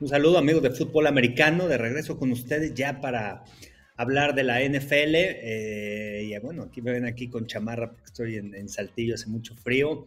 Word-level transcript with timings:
Un 0.00 0.08
saludo 0.08 0.38
amigos 0.38 0.62
de 0.62 0.70
fútbol 0.70 1.06
americano, 1.06 1.68
de 1.68 1.76
regreso 1.76 2.18
con 2.18 2.32
ustedes 2.32 2.72
ya 2.72 3.02
para 3.02 3.44
hablar 3.96 4.34
de 4.34 4.44
la 4.44 4.62
NFL. 4.62 5.14
Eh, 5.14 6.22
y 6.24 6.38
bueno, 6.38 6.62
aquí 6.62 6.80
me 6.80 6.92
ven 6.92 7.04
aquí 7.04 7.28
con 7.28 7.46
chamarra 7.46 7.90
porque 7.90 8.06
estoy 8.06 8.36
en, 8.36 8.68
Saltillo, 8.70 9.14
hace 9.14 9.28
mucho 9.28 9.54
frío. 9.56 10.06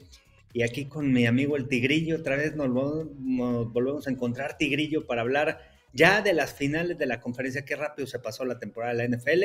Y 0.51 0.63
aquí 0.63 0.85
con 0.85 1.13
mi 1.13 1.27
amigo 1.27 1.57
el 1.57 1.67
Tigrillo, 1.67 2.15
otra 2.15 2.37
vez 2.37 2.55
nos, 2.55 2.69
nos, 2.69 3.71
volvemos 3.71 4.07
a 4.07 4.09
encontrar 4.09 4.57
Tigrillo 4.57 5.05
para 5.05 5.21
hablar 5.21 5.59
ya 5.93 6.23
de 6.23 6.33
las 6.33 6.55
finales 6.55 6.97
de 6.97 7.05
la 7.05 7.21
conferencia. 7.21 7.63
Qué 7.63 7.75
rápido 7.75 8.07
se 8.07 8.17
pasó 8.17 8.45
la 8.45 8.57
temporada 8.57 8.95
de 8.95 9.07
la 9.07 9.15
NFL 9.15 9.43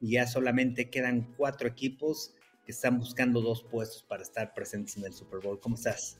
y 0.00 0.12
ya 0.12 0.26
solamente 0.26 0.88
quedan 0.88 1.34
cuatro 1.36 1.68
equipos 1.68 2.32
que 2.64 2.72
están 2.72 2.98
buscando 2.98 3.42
dos 3.42 3.62
puestos 3.62 4.02
para 4.02 4.22
estar 4.22 4.54
presentes 4.54 4.96
en 4.96 5.04
el 5.04 5.12
Super 5.12 5.40
Bowl. 5.40 5.60
¿Cómo 5.60 5.76
estás? 5.76 6.16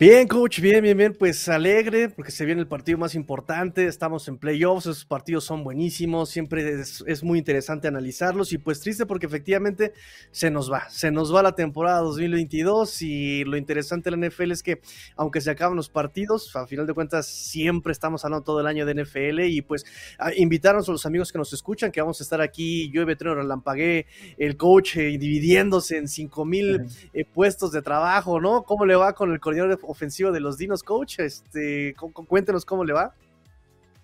Bien, 0.00 0.28
coach, 0.28 0.60
bien, 0.60 0.80
bien, 0.80 0.96
bien. 0.96 1.12
Pues 1.12 1.48
alegre 1.48 2.08
porque 2.08 2.30
se 2.30 2.44
viene 2.44 2.60
el 2.60 2.68
partido 2.68 2.98
más 2.98 3.16
importante. 3.16 3.84
Estamos 3.86 4.28
en 4.28 4.38
playoffs, 4.38 4.86
esos 4.86 5.04
partidos 5.04 5.42
son 5.42 5.64
buenísimos. 5.64 6.30
Siempre 6.30 6.82
es, 6.82 7.24
muy 7.24 7.40
interesante 7.40 7.88
analizarlos. 7.88 8.52
Y 8.52 8.58
pues 8.58 8.78
triste 8.78 9.06
porque 9.06 9.26
efectivamente 9.26 9.92
se 10.30 10.52
nos 10.52 10.70
va. 10.70 10.88
Se 10.88 11.10
nos 11.10 11.34
va 11.34 11.42
la 11.42 11.56
temporada 11.56 11.98
2022. 11.98 13.02
Y 13.02 13.42
lo 13.42 13.56
interesante 13.56 14.08
de 14.08 14.16
la 14.16 14.28
NFL 14.28 14.52
es 14.52 14.62
que, 14.62 14.80
aunque 15.16 15.40
se 15.40 15.50
acaban 15.50 15.74
los 15.74 15.88
partidos, 15.88 16.54
a 16.54 16.64
final 16.68 16.86
de 16.86 16.94
cuentas 16.94 17.26
siempre 17.26 17.90
estamos 17.90 18.24
hablando 18.24 18.44
todo 18.44 18.60
el 18.60 18.68
año 18.68 18.86
de 18.86 19.02
NFL. 19.02 19.40
Y 19.46 19.62
pues 19.62 19.84
invitarnos 20.36 20.88
a 20.88 20.92
los 20.92 21.06
amigos 21.06 21.32
que 21.32 21.38
nos 21.38 21.52
escuchan, 21.52 21.90
que 21.90 22.00
vamos 22.00 22.20
a 22.20 22.22
estar 22.22 22.40
aquí. 22.40 22.88
Yo 22.92 23.02
y 23.02 23.04
Betreno 23.04 23.34
Relampagué, 23.34 24.06
el 24.36 24.56
coach 24.56 24.96
eh, 24.96 25.18
dividiéndose 25.18 25.96
en 25.96 26.06
5 26.06 26.44
mil 26.44 26.86
eh, 27.12 27.24
puestos 27.24 27.72
de 27.72 27.82
trabajo, 27.82 28.40
¿no? 28.40 28.62
¿Cómo 28.62 28.86
le 28.86 28.94
va 28.94 29.12
con 29.12 29.32
el 29.32 29.40
coordinador 29.40 29.76
de 29.76 29.87
ofensivo 29.90 30.32
de 30.32 30.40
los 30.40 30.58
Dinos, 30.58 30.82
coach. 30.82 31.18
Este, 31.20 31.94
cuéntenos 32.28 32.64
cómo 32.64 32.84
le 32.84 32.92
va. 32.92 33.14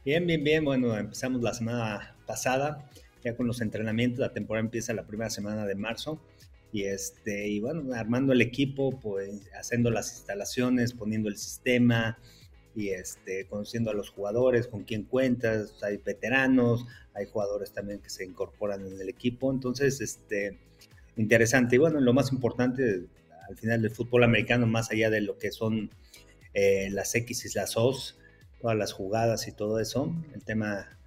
Bien, 0.05 0.27
bien, 0.27 0.43
bien. 0.43 0.65
Bueno, 0.65 0.97
empezamos 0.97 1.43
la 1.43 1.55
semana 1.55 2.17
pasada, 2.27 2.91
ya 3.23 3.37
con 3.37 3.47
los 3.47 3.61
entrenamientos. 3.61 4.19
La 4.19 4.33
temporada 4.33 4.65
empieza 4.65 4.93
la 4.93 5.07
primera 5.07 5.31
semana 5.31 5.67
de 5.67 5.75
marzo. 5.75 6.21
Y, 6.73 6.85
este, 6.85 7.49
y 7.49 7.61
bueno, 7.61 7.95
armando 7.95 8.33
el 8.33 8.41
equipo, 8.41 8.99
pues 9.01 9.31
haciendo 9.59 9.91
las 9.91 10.13
instalaciones, 10.13 10.93
poniendo 10.93 11.29
el 11.29 11.37
sistema 11.37 12.19
y 12.75 12.89
este, 12.89 13.47
conociendo 13.47 13.93
a 13.93 13.95
los 13.95 14.11
jugadores, 14.11 14.67
con 14.67 14.83
quién 14.83 15.05
cuentas. 15.05 15.83
Hay 15.83 15.99
veteranos, 15.99 16.85
hay 17.15 17.27
jugadores 17.27 17.73
también 17.73 18.01
que 18.01 18.11
se 18.11 18.25
incorporan 18.25 18.85
en 18.87 19.01
el 19.01 19.09
equipo. 19.09 19.53
Entonces, 19.53 20.01
este, 20.01 20.59
interesante. 21.17 21.77
Y 21.77 21.79
bueno, 21.79 22.01
lo 22.01 22.13
más 22.13 22.33
importante, 22.33 23.05
al 23.49 23.57
final 23.57 23.83
del 23.83 23.91
fútbol 23.91 24.25
americano, 24.25 24.67
más 24.67 24.91
allá 24.91 25.11
de 25.11 25.21
lo 25.21 25.39
que 25.39 25.51
son 25.51 25.91
eh, 26.55 26.89
las 26.91 27.15
X 27.15 27.45
y 27.47 27.59
las 27.59 27.77
O's, 27.77 28.19
todas 28.61 28.77
las 28.77 28.93
jugadas 28.93 29.49
y 29.49 29.53
todo 29.53 29.81
eso, 29.81 30.15
el 30.35 30.45
tema, 30.45 30.99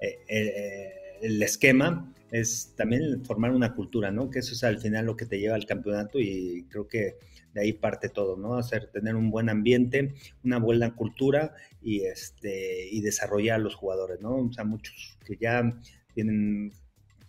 eh, 0.00 0.18
eh, 0.28 0.92
el 1.22 1.42
esquema 1.42 2.12
es 2.30 2.74
también 2.76 3.24
formar 3.24 3.52
una 3.52 3.74
cultura, 3.74 4.10
¿no? 4.10 4.30
Que 4.30 4.40
eso 4.40 4.54
es 4.54 4.64
al 4.64 4.80
final 4.80 5.06
lo 5.06 5.16
que 5.16 5.26
te 5.26 5.38
lleva 5.38 5.54
al 5.54 5.66
campeonato 5.66 6.18
y 6.18 6.66
creo 6.68 6.88
que 6.88 7.16
de 7.52 7.60
ahí 7.60 7.72
parte 7.72 8.08
todo, 8.08 8.36
¿no? 8.36 8.56
Hacer, 8.56 8.88
tener 8.88 9.14
un 9.14 9.30
buen 9.30 9.48
ambiente, 9.48 10.14
una 10.42 10.58
buena 10.58 10.94
cultura 10.96 11.54
y, 11.80 12.00
este, 12.00 12.88
y 12.90 13.00
desarrollar 13.00 13.56
a 13.56 13.62
los 13.62 13.76
jugadores, 13.76 14.20
¿no? 14.20 14.36
O 14.36 14.52
sea, 14.52 14.64
muchos 14.64 15.16
que 15.24 15.36
ya 15.36 15.72
tienen 16.14 16.72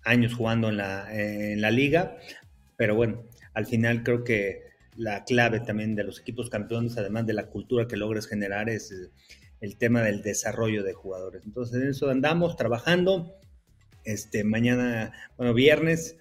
años 0.03 0.33
jugando 0.33 0.69
en 0.69 0.77
la, 0.77 1.07
en 1.11 1.61
la 1.61 1.71
liga, 1.71 2.17
pero 2.77 2.95
bueno, 2.95 3.23
al 3.55 3.65
final 3.65 4.03
creo 4.03 4.23
que 4.23 4.63
la 4.95 5.23
clave 5.23 5.59
también 5.61 5.95
de 5.95 6.03
los 6.03 6.19
equipos 6.19 6.49
campeones, 6.49 6.97
además 6.97 7.25
de 7.25 7.33
la 7.33 7.47
cultura 7.47 7.87
que 7.87 7.97
logres 7.97 8.27
generar, 8.27 8.69
es 8.69 8.93
el, 9.59 9.77
tema 9.77 10.03
del 10.03 10.21
desarrollo 10.21 10.83
de 10.83 10.93
jugadores. 10.93 11.43
Entonces, 11.45 11.81
en 11.81 11.89
eso 11.89 12.09
andamos 12.09 12.55
trabajando. 12.55 13.35
Este, 14.03 14.43
mañana, 14.43 15.11
bueno, 15.37 15.53
viernes, 15.53 16.17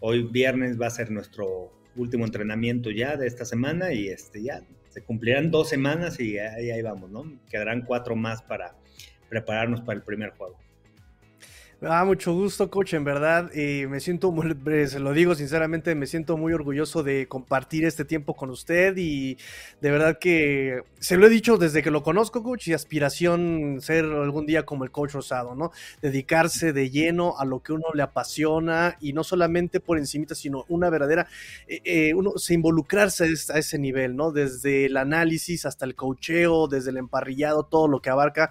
hoy 0.00 0.22
viernes 0.22 0.80
va 0.80 0.86
a 0.86 0.90
ser 0.90 1.10
nuestro 1.10 1.72
último 1.96 2.24
entrenamiento 2.24 2.90
ya 2.90 3.16
de 3.16 3.26
esta 3.26 3.44
semana 3.44 3.92
y 3.92 4.08
este, 4.08 4.42
ya 4.42 4.62
se 4.90 5.02
cumplirán 5.02 5.50
dos 5.50 5.68
semanas 5.68 6.20
y 6.20 6.38
ahí, 6.38 6.70
ahí 6.70 6.82
vamos, 6.82 7.10
¿no? 7.10 7.24
Quedarán 7.50 7.82
cuatro 7.82 8.14
más 8.14 8.42
para 8.42 8.76
prepararnos 9.28 9.80
para 9.80 9.98
el 9.98 10.04
primer 10.04 10.30
juego. 10.30 10.56
Ah, 11.82 12.04
mucho 12.04 12.34
gusto, 12.34 12.70
coach, 12.70 12.92
en 12.92 13.04
verdad. 13.04 13.50
y 13.54 13.86
me 13.86 14.00
siento, 14.00 14.30
muy, 14.30 14.54
se 14.86 15.00
lo 15.00 15.14
digo 15.14 15.34
sinceramente, 15.34 15.94
me 15.94 16.06
siento 16.06 16.36
muy 16.36 16.52
orgulloso 16.52 17.02
de 17.02 17.26
compartir 17.26 17.86
este 17.86 18.04
tiempo 18.04 18.36
con 18.36 18.50
usted 18.50 18.94
y 18.98 19.38
de 19.80 19.90
verdad 19.90 20.18
que 20.18 20.82
se 20.98 21.16
lo 21.16 21.26
he 21.26 21.30
dicho 21.30 21.56
desde 21.56 21.82
que 21.82 21.90
lo 21.90 22.02
conozco, 22.02 22.42
coach, 22.42 22.68
y 22.68 22.74
aspiración 22.74 23.78
ser 23.80 24.04
algún 24.04 24.44
día 24.44 24.66
como 24.66 24.84
el 24.84 24.90
coach 24.90 25.12
Rosado, 25.14 25.54
¿no? 25.54 25.70
Dedicarse 26.02 26.74
de 26.74 26.90
lleno 26.90 27.38
a 27.38 27.46
lo 27.46 27.62
que 27.62 27.72
uno 27.72 27.86
le 27.94 28.02
apasiona 28.02 28.98
y 29.00 29.14
no 29.14 29.24
solamente 29.24 29.80
por 29.80 29.96
encimita, 29.96 30.34
sino 30.34 30.66
una 30.68 30.90
verdadera, 30.90 31.28
eh, 31.66 31.80
eh, 31.84 32.12
uno 32.14 32.32
se 32.36 32.52
involucrarse 32.52 33.24
a 33.54 33.58
ese 33.58 33.78
nivel, 33.78 34.16
¿no? 34.16 34.32
Desde 34.32 34.84
el 34.84 34.98
análisis 34.98 35.64
hasta 35.64 35.86
el 35.86 35.94
coacheo, 35.94 36.68
desde 36.68 36.90
el 36.90 36.98
emparrillado, 36.98 37.62
todo 37.62 37.88
lo 37.88 38.02
que 38.02 38.10
abarca 38.10 38.50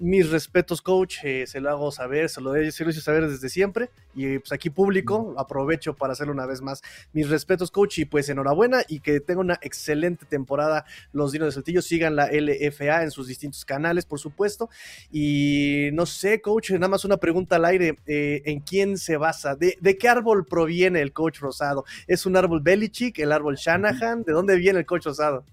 mis 0.00 0.30
respetos, 0.30 0.80
coach, 0.80 1.18
eh, 1.22 1.46
se 1.46 1.60
lo 1.60 1.68
hago 1.70 1.92
saber, 1.92 2.30
se 2.30 2.40
lo, 2.40 2.56
he, 2.56 2.72
se 2.72 2.92
saber 2.94 3.28
desde 3.28 3.48
siempre. 3.48 3.90
Y 4.14 4.38
pues 4.38 4.50
aquí 4.50 4.70
público, 4.70 5.34
aprovecho 5.36 5.94
para 5.94 6.14
hacerlo 6.14 6.32
una 6.32 6.46
vez 6.46 6.62
más. 6.62 6.82
Mis 7.12 7.28
respetos, 7.28 7.70
coach, 7.70 7.98
y 7.98 8.06
pues 8.06 8.28
enhorabuena 8.28 8.82
y 8.88 9.00
que 9.00 9.20
tenga 9.20 9.40
una 9.40 9.58
excelente 9.60 10.24
temporada 10.24 10.86
los 11.12 11.32
Dinos 11.32 11.48
de 11.48 11.52
Saltillo. 11.52 11.82
Sigan 11.82 12.16
la 12.16 12.30
LFA 12.32 13.02
en 13.02 13.10
sus 13.10 13.26
distintos 13.26 13.64
canales, 13.64 14.06
por 14.06 14.18
supuesto. 14.18 14.70
Y 15.12 15.90
no 15.92 16.06
sé, 16.06 16.40
coach, 16.40 16.70
nada 16.72 16.88
más 16.88 17.04
una 17.04 17.18
pregunta 17.18 17.56
al 17.56 17.66
aire. 17.66 17.98
Eh, 18.06 18.42
¿En 18.46 18.60
quién 18.60 18.96
se 18.96 19.18
basa? 19.18 19.54
¿De, 19.54 19.76
¿De, 19.80 19.98
qué 19.98 20.08
árbol 20.08 20.46
proviene 20.46 21.02
el 21.02 21.12
coach 21.12 21.40
Rosado? 21.40 21.84
¿Es 22.06 22.24
un 22.24 22.36
árbol 22.36 22.62
Belichick, 22.62 23.18
el 23.18 23.32
árbol 23.32 23.56
Shanahan? 23.56 24.22
¿De 24.22 24.32
dónde 24.32 24.56
viene 24.56 24.78
el 24.78 24.86
coach 24.86 25.04
Rosado? 25.04 25.44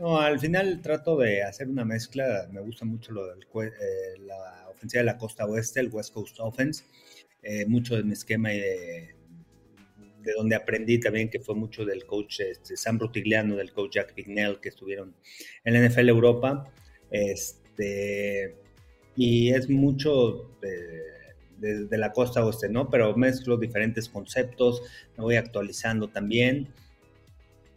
No, 0.00 0.18
al 0.18 0.40
final 0.40 0.80
trato 0.80 1.18
de 1.18 1.42
hacer 1.42 1.68
una 1.68 1.84
mezcla. 1.84 2.48
Me 2.50 2.62
gusta 2.62 2.86
mucho 2.86 3.12
lo 3.12 3.26
del, 3.26 3.42
eh, 3.42 4.18
la 4.20 4.66
ofensiva 4.70 5.00
de 5.00 5.04
la 5.04 5.18
costa 5.18 5.44
oeste, 5.44 5.80
el 5.80 5.90
West 5.92 6.14
Coast 6.14 6.40
Offense. 6.40 6.84
Eh, 7.42 7.66
mucho 7.66 7.96
de 7.96 8.02
mi 8.02 8.14
esquema 8.14 8.50
y 8.54 8.60
de, 8.60 9.14
de, 10.22 10.32
donde 10.38 10.56
aprendí 10.56 10.98
también, 10.98 11.28
que 11.28 11.38
fue 11.38 11.54
mucho 11.54 11.84
del 11.84 12.06
coach 12.06 12.40
este, 12.40 12.78
Sam 12.78 12.98
Rutigliano, 12.98 13.56
del 13.56 13.72
coach 13.72 13.96
Jack 13.96 14.14
Pignell, 14.14 14.58
que 14.58 14.70
estuvieron 14.70 15.14
en 15.64 15.74
la 15.74 15.86
NFL 15.86 16.08
Europa. 16.08 16.72
Este, 17.10 18.56
y 19.16 19.50
es 19.50 19.68
mucho 19.68 20.50
de, 21.58 21.84
de, 21.86 21.98
la 21.98 22.10
costa 22.12 22.42
oeste, 22.42 22.70
¿no? 22.70 22.88
Pero 22.88 23.14
mezclo 23.18 23.58
diferentes 23.58 24.08
conceptos, 24.08 24.82
me 25.18 25.24
voy 25.24 25.36
actualizando 25.36 26.08
también. 26.08 26.72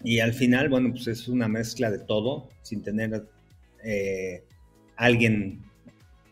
Y 0.03 0.19
al 0.19 0.33
final, 0.33 0.69
bueno, 0.69 0.91
pues 0.91 1.07
es 1.07 1.27
una 1.27 1.47
mezcla 1.47 1.89
de 1.89 1.99
todo, 1.99 2.49
sin 2.61 2.81
tener 2.83 3.25
eh, 3.83 4.43
alguien 4.97 5.61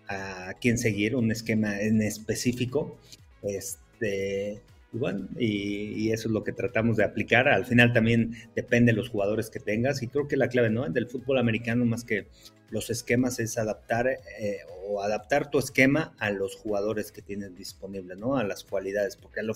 a 0.07 0.53
quien 0.59 0.77
seguir, 0.77 1.15
un 1.15 1.31
esquema 1.31 1.79
en 1.79 2.01
específico. 2.01 2.99
Este, 3.41 4.61
y 4.93 4.97
bueno, 4.97 5.27
y, 5.37 6.11
eso 6.11 6.27
es 6.27 6.33
lo 6.33 6.43
que 6.43 6.51
tratamos 6.51 6.97
de 6.97 7.05
aplicar. 7.05 7.47
Al 7.47 7.65
final 7.65 7.93
también 7.93 8.33
depende 8.55 8.91
de 8.91 8.97
los 8.97 9.09
jugadores 9.09 9.49
que 9.49 9.59
tengas. 9.59 10.03
Y 10.03 10.07
creo 10.07 10.27
que 10.27 10.35
la 10.35 10.49
clave 10.49 10.69
¿no? 10.69 10.87
del 10.89 11.07
fútbol 11.07 11.37
americano, 11.37 11.85
más 11.85 12.03
que 12.03 12.27
los 12.69 12.89
esquemas, 12.89 13.39
es 13.39 13.57
adaptar 13.57 14.07
eh, 14.07 14.57
o 14.80 14.80
adaptar 14.99 15.49
tu 15.49 15.59
esquema 15.59 16.13
a 16.17 16.31
los 16.31 16.55
jugadores 16.55 17.11
que 17.11 17.21
tienes 17.21 17.55
disponibles, 17.55 18.17
¿no? 18.17 18.35
A 18.35 18.43
las 18.43 18.63
cualidades. 18.63 19.15
Porque 19.15 19.39
al, 19.39 19.49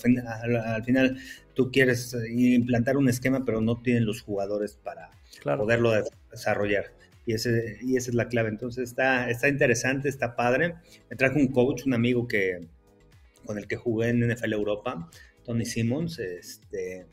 al, 0.56 0.84
final 0.84 1.18
tú 1.54 1.72
quieres 1.72 2.16
implantar 2.30 2.96
un 2.96 3.10
esquema, 3.10 3.44
pero 3.44 3.60
no 3.60 3.82
tienen 3.82 4.06
los 4.06 4.22
jugadores 4.22 4.78
para 4.82 5.12
poderlo 5.44 5.92
desarrollar. 6.32 6.94
Y, 7.26 7.34
ese, 7.34 7.80
y 7.82 7.98
esa 7.98 8.12
es 8.12 8.16
la 8.16 8.28
clave. 8.28 8.50
Entonces 8.50 8.90
está, 8.90 9.30
está 9.30 9.50
interesante, 9.50 10.08
está 10.08 10.36
padre. 10.36 10.76
Me 11.10 11.18
trajo 11.18 11.38
un 11.38 11.48
coach, 11.48 11.86
un 11.86 11.94
amigo 11.94 12.28
que 12.28 12.68
con 13.46 13.58
el 13.58 13.68
que 13.68 13.76
jugué 13.76 14.10
en 14.10 14.28
NFL 14.28 14.54
Europa, 14.54 15.10
Tony 15.44 15.66
Simmons, 15.66 16.20
este, 16.20 17.06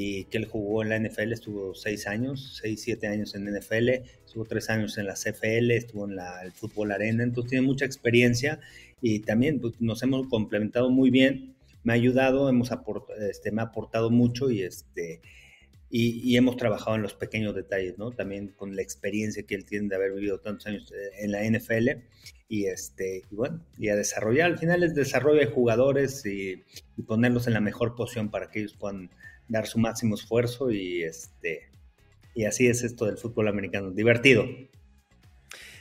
y 0.00 0.26
que 0.26 0.38
él 0.38 0.44
jugó 0.44 0.84
en 0.84 0.90
la 0.90 0.98
NFL, 1.00 1.32
estuvo 1.32 1.74
seis 1.74 2.06
años, 2.06 2.60
seis, 2.62 2.82
siete 2.82 3.08
años 3.08 3.34
en 3.34 3.52
NFL, 3.52 3.88
estuvo 4.24 4.44
tres 4.44 4.70
años 4.70 4.96
en 4.96 5.06
la 5.06 5.14
CFL, 5.14 5.72
estuvo 5.72 6.06
en 6.06 6.14
la, 6.14 6.40
el 6.44 6.52
Fútbol 6.52 6.92
Arena, 6.92 7.24
entonces 7.24 7.50
tiene 7.50 7.66
mucha 7.66 7.84
experiencia 7.84 8.60
y 9.02 9.18
también 9.18 9.60
pues, 9.60 9.80
nos 9.80 10.00
hemos 10.04 10.28
complementado 10.28 10.88
muy 10.88 11.10
bien, 11.10 11.56
me 11.82 11.94
ha 11.94 11.96
ayudado, 11.96 12.48
hemos 12.48 12.70
este, 13.28 13.50
me 13.50 13.60
ha 13.60 13.64
aportado 13.64 14.08
mucho 14.08 14.52
y 14.52 14.62
este 14.62 15.20
y, 15.90 16.36
hemos 16.36 16.56
trabajado 16.56 16.96
en 16.96 17.02
los 17.02 17.14
pequeños 17.14 17.54
detalles, 17.54 17.96
¿no? 17.98 18.10
También 18.10 18.48
con 18.48 18.76
la 18.76 18.82
experiencia 18.82 19.44
que 19.44 19.54
él 19.54 19.64
tiene 19.64 19.88
de 19.88 19.96
haber 19.96 20.12
vivido 20.12 20.38
tantos 20.38 20.66
años 20.66 20.92
eh, 20.92 21.24
en 21.24 21.32
la 21.32 21.42
NFL 21.42 22.02
y, 22.46 22.66
este, 22.66 23.22
y 23.30 23.34
bueno, 23.34 23.64
y 23.78 23.88
a 23.88 23.96
desarrollar. 23.96 24.50
Al 24.50 24.58
final 24.58 24.82
es 24.82 24.94
desarrollo 24.94 25.40
de 25.40 25.46
jugadores 25.46 26.24
y, 26.26 26.62
ponerlos 27.06 27.46
en 27.46 27.54
la 27.54 27.60
mejor 27.60 27.94
posición 27.94 28.30
para 28.30 28.50
que 28.50 28.60
ellos 28.60 28.74
puedan 28.74 29.10
dar 29.48 29.66
su 29.66 29.78
máximo 29.78 30.14
esfuerzo 30.14 30.70
y, 30.70 31.02
este, 31.02 31.68
y 32.34 32.44
así 32.44 32.66
es 32.66 32.82
esto 32.82 33.06
del 33.06 33.18
fútbol 33.18 33.48
americano. 33.48 33.90
Divertido. 33.90 34.44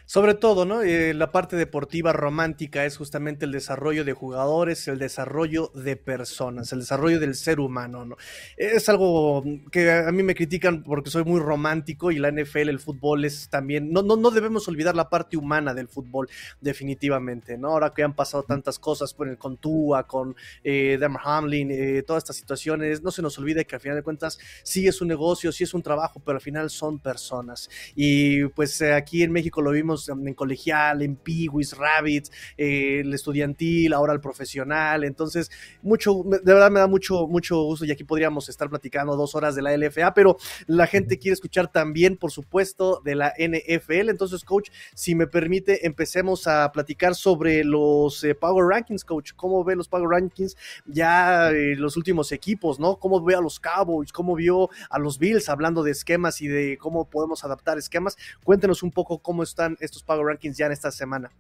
Sobre 0.10 0.36
todo, 0.36 0.64
¿no? 0.64 0.84
Eh, 0.84 1.14
la 1.14 1.34
parte 1.34 1.58
deportiva 1.58 2.14
romántica 2.14 2.86
es 2.86 2.96
justamente 2.96 3.44
el 3.44 3.52
desarrollo 3.52 4.06
de 4.06 4.14
jugadores, 4.14 4.88
el 4.88 5.00
desarrollo 5.00 5.70
de 5.76 5.98
personas, 5.98 6.72
el 6.72 6.80
desarrollo 6.80 7.20
del 7.20 7.36
ser 7.36 7.60
humano, 7.60 8.06
¿no? 8.06 8.16
Es 8.56 8.88
algo 8.88 9.44
que 9.70 9.92
a 9.92 10.10
mí 10.14 10.24
me 10.24 10.34
critican 10.34 10.84
porque 10.84 11.10
soy 11.10 11.26
muy 11.26 11.42
romántico 11.42 12.10
y 12.12 12.20
la 12.20 12.32
NFL, 12.32 12.70
el 12.70 12.80
fútbol 12.80 13.26
es 13.26 13.50
también, 13.50 13.92
no, 13.92 14.02
no, 14.02 14.16
no 14.16 14.32
debemos 14.32 14.66
olvidar 14.70 14.96
la 14.96 15.10
parte 15.10 15.36
humana 15.36 15.74
del 15.74 15.90
fútbol, 15.90 16.30
definitivamente, 16.62 17.58
¿no? 17.58 17.72
Ahora 17.72 17.94
que 17.94 18.02
han 18.02 18.16
pasado 18.16 18.44
tantas 18.44 18.80
cosas 18.80 19.14
con, 19.14 19.58
Tua, 19.58 20.08
con 20.08 20.38
eh, 20.64 20.98
Hamlin, 21.22 21.70
eh, 21.70 22.02
todas 22.08 22.24
estas 22.24 22.38
situaciones, 22.38 23.04
no 23.04 23.12
se 23.12 23.22
nos 23.22 23.38
olvide 23.40 23.66
que 23.66 23.76
al 23.76 23.82
final 23.82 23.98
de 23.98 24.04
cuentas 24.04 24.40
sí 24.64 24.88
es 24.88 25.02
un 25.02 25.10
negocio, 25.10 25.52
sí 25.52 25.66
es 25.66 25.74
un 25.74 25.82
trabajo, 25.82 26.22
pero 26.24 26.38
al 26.38 26.42
final 26.42 26.70
son 26.70 27.00
personas. 27.00 27.70
Y 27.94 28.46
pues 28.48 28.80
eh, 28.80 28.94
aquí 28.94 29.24
en 29.24 29.34
México 29.34 29.62
lo 29.62 29.72
vimos 29.72 29.97
en 30.10 30.34
colegial, 30.34 31.02
en 31.02 31.16
Peewees, 31.16 31.78
Rabbits, 31.78 32.32
eh, 32.58 33.02
el 33.02 33.14
estudiantil, 33.14 33.94
ahora 33.94 34.14
el 34.14 34.20
profesional. 34.20 35.04
Entonces, 35.04 35.50
mucho, 35.82 36.24
de 36.26 36.54
verdad 36.54 36.72
me 36.72 36.80
da 36.80 36.88
mucho, 36.88 37.28
mucho 37.28 37.62
gusto 37.64 37.86
y 37.86 37.92
aquí 37.92 38.04
podríamos 38.04 38.50
estar 38.50 38.70
platicando 38.70 39.16
dos 39.16 39.36
horas 39.36 39.56
de 39.56 39.62
la 39.62 39.76
LFA, 39.76 40.14
pero 40.14 40.38
la 40.66 40.88
gente 40.88 41.18
quiere 41.18 41.34
escuchar 41.34 41.72
también, 41.72 42.18
por 42.18 42.32
supuesto, 42.32 43.02
de 43.04 43.16
la 43.16 43.34
NFL. 43.38 44.10
Entonces, 44.10 44.44
coach, 44.44 44.70
si 44.94 45.16
me 45.16 45.28
permite, 45.28 45.86
empecemos 45.86 46.48
a 46.48 46.72
platicar 46.72 47.16
sobre 47.16 47.64
los 47.64 48.24
eh, 48.24 48.36
Power 48.36 48.66
Rankings, 48.66 49.04
coach. 49.04 49.34
¿Cómo 49.36 49.64
ve 49.64 49.76
los 49.76 49.88
Power 49.88 50.10
Rankings 50.10 50.56
ya 50.86 51.52
eh, 51.52 51.76
los 51.76 51.98
últimos 51.98 52.32
equipos, 52.32 52.80
no? 52.80 52.98
¿Cómo 52.98 53.24
ve 53.24 53.36
a 53.36 53.42
los 53.42 53.60
Cowboys? 53.60 54.12
¿Cómo 54.12 54.36
vio 54.36 54.70
a 54.90 55.00
los 55.00 55.20
Bills 55.20 55.50
hablando 55.50 55.84
de 55.84 55.92
esquemas 55.92 56.42
y 56.42 56.48
de 56.48 56.78
cómo 56.78 57.10
podemos 57.10 57.44
adaptar 57.44 57.78
esquemas? 57.78 58.18
Cuéntenos 58.44 58.84
un 58.84 58.92
poco 58.92 59.20
cómo 59.20 59.44
están 59.44 59.78
estos 59.88 60.04
Power 60.04 60.26
Rankings 60.26 60.58
ya 60.58 60.68
en 60.68 60.72
esta 60.72 60.92
semana. 60.92 61.32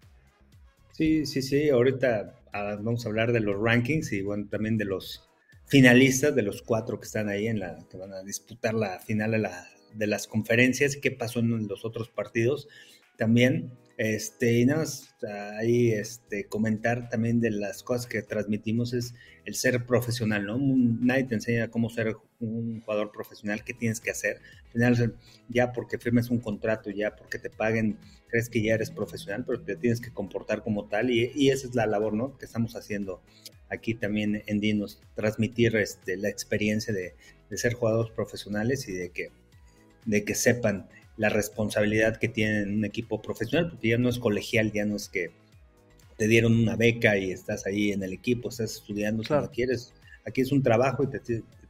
Sí, 0.91 1.25
sí, 1.25 1.41
sí. 1.41 1.69
Ahorita 1.69 2.33
ah, 2.53 2.75
vamos 2.81 3.05
a 3.05 3.09
hablar 3.09 3.31
de 3.31 3.39
los 3.39 3.55
rankings 3.61 4.11
y 4.13 4.21
bueno, 4.23 4.47
también 4.49 4.77
de 4.77 4.85
los 4.85 5.29
finalistas, 5.67 6.35
de 6.35 6.41
los 6.41 6.61
cuatro 6.61 6.99
que 6.99 7.05
están 7.05 7.29
ahí 7.29 7.47
en 7.47 7.59
la, 7.59 7.77
que 7.89 7.97
van 7.97 8.13
a 8.13 8.23
disputar 8.23 8.73
la 8.73 8.99
final 8.99 9.31
de, 9.31 9.38
la, 9.38 9.67
de 9.94 10.07
las 10.07 10.27
conferencias 10.27 10.97
qué 10.97 11.11
pasó 11.11 11.39
en 11.39 11.67
los 11.67 11.85
otros 11.85 12.09
partidos 12.09 12.67
también. 13.17 13.71
Este, 13.97 14.59
y 14.59 14.65
nada 14.67 14.81
más 14.81 15.15
ahí 15.59 15.91
este, 15.91 16.45
comentar 16.45 17.09
también 17.09 17.41
de 17.41 17.49
las 17.49 17.81
cosas 17.81 18.05
que 18.05 18.21
transmitimos 18.21 18.94
es 18.94 19.15
el 19.44 19.55
ser 19.55 19.88
profesional, 19.88 20.45
¿no? 20.45 20.59
Nadie 20.59 21.23
te 21.23 21.33
enseña 21.33 21.71
cómo 21.71 21.89
ser 21.89 22.15
un 22.39 22.81
jugador 22.81 23.11
profesional, 23.11 23.63
qué 23.63 23.73
tienes 23.73 23.99
que 23.99 24.11
hacer. 24.11 24.39
Al 24.65 24.71
final, 24.71 25.15
ya 25.49 25.73
porque 25.73 25.97
firmes 25.97 26.29
un 26.29 26.39
contrato, 26.39 26.91
ya 26.91 27.15
porque 27.15 27.39
te 27.39 27.49
paguen, 27.49 27.97
crees 28.27 28.49
que 28.49 28.61
ya 28.61 28.75
eres 28.75 28.91
profesional, 28.91 29.44
pero 29.47 29.61
te 29.61 29.75
tienes 29.75 29.99
que 29.99 30.11
comportar 30.11 30.61
como 30.61 30.88
tal 30.88 31.09
y, 31.09 31.31
y 31.33 31.49
esa 31.49 31.67
es 31.67 31.73
la 31.73 31.88
labor, 31.88 32.13
¿no? 32.13 32.38
Que 32.38 32.45
estamos 32.45 32.75
haciendo 32.75 33.23
aquí 33.69 33.95
también 33.95 34.44
en 34.45 34.59
Dinos, 34.59 35.01
transmitir 35.15 35.75
este, 35.75 36.17
la 36.17 36.29
experiencia 36.29 36.94
de, 36.94 37.15
de 37.49 37.57
ser 37.57 37.73
jugadores 37.73 38.11
profesionales 38.13 38.88
y 38.88 38.94
de 38.94 39.09
que, 39.09 39.31
de 40.05 40.23
que 40.23 40.35
sepan 40.35 40.88
la 41.17 41.29
responsabilidad 41.29 42.17
que 42.17 42.29
tienen 42.29 42.77
un 42.77 42.85
equipo 42.85 43.21
profesional, 43.21 43.69
porque 43.69 43.89
ya 43.89 43.97
no 43.97 44.09
es 44.09 44.19
colegial, 44.19 44.71
ya 44.71 44.85
no 44.85 44.95
es 44.95 45.09
que 45.09 45.31
te 46.17 46.27
dieron 46.27 46.55
una 46.55 46.75
beca 46.75 47.17
y 47.17 47.31
estás 47.31 47.65
ahí 47.65 47.91
en 47.91 48.03
el 48.03 48.13
equipo, 48.13 48.49
estás 48.49 48.73
estudiando 48.75 49.23
quieres. 49.51 49.93
Aquí 50.25 50.41
es 50.41 50.51
un 50.51 50.63
trabajo 50.63 51.03
y 51.03 51.07
te, 51.07 51.19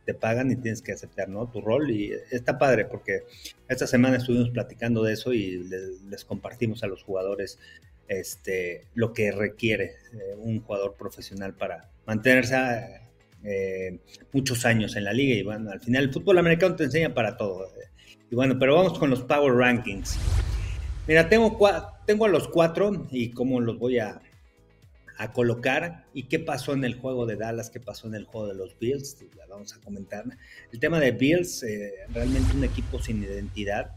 te, 0.05 0.13
pagan 0.13 0.51
y 0.51 0.55
tienes 0.55 0.81
que 0.81 0.93
aceptar 0.93 1.29
¿no? 1.29 1.47
tu 1.47 1.61
rol 1.61 1.91
y 1.91 2.11
está 2.31 2.57
padre 2.57 2.85
porque 2.85 3.23
esta 3.67 3.85
semana 3.85 4.17
estuvimos 4.17 4.49
platicando 4.49 5.03
de 5.03 5.13
eso 5.13 5.33
y 5.33 5.63
les, 6.09 6.23
compartimos 6.25 6.81
a 6.83 6.87
los 6.87 7.03
jugadores 7.03 7.59
este, 8.07 8.85
lo 8.95 9.11
que 9.13 9.31
requiere 9.31 9.95
eh, 10.13 10.35
un 10.37 10.61
jugador 10.61 10.95
profesional 10.95 11.53
para 11.53 11.89
mantenerse 12.05 13.01
eh, 13.43 13.99
muchos 14.31 14.65
años 14.65 14.95
en 14.95 15.03
la 15.03 15.13
liga 15.13 15.35
y 15.35 15.43
bueno, 15.43 15.71
al 15.71 15.81
final 15.81 16.05
el 16.05 16.13
fútbol 16.13 16.37
americano 16.37 16.75
te 16.75 16.85
enseña 16.85 17.13
para 17.13 17.35
todo. 17.35 17.65
Eh, 17.65 17.87
y 18.29 18.35
bueno, 18.35 18.57
pero 18.59 18.75
vamos 18.75 18.97
con 18.99 19.09
los 19.09 19.21
Power 19.21 19.53
Rankings. 19.53 20.17
Mira, 21.07 21.29
tengo, 21.29 21.57
tengo 22.05 22.25
a 22.25 22.29
los 22.29 22.47
cuatro 22.47 23.07
y 23.11 23.31
cómo 23.31 23.61
los 23.61 23.79
voy 23.79 23.99
a, 23.99 24.21
a, 25.17 25.31
colocar 25.31 26.05
y 26.13 26.23
qué 26.23 26.39
pasó 26.39 26.73
en 26.73 26.83
el 26.83 26.95
juego 26.95 27.25
de 27.25 27.37
Dallas, 27.37 27.69
qué 27.69 27.79
pasó 27.79 28.07
en 28.07 28.15
el 28.15 28.25
juego 28.25 28.47
de 28.47 28.55
los 28.55 28.77
Bills, 28.77 29.17
vamos 29.49 29.73
a 29.73 29.79
comentar. 29.79 30.25
El 30.71 30.79
tema 30.79 30.99
de 30.99 31.11
Bills, 31.11 31.63
eh, 31.63 31.93
realmente 32.13 32.55
un 32.55 32.63
equipo 32.63 33.01
sin 33.01 33.23
identidad. 33.23 33.95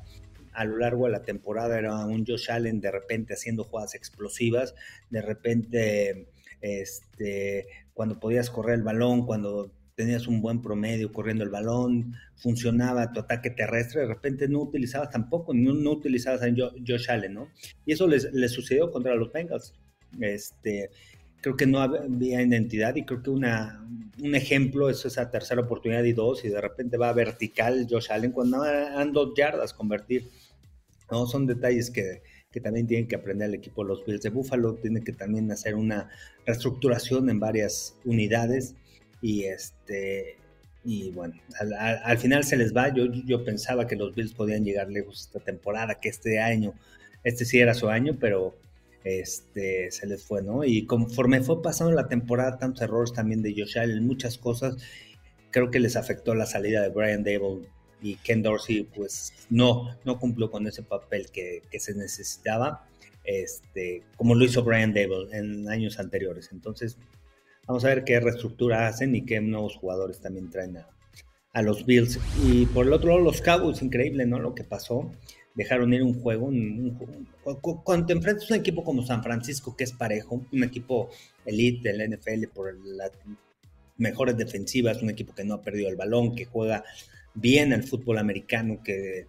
A 0.53 0.65
lo 0.65 0.79
largo 0.79 1.07
de 1.07 1.13
la 1.13 1.23
temporada 1.23 1.79
era 1.79 1.95
un 2.07 2.25
Josh 2.27 2.51
Allen 2.51 2.81
de 2.81 2.91
repente 2.91 3.35
haciendo 3.35 3.65
jugadas 3.65 3.95
explosivas, 3.95 4.75
de 5.11 5.23
repente 5.23 6.29
este, 6.61 7.67
cuando 7.95 8.19
podías 8.19 8.51
correr 8.51 8.77
el 8.77 8.83
balón, 8.83 9.27
cuando 9.27 9.71
tenías 10.01 10.27
un 10.27 10.41
buen 10.41 10.63
promedio 10.63 11.13
corriendo 11.13 11.45
el 11.45 11.51
balón, 11.51 12.15
funcionaba 12.37 13.13
tu 13.13 13.21
ataque 13.21 13.51
terrestre, 13.51 14.01
de 14.01 14.07
repente 14.07 14.49
no 14.49 14.63
utilizabas 14.63 15.11
tampoco, 15.11 15.53
no, 15.53 15.75
no 15.75 15.91
utilizabas 15.91 16.43
a 16.43 16.47
Josh 16.49 17.11
Allen, 17.11 17.35
¿no? 17.35 17.49
Y 17.85 17.93
eso 17.93 18.09
les, 18.09 18.31
sucedió 18.51 18.91
contra 18.91 19.15
los 19.15 19.31
Bengals. 19.31 19.75
Este, 20.19 20.89
creo 21.43 21.55
que 21.55 21.67
no 21.67 21.81
había 21.81 22.41
identidad 22.41 22.97
y 22.97 23.05
creo 23.05 23.23
que 23.23 23.29
una, 23.29 23.87
un 24.23 24.35
ejemplo 24.35 24.89
es 24.89 25.05
esa 25.05 25.31
tercera 25.31 25.61
oportunidad 25.61 26.03
y 26.05 26.15
dos 26.15 26.47
y 26.47 26.49
de 26.49 26.63
repente 26.63 26.97
va 26.97 27.13
vertical 27.13 27.87
Josh 27.89 28.11
Allen 28.11 28.33
cuando 28.33 28.63
han 28.63 29.13
dos 29.13 29.35
yardas 29.37 29.75
convertir. 29.75 30.31
¿no? 31.11 31.27
Son 31.27 31.47
detalles 31.47 31.91
que, 31.91 32.23
que 32.51 32.61
también 32.63 32.87
tienen 32.87 33.07
que 33.07 33.17
aprender 33.17 33.51
el 33.51 33.55
equipo 33.55 33.83
de 33.83 33.89
los 33.89 34.07
Bills 34.07 34.23
de 34.23 34.31
Buffalo, 34.31 34.77
tiene 34.77 35.05
que 35.05 35.13
también 35.13 35.53
hacer 35.53 35.75
una 35.75 36.09
reestructuración 36.47 37.29
en 37.29 37.39
varias 37.39 37.99
unidades 38.07 38.77
y 39.21 39.45
este 39.45 40.37
y 40.83 41.11
bueno, 41.11 41.35
al, 41.79 42.19
final 42.19 42.45
se 42.45 42.57
les 42.57 42.75
va. 42.75 42.93
Yo, 42.95 43.05
yo 43.27 43.45
pensaba 43.45 43.87
que 43.87 43.97
los 43.97 44.15
Bills 44.15 44.33
podían 44.33 44.65
llegar 44.65 44.89
lejos 44.89 45.21
esta 45.21 45.41
temporada, 45.41 46.01
que 46.01 46.09
este 46.09 46.41
año, 46.41 46.73
este 47.23 47.45
sí 47.45 47.61
era 47.61 47.75
su 47.75 47.89
año, 47.89 48.17
pero 48.19 48.57
este 49.05 49.91
se 49.91 50.07
les 50.07 50.25
fue, 50.25 50.43
¿no? 50.43 50.65
Y 50.65 50.87
conforme 50.87 51.43
fue 51.43 51.63
pasando 51.63 51.93
la 51.93 52.09
temporada, 52.09 52.59
tantos 52.59 52.83
errores 52.83 53.13
también 53.13 53.43
de 53.43 53.55
Josh 53.57 53.79
Allen, 53.79 54.07
muchas 54.07 54.39
cosas, 54.39 54.77
creo 55.51 55.71
que 55.71 55.81
les 55.81 55.97
afectó 55.97 56.35
la 56.35 56.47
salida 56.47 56.83
de 56.83 56.89
Brian 56.89 57.25
Dable 57.25 57.69
y 58.03 58.17
Ken 58.17 58.43
Dorsey, 58.43 58.85
pues 58.85 59.35
no, 59.51 59.97
no 60.05 60.19
cumplió 60.19 60.51
con 60.51 60.67
ese 60.67 60.83
papel 60.83 61.31
que, 61.31 61.63
que 61.71 61.81
se 61.81 61.95
necesitaba, 61.95 62.87
este, 63.25 64.03
como 64.17 64.35
lo 64.35 64.45
hizo 64.47 64.65
Brian 64.65 64.95
Dable 64.95 65.29
en 65.33 65.69
años 65.69 65.99
anteriores. 65.99 66.51
Entonces, 66.53 66.97
Vamos 67.71 67.85
a 67.85 67.91
ver 67.91 68.03
qué 68.03 68.19
reestructura 68.19 68.89
hacen 68.89 69.15
y 69.15 69.25
qué 69.25 69.41
nuevos 69.41 69.77
jugadores 69.77 70.21
también 70.21 70.51
traen 70.51 70.79
a, 71.53 71.63
los 71.63 71.87
Bills. 71.87 72.19
Y 72.45 72.67
por 72.67 72.85
el 72.85 72.93
otro 72.93 73.11
lado, 73.11 73.21
los 73.21 73.41
Cowboys, 73.41 73.81
increíble, 73.81 74.27
¿no? 74.27 74.41
Lo 74.41 74.57
que 74.57 74.65
pasó. 74.65 75.09
Dejaron 75.55 75.95
ir 75.95 76.03
un 76.03 76.21
juego. 76.21 76.51
cuando 77.85 78.07
te 78.07 78.13
enfrentas 78.13 78.51
a 78.51 78.55
un 78.55 78.61
equipo 78.61 78.83
como 78.83 79.07
San 79.07 79.23
Francisco, 79.23 79.77
que 79.77 79.85
es 79.85 79.93
parejo, 79.93 80.45
un 80.51 80.65
equipo 80.65 81.11
elite 81.47 81.93
del 81.93 82.11
NFL 82.11 82.49
por 82.53 82.77
las 82.85 83.13
mejores 83.99 84.37
defensivas, 84.37 85.01
un 85.01 85.11
equipo 85.11 85.33
que 85.33 85.45
no 85.45 85.55
ha 85.55 85.63
perdido 85.63 85.89
el 85.89 85.95
balón, 85.95 86.35
que 86.35 86.47
juega 86.47 86.83
bien 87.35 87.73
al 87.73 87.85
fútbol 87.85 88.19
americano, 88.19 88.83
que 88.83 89.29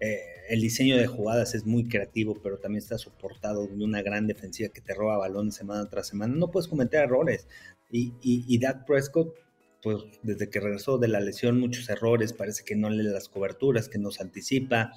eh, 0.00 0.18
el 0.48 0.60
diseño 0.60 0.96
de 0.96 1.06
jugadas 1.06 1.54
es 1.54 1.66
muy 1.66 1.88
creativo, 1.88 2.40
pero 2.42 2.58
también 2.58 2.82
está 2.82 2.98
soportado 2.98 3.66
de 3.66 3.84
una 3.84 4.02
gran 4.02 4.26
defensiva 4.26 4.70
que 4.70 4.80
te 4.80 4.94
roba 4.94 5.16
balones 5.16 5.54
semana 5.54 5.88
tras 5.88 6.08
semana. 6.08 6.34
No 6.34 6.50
puedes 6.50 6.68
cometer 6.68 7.04
errores. 7.04 7.46
Y, 7.92 8.14
y, 8.22 8.58
Dak 8.58 8.86
Prescott, 8.86 9.34
pues 9.82 9.98
desde 10.22 10.48
que 10.48 10.60
regresó 10.60 10.96
de 10.96 11.08
la 11.08 11.20
lesión, 11.20 11.60
muchos 11.60 11.90
errores, 11.90 12.32
parece 12.32 12.64
que 12.64 12.74
no 12.74 12.88
lee 12.88 13.02
las 13.02 13.28
coberturas, 13.28 13.90
que 13.90 13.98
no 13.98 14.10
se 14.10 14.22
anticipa, 14.22 14.92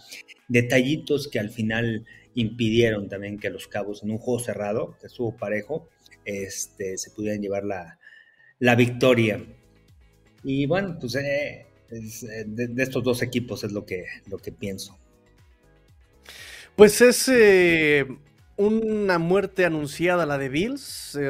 detallitos 0.47 1.27
que 1.27 1.39
al 1.39 1.49
final 1.49 2.05
impidieron 2.35 3.09
también 3.09 3.37
que 3.37 3.49
los 3.49 3.67
Cabos 3.67 4.01
en 4.01 4.11
un 4.11 4.17
juego 4.17 4.39
cerrado, 4.39 4.97
que 5.01 5.07
estuvo 5.07 5.35
parejo, 5.35 5.89
este, 6.23 6.97
se 6.97 7.11
pudieran 7.11 7.41
llevar 7.41 7.65
la, 7.65 7.99
la 8.59 8.75
victoria. 8.75 9.45
Y 10.43 10.65
bueno, 10.65 10.97
pues 10.99 11.15
eh, 11.15 11.65
eh, 11.91 12.43
de, 12.47 12.83
estos 12.83 13.03
dos 13.03 13.21
equipos 13.21 13.63
es 13.63 13.71
lo 13.71 13.85
que, 13.85 14.05
lo 14.27 14.37
que 14.37 14.51
pienso. 14.51 14.97
Pues 16.75 17.01
es 17.01 17.29
eh, 17.29 18.05
una 18.57 19.19
muerte 19.19 19.65
anunciada 19.65 20.25
la 20.25 20.37
de 20.37 20.47
Bills, 20.47 21.15
eh, 21.19 21.29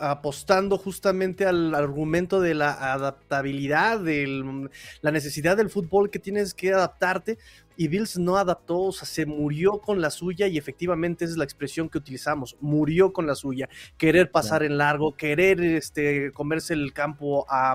apostando 0.00 0.78
justamente 0.78 1.44
al 1.44 1.74
argumento 1.74 2.40
de 2.40 2.54
la 2.54 2.92
adaptabilidad, 2.94 4.00
de 4.00 4.70
la 5.02 5.10
necesidad 5.10 5.58
del 5.58 5.68
fútbol 5.68 6.10
que 6.10 6.18
tienes 6.18 6.54
que 6.54 6.72
adaptarte. 6.72 7.38
Y 7.76 7.88
Bills 7.88 8.18
no 8.18 8.36
adaptó, 8.36 8.78
o 8.78 8.92
sea, 8.92 9.06
se 9.06 9.24
murió 9.24 9.80
con 9.80 10.02
la 10.02 10.10
suya 10.10 10.46
y 10.48 10.58
efectivamente 10.58 11.24
esa 11.24 11.32
es 11.32 11.38
la 11.38 11.44
expresión 11.44 11.88
que 11.88 11.96
utilizamos, 11.96 12.56
murió 12.60 13.10
con 13.10 13.26
la 13.26 13.34
suya, 13.34 13.70
querer 13.96 14.30
pasar 14.30 14.62
en 14.62 14.76
largo, 14.76 15.16
querer 15.16 15.62
este, 15.62 16.30
comerse 16.32 16.74
el 16.74 16.92
campo 16.92 17.46
a, 17.48 17.72
a 17.72 17.74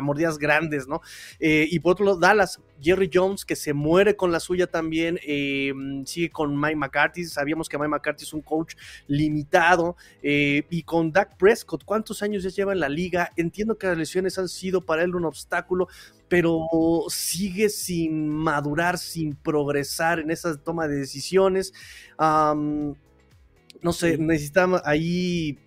mordidas 0.00 0.38
grandes, 0.38 0.88
¿no? 0.88 1.02
Eh, 1.40 1.66
y 1.70 1.78
por 1.80 1.92
otro 1.92 2.06
lado, 2.06 2.18
Dallas, 2.18 2.58
Jerry 2.80 3.10
Jones, 3.12 3.44
que 3.44 3.56
se 3.56 3.72
muere 3.72 4.16
con 4.16 4.32
la 4.32 4.40
suya 4.40 4.66
también, 4.66 5.18
eh, 5.26 5.72
sigue 6.04 6.30
con 6.30 6.58
Mike 6.58 6.76
McCarthy, 6.76 7.24
sabíamos 7.24 7.68
que 7.68 7.78
Mike 7.78 7.88
McCarthy 7.88 8.24
es 8.24 8.32
un 8.32 8.42
coach 8.42 8.74
limitado, 9.06 9.96
eh, 10.22 10.64
y 10.70 10.82
con 10.82 11.12
Dak 11.12 11.36
Prescott, 11.36 11.84
¿cuántos 11.84 12.22
años 12.22 12.42
ya 12.42 12.50
lleva 12.50 12.72
en 12.72 12.80
la 12.80 12.88
liga? 12.88 13.30
Entiendo 13.36 13.76
que 13.78 13.86
las 13.86 13.98
lesiones 13.98 14.38
han 14.38 14.48
sido 14.48 14.80
para 14.80 15.02
él 15.02 15.14
un 15.14 15.24
obstáculo, 15.24 15.88
pero 16.28 16.68
sigue 17.08 17.68
sin 17.68 18.28
madurar, 18.28 18.98
sin 18.98 19.34
progresar 19.34 20.20
en 20.20 20.30
esa 20.30 20.56
toma 20.56 20.86
de 20.88 20.96
decisiones. 20.96 21.72
no 22.18 23.92
sé, 23.92 24.18
necesitamos 24.18 24.82
ahí 24.84 25.58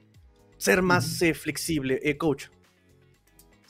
ser 0.61 0.83
más 0.83 1.19
eh, 1.23 1.33
flexible, 1.33 1.99
eh, 2.03 2.17
coach. 2.17 2.45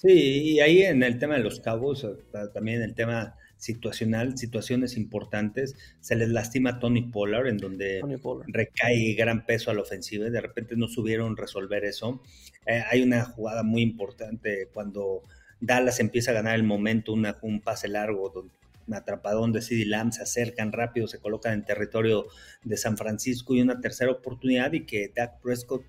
Sí, 0.01 0.09
y 0.09 0.59
ahí 0.61 0.81
en 0.81 1.03
el 1.03 1.19
tema 1.19 1.35
de 1.35 1.43
los 1.43 1.59
cabos, 1.59 2.07
también 2.55 2.81
el 2.81 2.95
tema 2.95 3.35
situacional, 3.57 4.35
situaciones 4.35 4.97
importantes, 4.97 5.75
se 5.99 6.15
les 6.15 6.29
lastima 6.29 6.71
a 6.71 6.79
Tony 6.79 7.03
Pollard, 7.03 7.45
en 7.45 7.57
donde 7.57 8.01
recae 8.47 9.13
gran 9.13 9.45
peso 9.45 9.69
a 9.69 9.75
la 9.75 9.81
ofensiva 9.81 10.25
y 10.25 10.31
de 10.31 10.41
repente 10.41 10.75
no 10.75 10.87
subieron 10.87 11.37
resolver 11.37 11.85
eso. 11.85 12.23
Eh, 12.65 12.81
hay 12.89 13.03
una 13.03 13.25
jugada 13.25 13.61
muy 13.61 13.83
importante 13.83 14.69
cuando 14.73 15.21
Dallas 15.59 15.99
empieza 15.99 16.31
a 16.31 16.33
ganar 16.33 16.55
el 16.55 16.63
momento, 16.63 17.13
una, 17.13 17.37
un 17.43 17.61
pase 17.61 17.87
largo, 17.87 18.33
un 18.87 18.93
atrapadón 18.95 19.51
de 19.51 19.61
CD 19.61 19.85
Lamb, 19.85 20.11
se 20.13 20.23
acercan 20.23 20.71
rápido, 20.71 21.05
se 21.05 21.19
colocan 21.19 21.53
en 21.53 21.63
territorio 21.63 22.25
de 22.63 22.75
San 22.77 22.97
Francisco 22.97 23.53
y 23.53 23.61
una 23.61 23.79
tercera 23.79 24.11
oportunidad 24.11 24.73
y 24.73 24.87
que 24.87 25.11
Dak 25.15 25.39
Prescott 25.41 25.83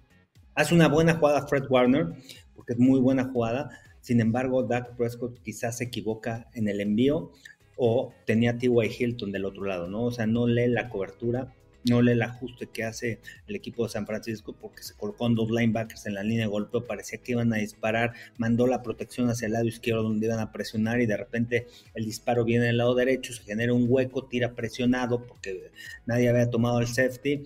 hace 0.54 0.74
una 0.74 0.88
buena 0.88 1.14
jugada 1.14 1.46
Fred 1.46 1.64
Warner, 1.70 2.08
porque 2.54 2.74
es 2.74 2.78
muy 2.78 3.00
buena 3.00 3.24
jugada, 3.24 3.70
sin 4.02 4.20
embargo, 4.20 4.64
Dak 4.64 4.96
Prescott 4.96 5.40
quizás 5.42 5.78
se 5.78 5.84
equivoca 5.84 6.48
en 6.54 6.68
el 6.68 6.80
envío 6.80 7.30
o 7.76 8.12
tenía 8.26 8.58
T.Y. 8.58 8.70
Hilton 8.98 9.30
del 9.30 9.44
otro 9.44 9.64
lado, 9.64 9.88
¿no? 9.88 10.02
O 10.02 10.10
sea, 10.10 10.26
no 10.26 10.48
lee 10.48 10.66
la 10.66 10.88
cobertura, 10.88 11.54
no 11.88 12.02
lee 12.02 12.12
el 12.12 12.22
ajuste 12.22 12.66
que 12.66 12.82
hace 12.82 13.20
el 13.46 13.54
equipo 13.54 13.84
de 13.84 13.90
San 13.90 14.04
Francisco 14.04 14.56
porque 14.60 14.82
se 14.82 14.94
colocó 14.94 15.28
en 15.28 15.36
dos 15.36 15.50
linebackers 15.52 16.06
en 16.06 16.14
la 16.14 16.24
línea 16.24 16.46
de 16.46 16.50
golpeo, 16.50 16.84
parecía 16.84 17.18
que 17.18 17.32
iban 17.32 17.52
a 17.52 17.58
disparar, 17.58 18.12
mandó 18.38 18.66
la 18.66 18.82
protección 18.82 19.30
hacia 19.30 19.46
el 19.46 19.52
lado 19.52 19.66
izquierdo 19.66 20.02
donde 20.02 20.26
iban 20.26 20.40
a 20.40 20.50
presionar 20.50 21.00
y 21.00 21.06
de 21.06 21.16
repente 21.16 21.68
el 21.94 22.04
disparo 22.04 22.44
viene 22.44 22.66
del 22.66 22.78
lado 22.78 22.96
derecho, 22.96 23.32
se 23.32 23.44
genera 23.44 23.72
un 23.72 23.86
hueco, 23.88 24.24
tira 24.26 24.54
presionado 24.54 25.24
porque 25.24 25.70
nadie 26.06 26.28
había 26.28 26.50
tomado 26.50 26.80
el 26.80 26.88
safety 26.88 27.44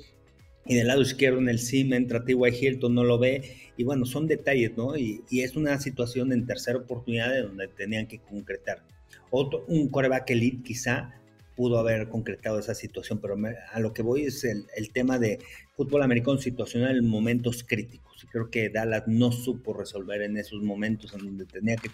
y 0.69 0.75
del 0.75 0.89
lado 0.89 1.03
izquierdo 1.03 1.39
en 1.39 1.49
el 1.49 1.59
sim 1.59 1.93
entra 1.93 2.25
T.Y. 2.25 2.37
Hilton, 2.37 2.95
no 2.95 3.05
lo 3.05 3.19
ve, 3.19 3.73
y 3.77 3.85
bueno, 3.85 4.05
son 4.07 4.27
detalles, 4.27 4.77
¿no? 4.77 4.97
Y, 4.97 5.23
es 5.31 5.57
una 5.57 5.79
situación 5.81 6.33
en 6.33 6.47
tercera 6.47 6.79
oportunidad 6.79 7.31
de 7.33 7.43
donde 7.43 7.69
tenían 7.69 8.07
que 8.07 8.19
concretar. 8.19 8.83
Otro, 9.31 9.65
un 9.69 9.89
coreback 9.89 10.31
elite 10.31 10.63
quizá 10.65 11.15
pudo 11.55 11.79
haber 11.79 12.09
concretado 12.09 12.59
esa 12.59 12.75
situación, 12.75 13.19
pero 13.21 13.37
a 13.73 13.81
lo 13.81 13.93
que 13.93 14.03
voy 14.03 14.25
es 14.25 14.45
el, 14.45 14.67
tema 14.93 15.19
de 15.19 15.39
fútbol 15.75 16.03
americano 16.03 16.39
situacional 16.39 16.97
en 16.97 17.09
momentos 17.09 17.65
críticos. 17.65 18.25
Y 18.25 18.27
creo 18.27 18.51
que 18.51 18.69
Dallas 18.69 19.05
no 19.07 19.33
supo 19.33 19.73
resolver 19.73 20.23
en 20.23 20.37
esos 20.37 20.63
momentos 20.63 21.15
en 21.15 21.21
donde 21.21 21.47
tenía 21.47 21.77
que, 21.77 21.91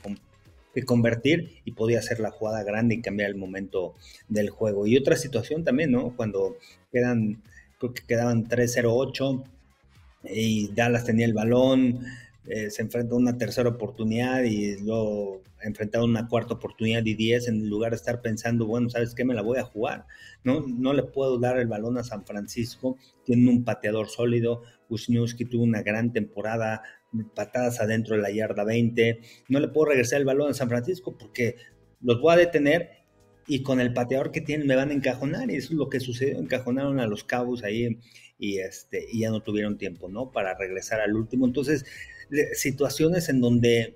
que 0.74 0.82
convertir 0.82 1.60
y 1.64 1.72
podía 1.72 2.00
hacer 2.00 2.18
la 2.18 2.30
jugada 2.30 2.64
grande 2.64 2.96
y 2.96 3.02
cambiar 3.02 3.30
el 3.30 3.36
momento 3.36 3.94
del 4.28 4.50
juego. 4.50 4.86
Y 4.86 4.96
otra 4.96 5.16
situación 5.16 5.62
también, 5.62 5.92
¿no? 5.92 6.16
Cuando 6.16 6.56
quedan 6.90 7.40
creo 7.82 7.94
que 7.94 8.06
quedaban 8.06 8.48
3-0-8 8.48 9.44
y 10.24 10.68
Dallas 10.68 11.04
tenía 11.04 11.26
el 11.26 11.34
balón, 11.34 12.04
eh, 12.46 12.70
se 12.70 12.82
enfrentó 12.82 13.16
a 13.16 13.18
una 13.18 13.36
tercera 13.36 13.70
oportunidad 13.70 14.42
y 14.44 14.78
luego 14.80 15.42
enfrentaron 15.60 16.10
una 16.10 16.28
cuarta 16.28 16.54
oportunidad 16.54 17.04
y 17.04 17.14
10 17.14 17.48
en 17.48 17.68
lugar 17.68 17.90
de 17.90 17.96
estar 17.96 18.20
pensando, 18.20 18.66
bueno, 18.66 18.88
¿sabes 18.90 19.14
qué? 19.14 19.24
Me 19.24 19.34
la 19.34 19.42
voy 19.42 19.58
a 19.58 19.64
jugar. 19.64 20.06
No, 20.44 20.64
no 20.66 20.92
le 20.92 21.04
puedo 21.04 21.38
dar 21.38 21.58
el 21.58 21.68
balón 21.68 21.98
a 21.98 22.04
San 22.04 22.24
Francisco, 22.24 22.96
tienen 23.24 23.48
un 23.48 23.64
pateador 23.64 24.08
sólido, 24.08 24.62
Wisniewski 24.88 25.44
tuvo 25.44 25.64
una 25.64 25.82
gran 25.82 26.12
temporada, 26.12 26.82
patadas 27.34 27.80
adentro 27.80 28.16
de 28.16 28.22
la 28.22 28.30
yarda 28.30 28.64
20, 28.64 29.20
no 29.48 29.60
le 29.60 29.68
puedo 29.68 29.90
regresar 29.90 30.20
el 30.20 30.26
balón 30.26 30.50
a 30.50 30.54
San 30.54 30.68
Francisco 30.68 31.16
porque 31.16 31.56
los 32.00 32.20
voy 32.20 32.34
a 32.34 32.36
detener 32.36 33.01
y 33.46 33.62
con 33.62 33.80
el 33.80 33.92
pateador 33.92 34.30
que 34.30 34.40
tienen 34.40 34.66
me 34.66 34.76
van 34.76 34.90
a 34.90 34.94
encajonar 34.94 35.50
y 35.50 35.56
eso 35.56 35.68
es 35.72 35.78
lo 35.78 35.88
que 35.88 36.00
sucedió, 36.00 36.38
encajonaron 36.38 37.00
a 37.00 37.06
los 37.06 37.24
cabos 37.24 37.64
ahí 37.64 37.98
y, 38.38 38.58
este, 38.58 39.06
y 39.12 39.20
ya 39.20 39.30
no 39.30 39.40
tuvieron 39.40 39.78
tiempo, 39.78 40.08
¿no? 40.08 40.30
Para 40.30 40.56
regresar 40.56 41.00
al 41.00 41.14
último. 41.14 41.46
Entonces, 41.46 41.84
situaciones 42.54 43.28
en 43.28 43.40
donde 43.40 43.94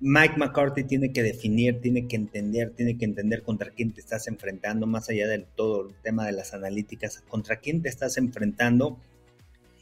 Mike 0.00 0.34
McCarthy 0.36 0.84
tiene 0.84 1.12
que 1.12 1.22
definir, 1.22 1.80
tiene 1.80 2.06
que 2.06 2.16
entender, 2.16 2.70
tiene 2.70 2.98
que 2.98 3.04
entender 3.04 3.42
contra 3.42 3.70
quién 3.70 3.92
te 3.92 4.00
estás 4.00 4.28
enfrentando, 4.28 4.86
más 4.86 5.08
allá 5.08 5.26
del 5.26 5.46
todo 5.46 5.88
el 5.88 5.94
tema 6.02 6.26
de 6.26 6.32
las 6.32 6.52
analíticas, 6.52 7.22
contra 7.28 7.56
quién 7.60 7.82
te 7.82 7.88
estás 7.88 8.18
enfrentando 8.18 8.98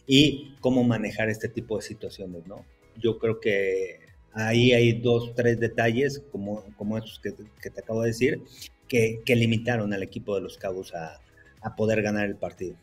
y 0.06 0.54
cómo 0.61 0.84
manejar 0.84 1.30
este 1.30 1.49
tipo 1.49 1.76
de 1.76 1.82
situaciones, 1.82 2.46
¿no? 2.46 2.64
Yo 2.96 3.18
creo 3.18 3.40
que 3.40 4.03
Ahí 4.34 4.72
hay 4.72 5.00
dos, 5.00 5.32
tres 5.34 5.60
detalles, 5.60 6.22
como, 6.32 6.64
como 6.76 6.98
esos 6.98 7.20
que, 7.20 7.30
te 7.32 7.80
acabo 7.80 8.02
de 8.02 8.08
decir, 8.08 8.42
que, 8.88 9.22
limitaron 9.28 9.92
al 9.92 10.02
equipo 10.02 10.34
de 10.34 10.40
los 10.40 10.58
Cabos 10.58 10.94
a, 10.94 11.20
a 11.62 11.76
poder 11.76 12.02
ganar 12.02 12.26
el 12.26 12.36
partido. 12.36 12.76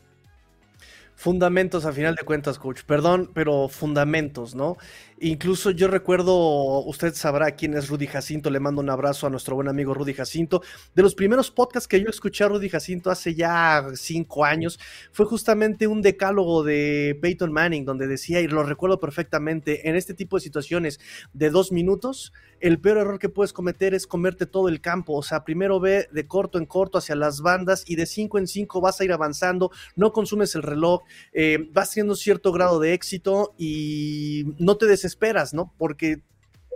Fundamentos 1.15 1.85
a 1.85 1.91
final 1.93 2.15
de 2.15 2.23
cuentas, 2.23 2.57
coach. 2.57 2.81
Perdón, 2.83 3.29
pero 3.33 3.67
fundamentos, 3.67 4.55
¿no? 4.55 4.77
Incluso 5.23 5.69
yo 5.69 5.87
recuerdo, 5.87 6.83
usted 6.83 7.13
sabrá 7.13 7.51
quién 7.51 7.75
es 7.75 7.89
Rudy 7.89 8.07
Jacinto, 8.07 8.49
le 8.49 8.59
mando 8.59 8.81
un 8.81 8.89
abrazo 8.89 9.27
a 9.27 9.29
nuestro 9.29 9.53
buen 9.53 9.67
amigo 9.67 9.93
Rudy 9.93 10.15
Jacinto. 10.15 10.63
De 10.95 11.03
los 11.03 11.13
primeros 11.13 11.51
podcasts 11.51 11.87
que 11.87 12.01
yo 12.01 12.09
escuché 12.09 12.43
a 12.43 12.47
Rudy 12.47 12.69
Jacinto 12.69 13.11
hace 13.11 13.35
ya 13.35 13.85
cinco 13.93 14.45
años, 14.45 14.79
fue 15.11 15.27
justamente 15.27 15.85
un 15.85 16.01
decálogo 16.01 16.63
de 16.63 17.19
Peyton 17.21 17.53
Manning, 17.53 17.85
donde 17.85 18.07
decía, 18.07 18.41
y 18.41 18.47
lo 18.47 18.63
recuerdo 18.63 18.99
perfectamente, 18.99 19.87
en 19.87 19.95
este 19.95 20.15
tipo 20.15 20.37
de 20.37 20.41
situaciones 20.41 20.99
de 21.33 21.51
dos 21.51 21.71
minutos, 21.71 22.33
el 22.59 22.79
peor 22.79 22.97
error 22.97 23.19
que 23.19 23.29
puedes 23.29 23.53
cometer 23.53 23.93
es 23.93 24.07
comerte 24.07 24.47
todo 24.47 24.69
el 24.69 24.81
campo. 24.81 25.13
O 25.13 25.23
sea, 25.23 25.43
primero 25.43 25.79
ve 25.79 26.07
de 26.11 26.25
corto 26.25 26.57
en 26.57 26.65
corto 26.65 26.97
hacia 26.97 27.15
las 27.15 27.41
bandas 27.41 27.83
y 27.85 27.95
de 27.95 28.07
cinco 28.07 28.39
en 28.39 28.47
cinco 28.47 28.81
vas 28.81 28.99
a 28.99 29.03
ir 29.03 29.11
avanzando, 29.11 29.69
no 29.95 30.13
consumes 30.13 30.55
el 30.55 30.63
reloj, 30.63 31.03
eh, 31.33 31.69
vas 31.73 31.91
teniendo 31.91 32.15
cierto 32.15 32.51
grado 32.51 32.79
de 32.79 32.93
éxito 32.93 33.53
y 33.57 34.45
no 34.57 34.77
te 34.77 34.87
desesperas 35.11 35.49
esperas, 35.49 35.53
¿no? 35.53 35.73
Porque 35.77 36.23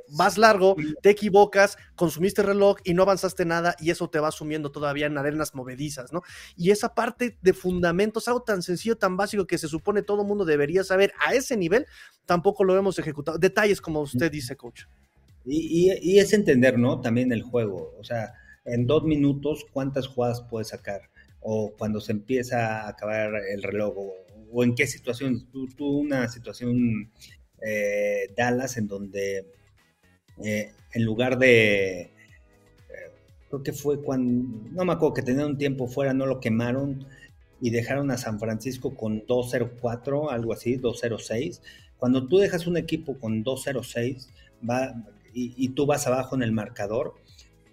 vas 0.10 0.38
largo, 0.38 0.76
te 1.02 1.10
equivocas, 1.10 1.78
consumiste 1.96 2.44
reloj 2.44 2.78
y 2.84 2.94
no 2.94 3.04
avanzaste 3.04 3.46
nada 3.46 3.76
y 3.80 3.90
eso 3.90 4.10
te 4.10 4.20
va 4.20 4.32
sumiendo 4.32 4.72
todavía 4.72 5.08
en 5.08 5.18
arenas 5.18 5.56
movedizas, 5.56 6.14
¿no? 6.14 6.22
Y 6.56 6.72
esa 6.72 6.94
parte 6.94 7.38
de 7.42 7.54
fundamentos, 7.54 8.28
algo 8.28 8.44
tan 8.44 8.62
sencillo, 8.62 8.98
tan 8.98 9.18
básico 9.18 9.48
que 9.48 9.58
se 9.58 9.68
supone 9.68 10.02
todo 10.02 10.24
mundo 10.24 10.46
debería 10.46 10.84
saber 10.84 11.14
a 11.26 11.34
ese 11.34 11.58
nivel, 11.58 11.86
tampoco 12.26 12.64
lo 12.64 12.78
hemos 12.78 13.00
ejecutado. 13.00 13.38
Detalles 13.38 13.82
como 13.82 14.02
usted 14.02 14.32
dice, 14.32 14.56
coach. 14.56 14.84
Y, 15.48 16.18
es 16.18 16.34
entender, 16.34 16.80
¿no? 16.80 17.02
También 17.02 17.32
el 17.32 17.44
juego, 17.44 17.94
o 18.00 18.04
sea, 18.04 18.34
en 18.66 18.88
dos 18.88 19.04
minutos, 19.04 19.66
¿cuántas 19.72 20.08
jugadas 20.08 20.42
puedes 20.50 20.70
sacar? 20.70 21.02
O 21.40 21.76
cuando 21.78 22.02
se 22.02 22.14
empieza 22.14 22.82
a 22.82 22.90
acabar 22.90 23.32
el 23.54 23.62
reloj, 23.62 23.94
o, 24.52 24.64
en 24.64 24.74
qué 24.74 24.88
situación, 24.88 25.48
tú 25.52 25.88
una 25.88 26.28
situación 26.30 27.12
eh, 27.62 28.34
Dallas, 28.36 28.78
en 28.78 28.88
donde 28.88 29.46
eh, 30.44 30.72
en 30.94 31.04
lugar 31.04 31.38
de, 31.38 32.02
eh, 32.02 32.12
creo 33.50 33.64
que 33.64 33.74
fue 33.74 34.02
cuando, 34.02 34.70
no 34.72 34.86
me 34.86 34.94
acuerdo 34.94 35.14
que 35.14 35.22
tenían 35.22 35.48
un 35.48 35.58
tiempo 35.58 35.88
fuera, 35.88 36.14
no 36.14 36.26
lo 36.26 36.40
quemaron 36.40 37.06
y 37.62 37.70
dejaron 37.70 38.12
a 38.12 38.18
San 38.18 38.40
Francisco 38.40 38.96
con 38.96 39.26
2-0-4, 39.26 40.32
algo 40.32 40.54
así, 40.54 40.78
2-0-6. 40.78 41.62
Cuando 41.98 42.28
tú 42.28 42.38
dejas 42.38 42.68
un 42.68 42.78
equipo 42.78 43.18
con 43.18 43.44
2-0-6 43.44 44.28
va, 44.70 44.94
y, 45.34 45.54
y, 45.58 45.70
tú 45.70 45.86
vas 45.86 46.08
abajo 46.08 46.36
en 46.36 46.44
el 46.44 46.52
marcador, 46.52 47.16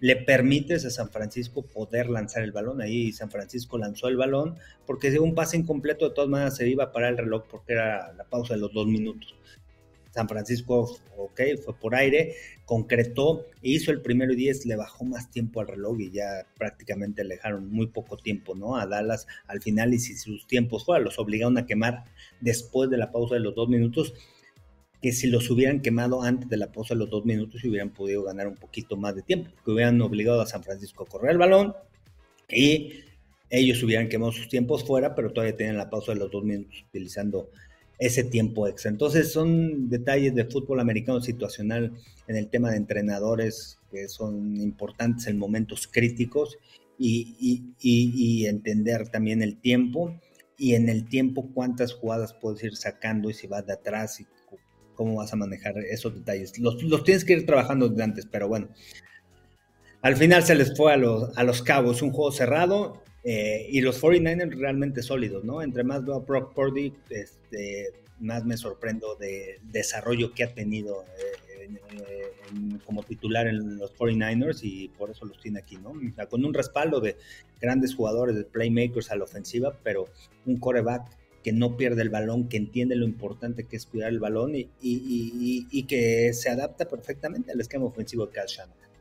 le 0.03 0.17
permites 0.17 0.83
a 0.83 0.89
San 0.89 1.09
Francisco 1.09 1.61
poder 1.61 2.09
lanzar 2.09 2.43
el 2.43 2.51
balón. 2.51 2.81
Ahí 2.81 3.13
San 3.13 3.31
Francisco 3.31 3.77
lanzó 3.77 4.09
el 4.09 4.17
balón 4.17 4.57
porque 4.85 5.17
un 5.17 5.33
pase 5.33 5.55
incompleto 5.55 6.09
de 6.09 6.13
todas 6.13 6.29
maneras 6.29 6.57
se 6.57 6.67
iba 6.67 6.91
para 6.91 7.07
el 7.07 7.17
reloj 7.17 7.45
porque 7.49 7.71
era 7.71 8.11
la 8.11 8.25
pausa 8.25 8.53
de 8.55 8.59
los 8.59 8.73
dos 8.73 8.85
minutos. 8.85 9.33
San 10.13 10.29
Francisco, 10.29 10.95
ok, 11.17 11.41
fue 11.63 11.73
por 11.75 11.95
aire, 11.95 12.35
concretó 12.65 13.47
hizo 13.63 13.91
el 13.91 14.01
primero 14.01 14.33
y 14.33 14.35
diez, 14.35 14.63
le 14.65 14.75
bajó 14.75 15.05
más 15.05 15.31
tiempo 15.31 15.59
al 15.59 15.67
reloj 15.67 15.99
y 15.99 16.11
ya 16.11 16.45
prácticamente 16.55 17.23
le 17.23 17.35
dejaron 17.35 17.71
muy 17.71 17.87
poco 17.87 18.15
tiempo, 18.17 18.53
¿no? 18.53 18.77
A 18.77 18.85
Dallas 18.85 19.25
al 19.47 19.61
final 19.61 19.91
y 19.93 19.99
si 19.99 20.15
sus 20.15 20.45
tiempos 20.45 20.85
fueran, 20.85 21.05
los 21.05 21.17
obligaron 21.17 21.57
a 21.57 21.65
quemar 21.65 22.03
después 22.41 22.91
de 22.91 22.97
la 22.97 23.11
pausa 23.11 23.33
de 23.35 23.41
los 23.41 23.55
dos 23.55 23.69
minutos, 23.69 24.13
que 25.01 25.11
si 25.11 25.27
los 25.27 25.49
hubieran 25.49 25.81
quemado 25.81 26.21
antes 26.21 26.47
de 26.47 26.57
la 26.57 26.71
pausa 26.71 26.93
de 26.93 26.99
los 26.99 27.09
dos 27.09 27.25
minutos 27.25 27.63
hubieran 27.63 27.89
podido 27.89 28.23
ganar 28.23 28.47
un 28.47 28.55
poquito 28.55 28.95
más 28.95 29.15
de 29.15 29.23
tiempo, 29.23 29.49
porque 29.55 29.71
hubieran 29.71 29.99
obligado 30.01 30.41
a 30.41 30.45
San 30.45 30.63
Francisco 30.63 31.03
a 31.03 31.07
correr 31.07 31.31
el 31.31 31.37
balón 31.39 31.73
y 32.47 33.01
ellos 33.49 33.81
hubieran 33.81 34.09
quemado 34.09 34.31
sus 34.31 34.47
tiempos 34.47 34.83
fuera, 34.83 35.15
pero 35.15 35.33
todavía 35.33 35.57
tenían 35.57 35.77
la 35.77 35.89
pausa 35.89 36.13
de 36.13 36.19
los 36.19 36.29
dos 36.29 36.43
minutos 36.43 36.85
utilizando 36.87 37.49
ese 38.05 38.25
tiempo 38.25 38.67
extra. 38.67 38.91
Entonces 38.91 39.31
son 39.31 39.89
detalles 39.89 40.35
de 40.35 40.43
fútbol 40.43 40.81
americano 40.81 41.21
situacional 41.21 41.93
en 42.27 42.35
el 42.35 42.49
tema 42.49 42.69
de 42.71 42.77
entrenadores 42.77 43.79
que 43.89 44.09
son 44.09 44.57
importantes 44.57 45.27
en 45.27 45.37
momentos 45.37 45.87
críticos 45.87 46.57
y, 46.99 48.45
entender 48.45 49.07
también 49.09 49.41
el 49.41 49.57
tiempo 49.57 50.19
y 50.57 50.75
en 50.75 50.89
el 50.89 51.07
tiempo 51.07 51.49
cuántas 51.53 51.93
jugadas 51.93 52.33
puedes 52.33 52.63
ir 52.63 52.75
sacando 52.75 53.29
y 53.29 53.33
si 53.33 53.47
vas 53.47 53.65
de 53.65 53.73
atrás 53.73 54.19
y 54.19 54.27
cómo 54.95 55.15
vas 55.15 55.31
a 55.31 55.37
manejar 55.37 55.77
esos 55.77 56.13
detalles. 56.13 56.59
Los, 56.59 56.77
tienes 57.05 57.23
que 57.23 57.33
ir 57.33 57.45
trabajando 57.45 57.87
desde 57.87 58.03
antes, 58.03 58.25
pero 58.25 58.49
bueno. 58.49 58.67
Al 60.01 60.17
final 60.17 60.43
se 60.43 60.55
les 60.55 60.75
fue 60.75 60.91
a 60.91 60.97
los, 60.97 61.37
a 61.37 61.43
los 61.43 61.61
cabos 61.61 62.01
un 62.01 62.11
juego 62.11 62.33
cerrado 62.33 63.01
eh, 63.23 63.67
y 63.69 63.81
los 63.81 64.01
49ers 64.01 64.57
realmente 64.57 65.01
sólidos, 65.01 65.43
¿no? 65.43 65.61
Entre 65.61 65.83
más 65.83 66.05
veo 66.05 66.15
a 66.15 66.19
Brock 66.19 66.53
Purdy, 66.53 66.93
este, 67.09 67.93
más 68.19 68.45
me 68.45 68.57
sorprendo 68.57 69.15
del 69.15 69.59
desarrollo 69.71 70.33
que 70.33 70.43
ha 70.43 70.53
tenido 70.53 71.05
eh, 71.17 72.79
como 72.85 73.03
titular 73.03 73.47
en 73.47 73.77
los 73.77 73.95
49ers 73.95 74.59
y 74.63 74.89
por 74.89 75.09
eso 75.09 75.25
los 75.25 75.39
tiene 75.39 75.59
aquí, 75.59 75.77
¿no? 75.77 75.93
Con 76.29 76.43
un 76.45 76.53
respaldo 76.53 76.99
de 76.99 77.15
grandes 77.61 77.95
jugadores, 77.95 78.35
de 78.35 78.43
playmakers 78.43 79.11
a 79.11 79.15
la 79.15 79.23
ofensiva, 79.23 79.77
pero 79.83 80.07
un 80.45 80.57
coreback 80.57 81.09
que 81.43 81.51
no 81.51 81.75
pierde 81.77 82.01
el 82.01 82.09
balón, 82.09 82.47
que 82.47 82.57
entiende 82.57 82.95
lo 82.95 83.05
importante 83.05 83.65
que 83.65 83.75
es 83.75 83.85
cuidar 83.85 84.09
el 84.09 84.19
balón 84.19 84.55
y, 84.55 84.69
y, 84.81 85.67
y, 85.69 85.83
que 85.83 86.33
se 86.33 86.49
adapta 86.49 86.87
perfectamente 86.87 87.51
al 87.51 87.59
esquema 87.59 87.85
ofensivo 87.85 88.25
de 88.25 88.31
Cal 88.31 88.47
Shanahan. 88.47 88.92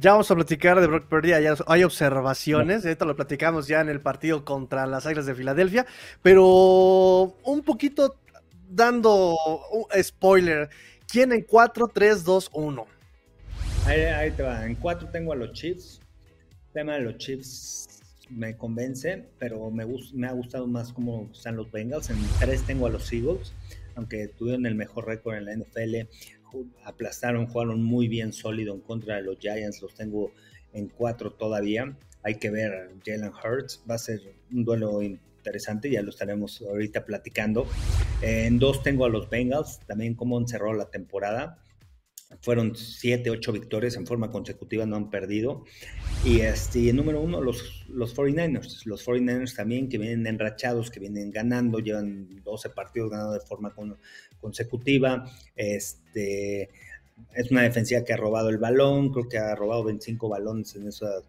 Ya 0.00 0.12
vamos 0.12 0.30
a 0.30 0.36
platicar 0.36 0.80
de 0.80 0.86
Brock 0.86 1.08
Purdy, 1.08 1.32
hay 1.32 1.82
observaciones, 1.82 2.84
esto 2.84 3.04
lo 3.04 3.16
platicamos 3.16 3.66
ya 3.66 3.80
en 3.80 3.88
el 3.88 4.00
partido 4.00 4.44
contra 4.44 4.86
las 4.86 5.06
Águilas 5.06 5.26
de 5.26 5.34
Filadelfia, 5.34 5.86
pero 6.22 7.34
un 7.42 7.62
poquito 7.64 8.14
dando 8.70 9.36
spoiler, 10.00 10.68
¿quién 11.10 11.32
en 11.32 11.42
4, 11.42 11.90
3, 11.92 12.22
2, 12.22 12.50
1? 12.52 12.86
Ahí, 13.86 14.30
te 14.30 14.44
va, 14.44 14.64
en 14.64 14.76
4 14.76 15.08
tengo 15.10 15.32
a 15.32 15.36
los 15.36 15.52
Chiefs, 15.52 16.00
el 16.68 16.72
tema 16.74 16.94
de 16.94 17.00
los 17.00 17.18
Chiefs 17.18 17.88
me 18.30 18.56
convence, 18.56 19.24
pero 19.40 19.68
me, 19.72 19.84
me 20.14 20.28
ha 20.28 20.32
gustado 20.32 20.68
más 20.68 20.92
cómo 20.92 21.28
están 21.32 21.56
los 21.56 21.72
Bengals, 21.72 22.08
en 22.10 22.18
3 22.38 22.62
tengo 22.62 22.86
a 22.86 22.90
los 22.90 23.12
Eagles, 23.12 23.52
aunque 23.96 24.28
tuvieron 24.28 24.64
el 24.64 24.76
mejor 24.76 25.08
récord 25.08 25.34
en 25.34 25.44
la 25.46 25.56
NFL, 25.56 26.08
aplastaron, 26.84 27.46
jugaron 27.46 27.82
muy 27.82 28.08
bien 28.08 28.32
sólido 28.32 28.74
en 28.74 28.80
contra 28.80 29.16
de 29.16 29.22
los 29.22 29.38
Giants, 29.38 29.82
los 29.82 29.94
tengo 29.94 30.32
en 30.72 30.88
cuatro 30.88 31.32
todavía. 31.32 31.96
Hay 32.22 32.36
que 32.36 32.50
ver 32.50 32.90
Jalen 33.04 33.32
Hurts, 33.32 33.82
va 33.88 33.94
a 33.94 33.98
ser 33.98 34.20
un 34.52 34.64
duelo 34.64 35.00
interesante, 35.02 35.90
ya 35.90 36.02
lo 36.02 36.10
estaremos 36.10 36.62
ahorita 36.62 37.04
platicando. 37.04 37.66
En 38.22 38.58
dos 38.58 38.82
tengo 38.82 39.04
a 39.04 39.08
los 39.08 39.30
Bengals, 39.30 39.80
también 39.86 40.14
cómo 40.14 40.36
han 40.38 40.48
cerrado 40.48 40.74
la 40.74 40.90
temporada. 40.90 41.58
Fueron 42.40 42.76
siete, 42.76 43.30
ocho 43.30 43.52
victorias 43.52 43.96
en 43.96 44.06
forma 44.06 44.30
consecutiva, 44.30 44.84
no 44.84 44.96
han 44.96 45.10
perdido. 45.10 45.64
Y, 46.24 46.40
este, 46.40 46.92
número 46.92 47.20
uno, 47.20 47.40
los, 47.40 47.86
los 47.88 48.14
49ers. 48.14 48.84
Los 48.84 49.06
49ers 49.06 49.56
también, 49.56 49.88
que 49.88 49.98
vienen 49.98 50.26
enrachados, 50.26 50.90
que 50.90 51.00
vienen 51.00 51.30
ganando, 51.30 51.78
llevan 51.78 52.42
12 52.42 52.70
partidos 52.70 53.10
ganando 53.10 53.32
de 53.32 53.40
forma 53.40 53.74
consecutiva. 54.40 55.24
Este, 55.56 56.70
es 57.34 57.50
una 57.50 57.62
defensiva 57.62 58.04
que 58.04 58.12
ha 58.12 58.16
robado 58.16 58.50
el 58.50 58.58
balón, 58.58 59.10
creo 59.10 59.28
que 59.28 59.38
ha 59.38 59.54
robado 59.54 59.84
25 59.84 60.28
balones 60.28 60.74
en 60.76 60.88
esas 60.88 61.24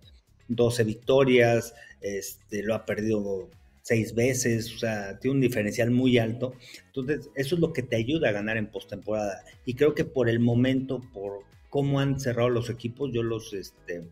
12 0.48 0.84
victorias. 0.84 1.74
Este, 2.02 2.62
lo 2.64 2.76
ha 2.76 2.86
perdido 2.86 3.50
seis 3.90 4.14
veces, 4.14 4.76
o 4.76 4.78
sea, 4.78 5.18
tiene 5.18 5.38
un 5.38 5.42
diferencial 5.42 5.90
muy 5.90 6.20
alto. 6.20 6.54
Entonces, 6.86 7.32
eso 7.34 7.56
es 7.56 7.62
lo 7.62 7.74
que 7.74 7.82
te 7.82 7.96
ayuda 7.96 8.30
a 8.30 8.32
ganar 8.32 8.56
en 8.56 8.68
postemporada. 8.68 9.44
Y 9.66 9.74
creo 9.74 9.96
que 9.96 10.06
por 10.06 10.30
el 10.30 10.40
momento, 10.40 11.02
por 11.12 11.40
cómo 11.70 12.00
han 12.00 12.20
cerrado 12.20 12.50
los 12.50 12.70
equipos, 12.70 13.12
yo 13.12 13.24
los, 13.24 13.52
este, 13.52 14.04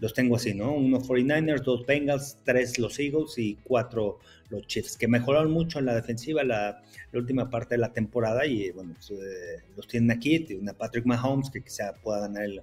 los 0.00 0.12
tengo 0.12 0.36
así, 0.36 0.52
¿no? 0.52 0.74
Uno 0.74 1.00
49ers, 1.00 1.62
dos 1.62 1.86
Bengals, 1.86 2.36
tres 2.44 2.78
los 2.78 2.98
Eagles 2.98 3.38
y 3.38 3.56
cuatro 3.64 4.18
los 4.50 4.66
Chiefs, 4.66 4.98
que 4.98 5.08
mejoraron 5.08 5.50
mucho 5.50 5.78
en 5.78 5.86
la 5.86 5.94
defensiva 5.94 6.44
la, 6.44 6.82
última 7.14 7.48
parte 7.48 7.76
de 7.76 7.78
la 7.78 7.92
temporada 7.94 8.44
y, 8.44 8.70
bueno, 8.72 8.92
pues, 8.94 9.12
eh, 9.12 9.62
los 9.74 9.88
tienen 9.88 10.10
aquí, 10.10 10.40
tiene 10.40 10.60
una 10.60 10.74
Patrick 10.74 11.06
Mahomes 11.06 11.48
que 11.48 11.62
quizá 11.62 11.94
pueda 12.02 12.20
ganar 12.20 12.44
el, 12.44 12.62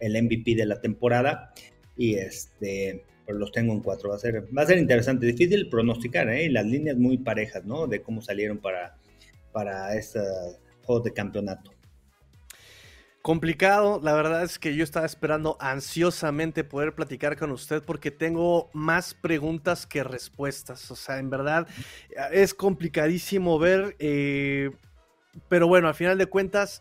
el 0.00 0.22
MVP 0.22 0.54
de 0.54 0.66
la 0.66 0.82
temporada 0.82 1.54
y 1.96 2.16
este 2.16 3.04
los 3.32 3.52
tengo 3.52 3.72
en 3.72 3.80
cuatro. 3.80 4.10
Va 4.10 4.16
a 4.16 4.18
ser, 4.18 4.46
va 4.56 4.62
a 4.62 4.66
ser 4.66 4.78
interesante, 4.78 5.26
difícil 5.26 5.68
pronosticar, 5.68 6.28
¿eh? 6.28 6.48
las 6.50 6.66
líneas 6.66 6.96
muy 6.96 7.18
parejas, 7.18 7.64
¿no? 7.64 7.86
De 7.86 8.02
cómo 8.02 8.22
salieron 8.22 8.58
para, 8.58 8.96
para 9.52 9.94
este 9.96 10.20
juego 10.84 11.02
de 11.02 11.12
campeonato. 11.12 11.72
Complicado, 13.22 14.00
la 14.02 14.14
verdad 14.14 14.42
es 14.44 14.58
que 14.58 14.74
yo 14.74 14.82
estaba 14.82 15.04
esperando 15.04 15.58
ansiosamente 15.60 16.64
poder 16.64 16.94
platicar 16.94 17.36
con 17.36 17.50
usted 17.50 17.82
porque 17.82 18.10
tengo 18.10 18.70
más 18.72 19.12
preguntas 19.12 19.86
que 19.86 20.02
respuestas. 20.02 20.90
O 20.90 20.96
sea, 20.96 21.18
en 21.18 21.28
verdad 21.28 21.68
es 22.32 22.54
complicadísimo 22.54 23.58
ver, 23.58 23.94
eh, 23.98 24.70
pero 25.50 25.68
bueno, 25.68 25.88
al 25.88 25.94
final 25.94 26.16
de 26.16 26.26
cuentas 26.26 26.80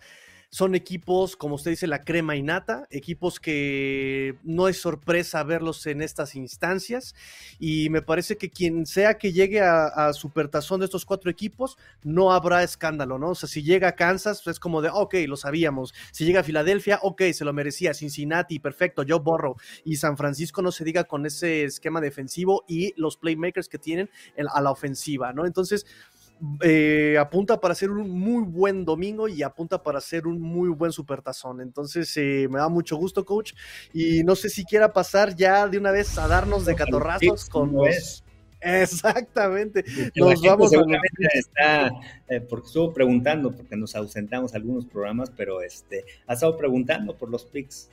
son 0.52 0.74
equipos, 0.74 1.36
como 1.36 1.56
usted 1.56 1.72
dice, 1.72 1.86
la 1.86 2.04
crema 2.04 2.36
y 2.36 2.42
nata, 2.42 2.88
equipos 2.90 3.40
que 3.40 4.36
no 4.44 4.68
es 4.68 4.82
sorpresa 4.82 5.44
verlos 5.44 5.86
en 5.86 6.02
estas 6.02 6.36
instancias. 6.36 7.14
Y 7.60 7.90
me 7.90 8.02
parece 8.02 8.36
que 8.38 8.50
quien 8.50 8.88
sea 8.88 9.18
que 9.20 9.32
llegue 9.32 9.62
a, 9.62 10.12
supertazón 10.14 10.80
de 10.80 10.86
estos 10.86 11.06
cuatro 11.06 11.30
equipos, 11.30 11.78
no 12.04 12.32
habrá 12.32 12.64
escándalo, 12.64 13.20
¿no? 13.20 13.30
O 13.30 13.36
sea, 13.36 13.48
si 13.48 13.62
llega 13.62 13.90
a 13.90 13.96
Kansas, 13.96 14.46
es 14.48 14.60
como 14.60 14.82
de, 14.82 14.90
ok, 14.92 15.16
lo 15.28 15.38
sabíamos. 15.38 15.94
Si 16.12 16.26
llega 16.26 16.40
a 16.40 16.44
Filadelfia, 16.44 17.00
ok, 17.04 17.22
se 17.34 17.46
lo 17.46 17.54
merecía. 17.54 17.94
Cincinnati, 17.94 18.60
perfecto, 18.60 19.04
yo 19.04 19.20
borro. 19.20 19.56
Y 19.84 19.98
San 19.98 20.18
Francisco 20.18 20.64
no 20.64 20.72
se 20.72 20.84
diga 20.84 21.04
con 21.04 21.28
ese 21.28 21.64
esquema 21.64 22.02
defensivo 22.02 22.64
y 22.68 22.94
los 23.00 23.18
playmakers 23.18 23.70
que 23.70 23.78
tienen 23.78 24.10
a 24.52 24.62
la 24.62 24.72
ofensiva, 24.72 25.32
¿no? 25.32 25.46
Entonces, 25.46 25.86
eh, 26.62 27.18
apunta 27.20 27.60
para 27.60 27.76
ser 27.76 27.92
un 27.92 28.10
muy 28.10 28.44
buen 28.44 28.86
domingo 28.86 29.28
y 29.28 29.44
apunta 29.44 29.82
para 29.82 30.00
ser 30.00 30.28
un 30.28 30.40
muy 30.42 30.70
buen 30.70 30.92
supertazón. 30.92 31.62
Entonces, 31.62 32.16
eh, 32.18 32.48
me 32.50 32.60
da 32.60 32.70
mucho 32.70 32.96
gusto, 32.96 33.26
coach. 33.26 33.54
Y 33.94 34.24
no 34.24 34.36
sé 34.36 34.50
si 34.50 34.64
quiera 34.64 34.94
pasar 34.94 35.36
ya 35.36 35.68
de 35.68 35.78
una 35.78 35.92
vez 35.92 36.18
a 36.18 36.28
darnos 36.28 36.66
de 36.66 36.76
catorrazos 36.76 37.50
con 37.50 37.74
los. 37.74 38.24
Exactamente. 38.62 39.86
Nos 40.16 40.42
vamos 40.42 40.74
a 40.74 40.80
está, 41.34 41.92
eh, 42.28 42.42
porque 42.42 42.68
estuvo 42.68 42.94
preguntando, 42.94 43.52
porque 43.52 43.78
nos 43.78 43.96
ausentamos 43.96 44.54
algunos 44.54 44.86
programas, 44.86 45.32
pero 45.36 45.62
este, 45.62 46.04
ha 46.28 46.34
estado 46.34 46.58
preguntando 46.58 47.18
por 47.18 47.30
los 47.30 47.46
pics. 47.46 47.90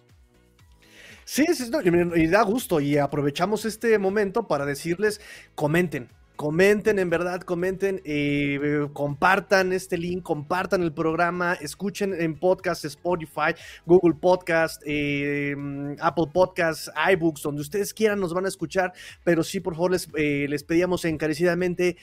Sí, 1.24 1.44
sí 1.54 1.70
y 2.14 2.26
da 2.28 2.42
gusto. 2.42 2.80
Y 2.80 2.98
aprovechamos 2.98 3.64
este 3.64 3.98
momento 3.98 4.46
para 4.46 4.64
decirles, 4.64 5.20
comenten, 5.54 6.09
comenten, 6.37 6.99
en 6.99 7.11
verdad, 7.11 7.40
comenten, 7.40 8.01
eh, 8.05 8.87
compartan 8.92 9.72
este 9.72 9.99
link, 9.99 10.22
compartan 10.22 10.83
el 10.83 10.92
programa, 10.92 11.55
escuchen 11.55 12.14
en 12.14 12.38
podcast, 12.38 12.85
Spotify, 12.85 13.55
Google 13.87 14.14
Podcast, 14.14 14.83
eh, 14.87 15.57
Apple 16.01 16.27
Podcast, 16.33 16.88
iBooks, 17.12 17.42
donde 17.42 17.62
ustedes 17.62 17.92
quieran 17.92 18.20
nos 18.20 18.35
van 18.35 18.44
a 18.44 18.49
escuchar, 18.49 18.92
pero 19.25 19.42
sí, 19.42 19.61
por 19.61 19.75
favor, 19.75 19.92
les, 19.92 20.09
eh, 20.16 20.46
les 20.49 20.62
pedíamos 20.62 21.05
encarecidamente 21.05 21.96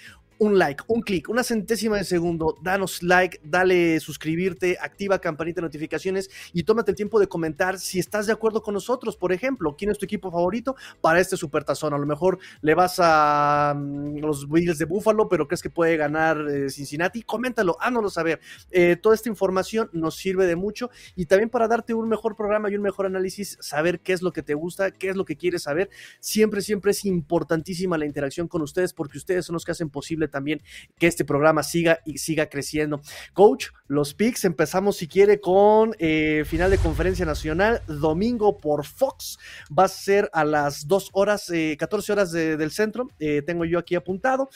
un 0.44 0.60
like, 0.60 0.84
un 0.88 1.02
clic, 1.02 1.30
una 1.30 1.42
centésima 1.42 1.98
de 1.98 2.04
segundo, 2.04 2.58
danos 2.62 3.02
like, 3.02 3.40
dale 3.44 4.00
suscribirte, 4.02 4.78
activa 4.82 5.20
campanita 5.20 5.62
de 5.62 5.68
notificaciones 5.68 6.30
y 6.52 6.64
tómate 6.64 6.92
el 6.92 6.98
tiempo 6.98 7.18
de 7.20 7.28
comentar 7.28 7.80
si 7.80 8.00
estás 8.00 8.28
de 8.28 8.34
acuerdo 8.34 8.62
con 8.62 8.74
nosotros. 8.74 9.16
Por 9.16 9.32
ejemplo, 9.32 9.76
¿quién 9.78 9.90
es 9.92 9.98
tu 9.98 10.06
equipo 10.06 10.30
favorito 10.32 10.76
para 11.00 11.22
este 11.22 11.38
supertazón? 11.38 11.94
A 11.94 11.98
lo 11.98 12.06
mejor 12.06 12.40
le 12.62 12.76
vas 12.76 12.98
a 13.00 13.74
mm, 13.76 14.18
los 14.18 14.50
Bills 14.50 14.78
de 14.78 14.86
Buffalo, 14.86 15.30
pero 15.30 15.48
crees 15.48 15.62
que 15.62 15.70
puede 15.70 15.96
ganar 15.96 16.38
eh, 16.50 16.70
Cincinnati. 16.70 17.24
Coméntalo, 17.24 17.78
háganoslo 17.80 18.10
saber. 18.10 18.42
Eh, 18.72 18.98
toda 19.02 19.16
esta 19.16 19.30
información 19.30 19.90
nos 19.94 20.16
sirve 20.18 20.46
de 20.46 20.58
mucho 20.58 20.90
y 21.16 21.26
también 21.26 21.50
para 21.50 21.70
darte 21.70 21.94
un 21.94 22.10
mejor 22.10 22.36
programa 22.36 22.70
y 22.70 22.76
un 22.76 22.82
mejor 22.82 23.06
análisis, 23.06 23.58
saber 23.62 24.02
qué 24.02 24.12
es 24.12 24.22
lo 24.22 24.34
que 24.34 24.44
te 24.44 24.56
gusta, 24.56 24.92
qué 24.92 25.10
es 25.10 25.16
lo 25.16 25.24
que 25.24 25.38
quieres 25.38 25.64
saber. 25.64 25.90
Siempre, 26.20 26.62
siempre 26.62 26.92
es 26.92 27.06
importantísima 27.06 27.98
la 27.98 28.06
interacción 28.06 28.50
con 28.50 28.62
ustedes 28.62 28.94
porque 28.94 29.18
ustedes 29.18 29.46
son 29.46 29.54
los 29.54 29.64
que 29.64 29.72
hacen 29.72 29.90
posible 29.90 30.28
también 30.34 30.62
que 30.98 31.08
este 31.08 31.24
programa 31.24 31.64
siga 31.64 32.00
y 32.04 32.18
siga 32.18 32.50
creciendo. 32.50 33.02
Coach, 33.34 33.68
los 33.88 34.14
picks 34.16 34.44
empezamos 34.44 34.98
si 34.98 35.08
quiere 35.08 35.40
con 35.40 35.96
eh, 36.00 36.44
final 36.48 36.72
de 36.72 36.80
conferencia 36.80 37.26
nacional, 37.26 37.82
domingo 37.88 38.58
por 38.58 38.86
Fox, 38.86 39.38
va 39.70 39.84
a 39.86 39.88
ser 39.88 40.30
a 40.34 40.44
las 40.44 40.88
2 40.88 41.12
horas, 41.14 41.52
14 41.78 42.12
eh, 42.12 42.14
horas 42.14 42.32
del 42.32 42.72
centro, 42.72 43.08
eh, 43.20 43.44
tengo 43.46 43.66
yo 43.66 43.78
aquí 43.80 43.96
apuntado. 43.96 44.50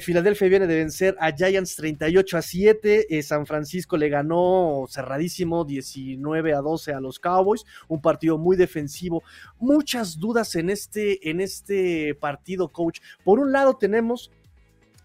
Filadelfia 0.00 0.48
viene 0.48 0.66
de 0.66 0.76
vencer 0.76 1.16
a 1.18 1.32
Giants 1.32 1.74
38 1.76 2.38
a 2.38 2.42
7, 2.42 3.22
San 3.22 3.46
Francisco 3.46 3.96
le 3.96 4.08
ganó 4.08 4.86
cerradísimo 4.88 5.64
19 5.64 6.54
a 6.54 6.58
12 6.58 6.92
a 6.92 7.00
los 7.00 7.18
Cowboys, 7.18 7.64
un 7.88 8.00
partido 8.00 8.38
muy 8.38 8.56
defensivo, 8.56 9.24
muchas 9.58 10.18
dudas 10.18 10.54
en 10.54 10.70
este, 10.70 11.28
en 11.28 11.40
este 11.40 12.14
partido, 12.14 12.68
coach. 12.68 13.00
Por 13.24 13.40
un 13.40 13.50
lado 13.50 13.76
tenemos 13.76 14.30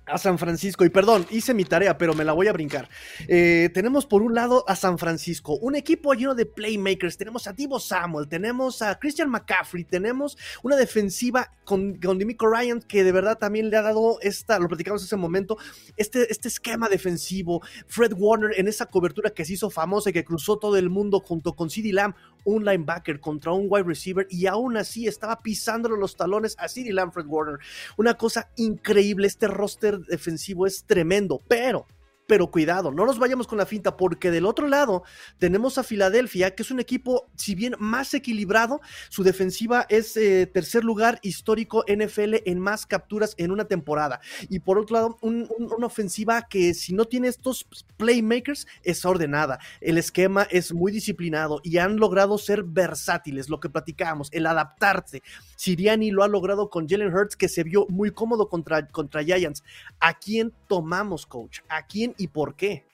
a 0.06 0.18
San 0.18 0.38
Francisco. 0.38 0.86
Y 0.86 0.90
perdón, 0.90 1.26
hice 1.30 1.54
mi 1.54 1.66
tarea, 1.66 1.98
pero 1.98 2.14
me 2.14 2.24
la 2.24 2.34
voy 2.34 2.48
a 2.48 2.54
brincar. 2.54 2.90
Eh, 3.28 3.70
tenemos 3.74 4.06
por 4.06 4.22
un 4.22 4.34
lado 4.34 4.66
a 4.68 4.76
San 4.76 4.98
Francisco, 4.98 5.58
un 5.58 5.76
equipo 5.76 6.14
lleno 6.14 6.36
de 6.36 6.46
playmakers. 6.46 7.18
Tenemos 7.18 7.48
a 7.48 7.54
Divo 7.54 7.80
Samuel, 7.80 8.28
tenemos 8.28 8.82
a 8.82 8.98
Christian 9.00 9.30
McCaffrey, 9.30 9.84
tenemos 9.84 10.38
una 10.62 10.76
defensiva 10.76 11.52
con, 11.64 11.96
con 11.96 12.18
Dimico 12.18 12.48
Ryan 12.48 12.82
que 12.82 13.04
de 13.04 13.12
verdad 13.12 13.38
también 13.38 13.70
le 13.70 13.78
ha 13.78 13.82
dado 13.82 14.20
esta, 14.22 14.60
lo 14.60 14.68
platicamos 14.68 15.04
hace 15.04 15.16
un 15.16 15.22
momento, 15.22 15.58
este, 15.98 16.32
este 16.32 16.48
esquema 16.48 16.90
defensivo. 16.90 17.62
Fred 17.88 18.14
Warner 18.16 18.60
en 18.60 18.68
esa 18.68 18.86
cobertura 18.88 19.30
que 19.30 19.46
se 19.46 19.54
hizo 19.54 19.70
famosa 19.70 20.10
y 20.10 20.14
que 20.14 20.24
cruzó 20.24 20.58
todo 20.58 20.78
el 20.78 20.90
mundo 20.90 21.20
junto 21.20 21.56
con 21.56 21.70
CeeDee 21.70 21.94
Lamb, 21.94 22.16
un 22.44 22.66
linebacker 22.66 23.20
contra 23.20 23.52
un 23.52 23.68
wide 23.70 23.84
receiver 23.84 24.28
y 24.30 24.48
aún 24.48 24.78
así 24.78 25.08
estaba 25.08 25.42
pisándole 25.42 25.98
los 25.98 26.16
talones 26.16 26.56
a 26.58 26.68
CeeDee 26.68 26.94
Lamb, 26.94 27.14
Fred 27.14 27.26
Warner. 27.28 27.60
Una 27.98 28.16
cosa 28.16 28.50
increíble, 28.56 29.28
este 29.28 29.48
roster 29.48 30.00
defensivo 30.00 30.66
es 30.68 30.84
tremendo, 30.86 31.42
pero 31.48 31.86
pero 32.34 32.50
cuidado, 32.50 32.92
no 32.92 33.06
nos 33.06 33.20
vayamos 33.20 33.46
con 33.46 33.60
la 33.60 33.68
finta, 33.68 33.96
porque 33.96 34.32
del 34.32 34.48
otro 34.48 34.68
lado 34.68 35.04
tenemos 35.38 35.78
a 35.78 35.84
Filadelfia, 35.84 36.56
que 36.56 36.64
es 36.64 36.72
un 36.72 36.80
equipo, 36.80 37.30
si 37.36 37.54
bien 37.54 37.76
más 37.78 38.12
equilibrado, 38.16 38.82
su 39.10 39.22
defensiva 39.22 39.86
es 39.88 40.18
eh, 40.18 40.50
tercer 40.52 40.84
lugar 40.84 41.20
histórico 41.22 41.86
NFL 41.88 42.38
en 42.46 42.58
más 42.58 42.88
capturas 42.88 43.36
en 43.38 43.52
una 43.52 43.66
temporada. 43.66 44.20
Y 44.50 44.62
por 44.62 44.80
otro 44.80 44.96
lado, 44.96 45.20
una 45.22 45.86
ofensiva 45.86 46.48
que 46.50 46.74
si 46.74 46.96
no 46.96 47.06
tiene 47.06 47.28
estos 47.28 47.68
playmakers 47.98 48.66
es 48.82 49.06
ordenada. 49.06 49.60
El 49.80 50.00
esquema 50.00 50.48
es 50.50 50.74
muy 50.74 50.92
disciplinado 50.92 51.62
y 51.64 51.78
han 51.78 51.98
logrado 51.98 52.40
ser 52.40 52.64
versátiles, 52.64 53.48
lo 53.48 53.60
que 53.60 53.70
platicábamos, 53.70 54.30
el 54.32 54.48
adaptarse. 54.48 55.22
Siriani 55.56 56.10
lo 56.10 56.24
ha 56.24 56.28
logrado 56.28 56.72
con 56.72 56.90
Jalen 56.90 57.14
Hurts, 57.14 57.36
que 57.36 57.48
se 57.48 57.64
vio 57.64 57.86
muy 57.90 58.10
cómodo 58.10 58.50
contra, 58.50 58.88
contra 58.88 59.24
Giants. 59.24 59.64
¿A 60.00 60.18
quién 60.18 60.52
tomamos, 60.68 61.28
coach? 61.28 61.60
¿A 61.70 61.86
quién 61.86 62.16
y 62.24 62.28
por 62.30 62.56
qué? 62.56 62.86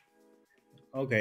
Ok, 0.91 1.13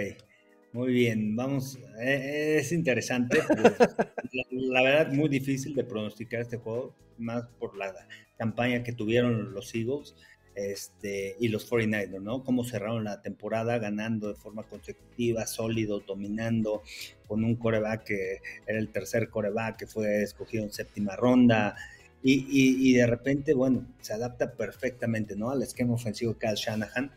muy 0.72 0.94
bien, 0.94 1.36
vamos, 1.36 1.78
eh, 2.00 2.56
es 2.58 2.72
interesante, 2.72 3.38
la, 4.50 4.82
verdad 4.82 5.12
muy 5.12 5.28
difícil 5.28 5.74
de 5.74 5.84
pronosticar 5.84 6.40
este 6.40 6.56
juego, 6.56 6.96
más 7.18 7.44
por 7.58 7.76
la 7.76 7.92
campaña 8.38 8.82
que 8.82 8.94
tuvieron 8.94 9.52
los 9.52 9.74
Eagles 9.74 10.14
este, 10.54 11.36
y 11.38 11.48
los 11.48 11.70
49ers, 11.70 12.22
¿no? 12.22 12.44
Cómo 12.44 12.64
cerraron 12.64 13.04
la 13.04 13.20
temporada 13.20 13.76
ganando 13.76 14.28
de 14.28 14.34
forma 14.36 14.62
consecutiva, 14.62 15.46
sólido, 15.46 16.00
dominando, 16.00 16.82
con 17.26 17.44
un 17.44 17.56
coreback 17.56 18.04
que 18.04 18.38
era 18.66 18.78
el 18.78 18.88
tercer 18.88 19.28
coreback 19.28 19.80
que 19.80 19.86
fue 19.86 20.22
escogido 20.22 20.64
en 20.64 20.72
séptima 20.72 21.14
ronda. 21.14 21.76
Y, 22.20 22.46
y, 22.50 22.94
de 22.94 23.06
repente, 23.06 23.54
bueno, 23.54 23.86
se 24.00 24.12
adapta 24.12 24.52
perfectamente, 24.52 25.36
¿no? 25.36 25.50
Al 25.50 25.62
esquema 25.62 25.94
ofensivo 25.94 26.32
de 26.32 26.38
Kyle 26.40 26.56
Shanahan 26.56 27.12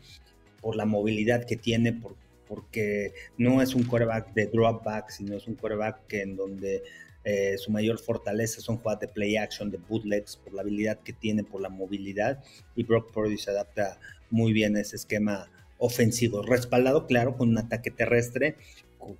por 0.62 0.76
la 0.76 0.86
movilidad 0.86 1.44
que 1.44 1.56
tiene, 1.56 1.92
por, 1.92 2.16
porque 2.48 3.12
no 3.36 3.60
es 3.60 3.74
un 3.74 3.82
quarterback 3.82 4.32
de 4.32 4.46
drop 4.46 4.82
back, 4.84 5.10
sino 5.10 5.36
es 5.36 5.46
un 5.46 5.56
quarterback 5.56 6.06
que 6.06 6.22
en 6.22 6.36
donde 6.36 6.82
eh, 7.24 7.56
su 7.56 7.70
mayor 7.70 7.98
fortaleza 8.00 8.60
son 8.60 8.78
jugadas 8.78 9.00
de 9.00 9.08
play 9.08 9.36
action, 9.36 9.70
de 9.70 9.78
bootlegs, 9.78 10.36
por 10.36 10.54
la 10.54 10.62
habilidad 10.62 10.98
que 11.00 11.12
tiene, 11.12 11.44
por 11.44 11.60
la 11.60 11.68
movilidad, 11.68 12.42
y 12.74 12.82
Brock 12.82 13.12
Purdy 13.12 13.38
se 13.38 13.50
adapta 13.50 13.98
muy 14.30 14.52
bien 14.52 14.76
a 14.76 14.80
ese 14.80 14.96
esquema 14.96 15.48
ofensivo, 15.78 16.42
respaldado, 16.42 17.06
claro, 17.06 17.36
con 17.36 17.50
un 17.50 17.58
ataque 17.58 17.90
terrestre, 17.90 18.56
con, 18.98 19.16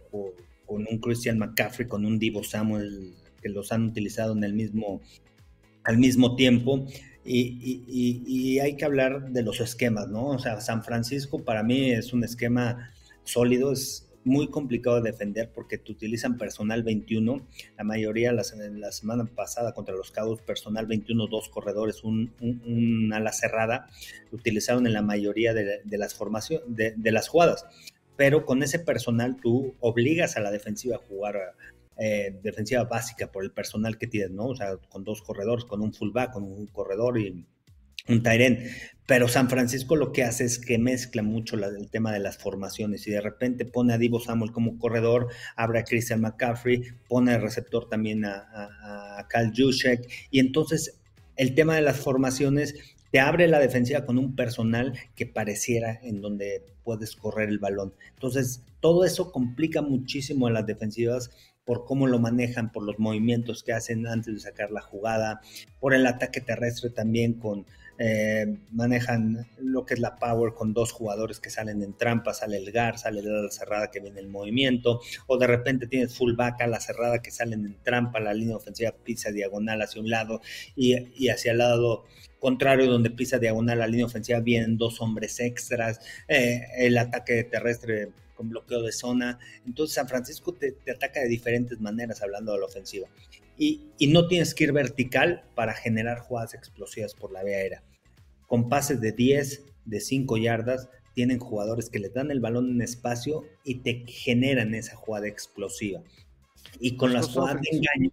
un 0.67 0.99
Christian 0.99 1.39
McCaffrey, 1.39 1.87
con 1.87 2.05
un 2.05 2.19
Divo 2.19 2.43
Samuel, 2.43 3.13
que 3.43 3.49
los 3.49 3.73
han 3.73 3.85
utilizado 3.85 4.33
en 4.33 4.43
el 4.43 4.55
mismo, 4.55 5.01
al 5.85 5.99
mismo 5.99 6.35
tiempo, 6.35 6.87
y, 7.25 8.59
hay 8.59 8.77
que 8.77 8.85
hablar 8.85 9.31
de 9.31 9.43
los 9.43 9.61
esquemas, 9.61 10.09
¿no? 10.09 10.27
O 10.29 10.39
sea, 10.39 10.61
San 10.61 10.83
Francisco 10.83 11.45
para 11.45 11.63
mí 11.63 11.93
es 11.93 12.13
un 12.13 12.25
esquema 12.25 12.93
sólido, 13.25 13.73
es 13.73 14.09
muy 14.25 14.49
complicado 14.49 15.01
de 15.01 15.11
defender 15.11 15.51
porque 15.53 15.79
te 15.79 15.91
utilizan 15.91 16.37
personal 16.37 16.83
21, 16.83 17.47
la 17.77 17.85
mayoría 17.85 18.33
la, 18.33 18.43
la 18.75 18.93
semana 18.93 19.25
pasada 19.25 19.73
contra 19.73 19.95
los 19.95 20.11
Cabos, 20.11 20.43
personal 20.43 20.87
21, 20.87 21.27
dos 21.27 21.49
corredores, 21.49 22.05
un, 22.05 23.11
ala 23.13 23.33
cerrada, 23.33 23.89
utilizaron 24.31 24.87
en 24.87 24.93
la 24.93 25.03
mayoría 25.03 25.55
de, 25.55 25.83
las 25.99 26.15
formaciones, 26.15 26.65
de, 26.69 26.95
de, 26.97 27.13
las 27.13 27.29
jugadas, 27.29 27.67
pero 28.17 28.45
con 28.47 28.63
ese 28.63 28.79
personal 28.79 29.37
tú 29.41 29.75
obligas 29.81 30.37
a 30.37 30.41
la 30.41 30.51
defensiva 30.51 30.97
a 30.97 31.01
jugar 31.01 31.55
eh, 31.97 32.39
defensiva 32.43 32.85
básica 32.85 33.31
por 33.31 33.45
el 33.45 33.53
personal 33.53 33.99
que 33.99 34.07
tienes, 34.07 34.31
¿no? 34.31 34.47
O 34.47 34.57
sea, 34.57 34.77
con 34.89 35.05
dos 35.05 35.23
corredores, 35.23 35.65
con 35.65 35.81
un 35.83 35.93
fullback, 35.93 36.33
con 36.33 36.45
un 36.45 36.67
corredor 36.67 37.19
y 37.19 37.47
un 38.09 38.23
Tyren. 38.23 38.69
Pero 39.07 39.29
San 39.29 39.51
Francisco 39.51 39.97
lo 39.97 40.13
que 40.13 40.25
hace 40.25 40.45
es 40.45 40.59
que 40.59 40.79
mezcla 40.79 41.23
mucho 41.23 41.57
el 41.57 41.91
tema 41.91 42.13
de 42.13 42.21
las 42.21 42.39
formaciones 42.39 43.07
y 43.07 43.11
de 43.11 43.21
repente 43.21 43.65
pone 43.65 43.93
a 43.93 43.99
Divo 43.99 44.21
Samuel 44.21 44.53
como 44.53 44.79
corredor, 44.79 45.29
abre 45.57 45.81
a 45.81 45.85
Christian 45.85 46.21
McCaffrey, 46.21 46.83
pone 47.09 47.35
el 47.35 47.43
receptor 47.43 47.89
también 47.89 48.25
a, 48.25 48.37
a, 48.37 49.21
a 49.21 49.29
Cal 49.29 49.53
y 50.31 50.41
entonces 50.41 51.01
el 51.37 51.55
tema 51.55 51.75
de 51.75 51.83
las 51.83 51.99
formaciones 51.99 52.75
te 53.11 53.21
abre 53.21 53.47
la 53.47 53.59
defensiva 53.59 54.07
con 54.07 54.19
un 54.19 54.35
personal 54.35 54.99
que 55.15 55.27
pareciera 55.27 56.01
en 56.03 56.23
donde 56.23 56.65
puedes 56.83 57.15
correr 57.15 57.51
el 57.51 57.59
balón. 57.59 57.95
Entonces, 58.15 58.63
todo 58.81 59.05
eso 59.05 59.31
complica 59.31 59.83
muchísimo 59.83 60.47
a 60.47 60.51
las 60.51 60.67
defensivas 60.67 61.31
por 61.65 61.85
cómo 61.85 62.07
lo 62.07 62.19
manejan, 62.19 62.73
por 62.73 62.83
los 62.83 62.99
movimientos 62.99 63.63
que 63.63 63.73
hacen 63.73 64.07
antes 64.07 64.35
de 64.35 64.41
sacar 64.41 64.71
la 64.71 64.81
jugada, 64.81 65.41
por 65.81 65.95
el 65.95 66.07
ataque 66.07 66.41
terrestre 66.41 66.91
también 66.91 67.35
con 67.35 67.67
eh, 67.99 68.57
manejan 68.73 69.47
lo 69.59 69.85
que 69.85 69.95
es 69.95 70.01
la 70.01 70.17
power 70.17 70.55
con 70.55 70.73
dos 70.73 70.93
jugadores 70.93 71.39
que 71.39 71.51
salen 71.51 71.83
en 71.83 71.97
trampa, 71.97 72.35
sale 72.35 72.57
el 72.57 72.73
GAR, 72.73 72.99
sale 72.99 73.23
la 73.23 73.49
cerrada 73.51 73.91
que 73.91 74.01
viene 74.01 74.19
el 74.19 74.29
movimiento, 74.29 75.01
o 75.27 75.39
de 75.39 75.47
repente 75.47 75.87
tienes 75.87 76.17
fullback 76.17 76.63
a 76.63 76.67
la 76.67 76.81
cerrada 76.81 77.21
que 77.21 77.31
salen 77.31 77.65
en 77.67 77.77
trampa, 77.83 78.19
la 78.19 78.35
línea 78.35 78.57
ofensiva 78.57 78.93
pisa 78.93 79.31
diagonal 79.31 79.83
hacia 79.83 80.01
un 80.01 80.11
lado 80.11 80.41
y, 80.75 80.97
y 81.15 81.29
hacia 81.29 81.53
el 81.53 81.59
lado 81.59 82.05
contrario 82.41 82.89
donde 82.89 83.11
pisa 83.11 83.39
diagonal 83.39 83.79
la 83.79 83.87
línea 83.87 84.07
ofensiva 84.07 84.41
vienen 84.41 84.79
dos 84.79 85.01
hombres 85.01 85.39
extras, 85.39 86.01
eh, 86.27 86.63
el 86.79 86.99
ataque 86.99 87.45
terrestre 87.45 88.09
con 88.35 88.49
bloqueo 88.49 88.83
de 88.83 88.93
zona. 88.93 89.39
Entonces 89.67 89.95
San 89.95 90.09
Francisco 90.09 90.53
te, 90.53 90.77
ataca 90.91 91.21
de 91.21 91.29
diferentes 91.29 91.81
maneras 91.81 92.23
hablando 92.23 92.53
de 92.53 92.59
la 92.59 92.67
ofensiva. 92.67 93.09
Y, 93.59 93.83
no 94.09 94.27
tienes 94.27 94.55
que 94.55 94.65
ir 94.65 94.73
vertical 94.73 95.45
para 95.55 95.75
generar 95.75 96.19
jugadas 96.21 96.55
explosivas 96.55 97.15
por 97.15 97.33
la 97.33 97.45
vía 97.45 97.59
aérea. 97.59 97.83
Con 98.47 98.69
pases 98.69 99.01
de 99.01 99.13
10, 99.13 99.65
de 99.85 100.01
5 100.01 100.37
yardas, 100.39 100.89
tienen 101.15 101.39
jugadores 101.39 101.89
que 101.89 101.99
les 101.99 102.13
dan 102.13 102.31
el 102.31 102.41
balón 102.41 102.71
en 102.71 102.83
espacio 102.83 103.45
y 103.65 103.77
te 103.77 104.05
generan 104.07 104.75
esa 104.75 104.97
jugada 104.97 105.29
explosiva. 105.29 106.03
Y 106.81 106.97
con 106.97 107.13
las 107.13 107.29
jugadas 107.29 107.61
de 107.61 107.77
engaño, 107.77 108.11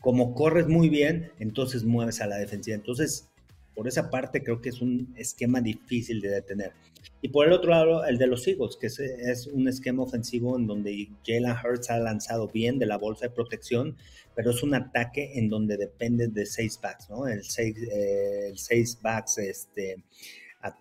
como 0.00 0.34
corres 0.34 0.68
muy 0.68 0.88
bien, 0.88 1.32
entonces 1.38 1.84
mueves 1.84 2.20
a 2.20 2.26
la 2.26 2.36
defensiva. 2.36 2.76
Entonces, 2.76 3.30
por 3.74 3.88
esa 3.88 4.10
parte 4.10 4.42
creo 4.42 4.60
que 4.60 4.68
es 4.68 4.80
un 4.80 5.14
esquema 5.16 5.60
difícil 5.60 6.20
de 6.20 6.28
detener. 6.28 6.72
Y 7.20 7.28
por 7.28 7.46
el 7.46 7.52
otro 7.52 7.70
lado, 7.70 8.04
el 8.04 8.18
de 8.18 8.26
los 8.26 8.46
Eagles, 8.46 8.76
que 8.78 8.86
es, 8.86 9.46
un 9.46 9.66
esquema 9.68 10.02
ofensivo 10.02 10.58
en 10.58 10.66
donde 10.66 11.08
Jalen 11.26 11.56
Hurts 11.56 11.90
ha 11.90 11.98
lanzado 11.98 12.48
bien 12.48 12.78
de 12.78 12.86
la 12.86 12.98
bolsa 12.98 13.26
de 13.26 13.34
protección, 13.34 13.96
pero 14.34 14.50
es 14.50 14.62
un 14.62 14.74
ataque 14.74 15.38
en 15.38 15.48
donde 15.48 15.76
depende 15.76 16.28
de 16.28 16.46
seis 16.46 16.78
backs, 16.80 17.08
¿no? 17.08 17.26
El 17.26 17.42
seis, 17.44 17.76
eh, 17.78 18.48
el 18.50 18.58
seis 18.58 18.98
backs, 19.00 19.38
este, 19.38 20.04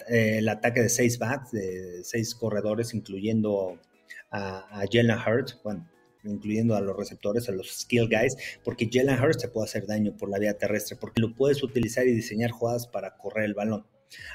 eh, 0.10 0.38
el 0.40 0.50
ataque 0.50 0.82
de 0.82 0.90
seis 0.90 1.18
backs, 1.18 1.52
de 1.52 2.04
seis 2.04 2.36
corredores, 2.36 2.94
incluyendo 2.94 3.80
a, 4.30 4.82
a 4.82 4.86
Jalen 4.92 5.18
Hurts, 5.18 5.60
bueno, 5.64 5.88
incluyendo 6.24 6.76
a 6.76 6.82
los 6.82 6.96
receptores, 6.96 7.50
a 7.50 7.52
los 7.52 7.72
skill 7.72 8.08
guys, 8.08 8.36
porque 8.64 8.90
Jalen 8.92 9.22
Hurts 9.22 9.42
se 9.42 9.48
puede 9.48 9.66
hacer 9.66 9.86
daño 9.86 10.16
por 10.18 10.30
la 10.30 10.40
vía 10.40 10.58
terrestre, 10.58 10.98
porque 11.00 11.22
lo 11.22 11.34
puedes 11.34 11.64
utilizar 11.64 12.08
y 12.08 12.14
diseñar 12.14 12.52
jugadas 12.52 12.88
para 12.88 13.16
correr 13.18 13.46
el 13.46 13.54
balón. 13.54 13.86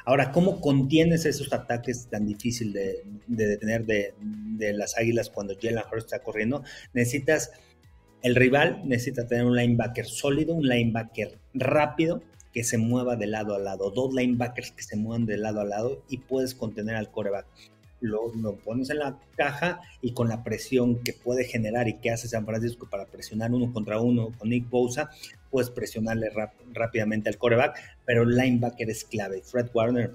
Ahora, 0.05 0.33
¿cómo 0.33 0.61
contienes 0.61 1.24
esos 1.24 1.53
ataques 1.53 2.09
tan 2.11 2.27
difícil 2.27 2.72
de, 2.72 3.05
detener 3.27 3.87
de, 3.87 4.72
las 4.72 4.98
águilas 4.98 5.31
cuando 5.31 5.55
Jalen 5.61 5.85
Hurts 5.90 6.07
está 6.07 6.20
corriendo? 6.20 6.64
Necesitas, 6.92 7.53
el 8.22 8.35
rival 8.35 8.83
necesita 8.85 9.27
tener 9.27 9.44
un 9.44 9.57
linebacker 9.57 10.07
sólido, 10.07 10.55
un 10.55 10.66
linebacker 10.66 11.38
rápido, 11.55 12.22
que 12.53 12.64
se 12.64 12.79
mueva 12.79 13.14
de 13.14 13.27
lado 13.27 13.55
a 13.55 13.59
lado, 13.59 13.90
dos 13.90 14.12
linebackers 14.14 14.72
que 14.72 14.83
se 14.83 14.96
muevan 14.96 15.27
de 15.27 15.37
lado 15.37 15.61
a 15.61 15.64
lado 15.64 16.03
y 16.09 16.18
puedes 16.18 16.55
contener 16.55 16.96
al 16.96 17.11
coreback 17.11 17.46
lo, 18.01 18.31
pones 18.65 18.91
en 18.91 18.99
la 18.99 19.19
caja 19.37 19.81
y 20.01 20.13
con 20.13 20.29
la 20.29 20.45
presión 20.45 21.03
que 21.03 21.13
puede 21.13 21.45
generar 21.45 21.89
y 21.89 21.95
que 21.95 22.11
hace 22.11 22.29
San 22.29 22.47
Francisco 22.47 22.89
para 22.91 23.07
presionar 23.07 23.53
uno 23.53 23.73
contra 23.73 24.01
uno 24.01 24.33
con 24.39 24.51
Nick 24.51 24.69
Bosa, 24.69 25.11
puedes 25.51 25.71
presionarle 25.71 26.31
rápidamente 26.73 27.29
al 27.29 27.39
coreback, 27.39 27.79
pero 28.05 28.23
el 28.23 28.37
linebacker 28.37 28.91
es 28.91 29.05
clave. 29.05 29.43
Fred 29.43 29.69
Warner, 29.73 30.13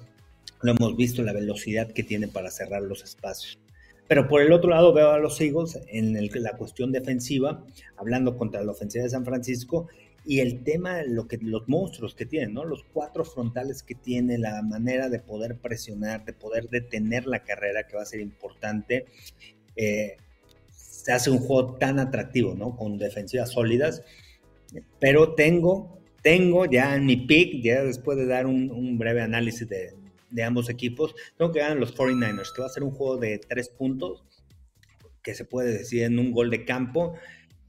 lo 0.61 0.71
hemos 0.71 0.95
visto, 0.95 1.23
la 1.23 1.33
velocidad 1.33 1.91
que 1.91 2.03
tiene 2.03 2.27
para 2.27 2.51
cerrar 2.51 2.83
los 2.83 3.03
espacios. 3.03 3.59
Pero 4.07 4.27
por 4.27 4.41
el 4.41 4.51
otro 4.51 4.69
lado 4.69 4.93
veo 4.93 5.11
a 5.11 5.19
los 5.19 5.39
Eagles 5.39 5.79
en 5.87 6.13
la 6.43 6.57
cuestión 6.57 6.91
defensiva, 6.91 7.63
hablando 7.97 8.37
contra 8.37 8.63
la 8.63 8.71
ofensiva 8.71 9.03
de 9.03 9.09
San 9.09 9.25
Francisco, 9.25 9.87
y 10.25 10.39
el 10.39 10.63
tema, 10.63 11.03
lo 11.03 11.27
que, 11.27 11.37
los 11.37 11.67
monstruos 11.67 12.15
que 12.15 12.25
tienen, 12.25 12.53
¿no? 12.53 12.63
Los 12.63 12.85
cuatro 12.93 13.25
frontales 13.25 13.83
que 13.83 13.95
tiene, 13.95 14.37
la 14.37 14.61
manera 14.61 15.09
de 15.09 15.19
poder 15.19 15.57
presionar, 15.57 16.23
de 16.23 16.33
poder 16.33 16.69
detener 16.69 17.27
la 17.27 17.43
carrera, 17.43 17.85
que 17.85 17.97
va 17.97 18.03
a 18.03 18.05
ser 18.05 18.21
importante. 18.21 19.05
Eh, 19.75 20.15
se 20.69 21.11
hace 21.11 21.29
un 21.29 21.39
juego 21.39 21.75
tan 21.75 21.99
atractivo, 21.99 22.55
¿no? 22.55 22.77
Con 22.77 22.97
defensivas 22.97 23.51
sólidas. 23.51 24.01
Pero 24.99 25.33
tengo, 25.35 25.99
tengo 26.21 26.65
ya 26.65 26.95
en 26.95 27.05
mi 27.05 27.17
pick, 27.17 27.61
ya 27.61 27.83
después 27.83 28.17
de 28.17 28.25
dar 28.25 28.47
un, 28.47 28.97
breve 28.97 29.21
análisis 29.21 29.67
de, 29.67 29.93
ambos 30.43 30.69
equipos, 30.69 31.13
tengo 31.37 31.51
que 31.51 31.59
ganar 31.59 31.77
los 31.77 31.93
49ers, 31.93 32.53
que 32.55 32.61
va 32.61 32.67
a 32.67 32.71
ser 32.71 32.83
un 32.83 32.91
juego 32.91 33.17
de 33.17 33.39
tres 33.39 33.67
puntos, 33.67 34.23
que 35.21 35.35
se 35.35 35.43
puede 35.43 35.77
decir 35.77 36.03
en 36.03 36.17
un 36.17 36.31
gol 36.31 36.49
de 36.49 36.63
campo 36.63 37.15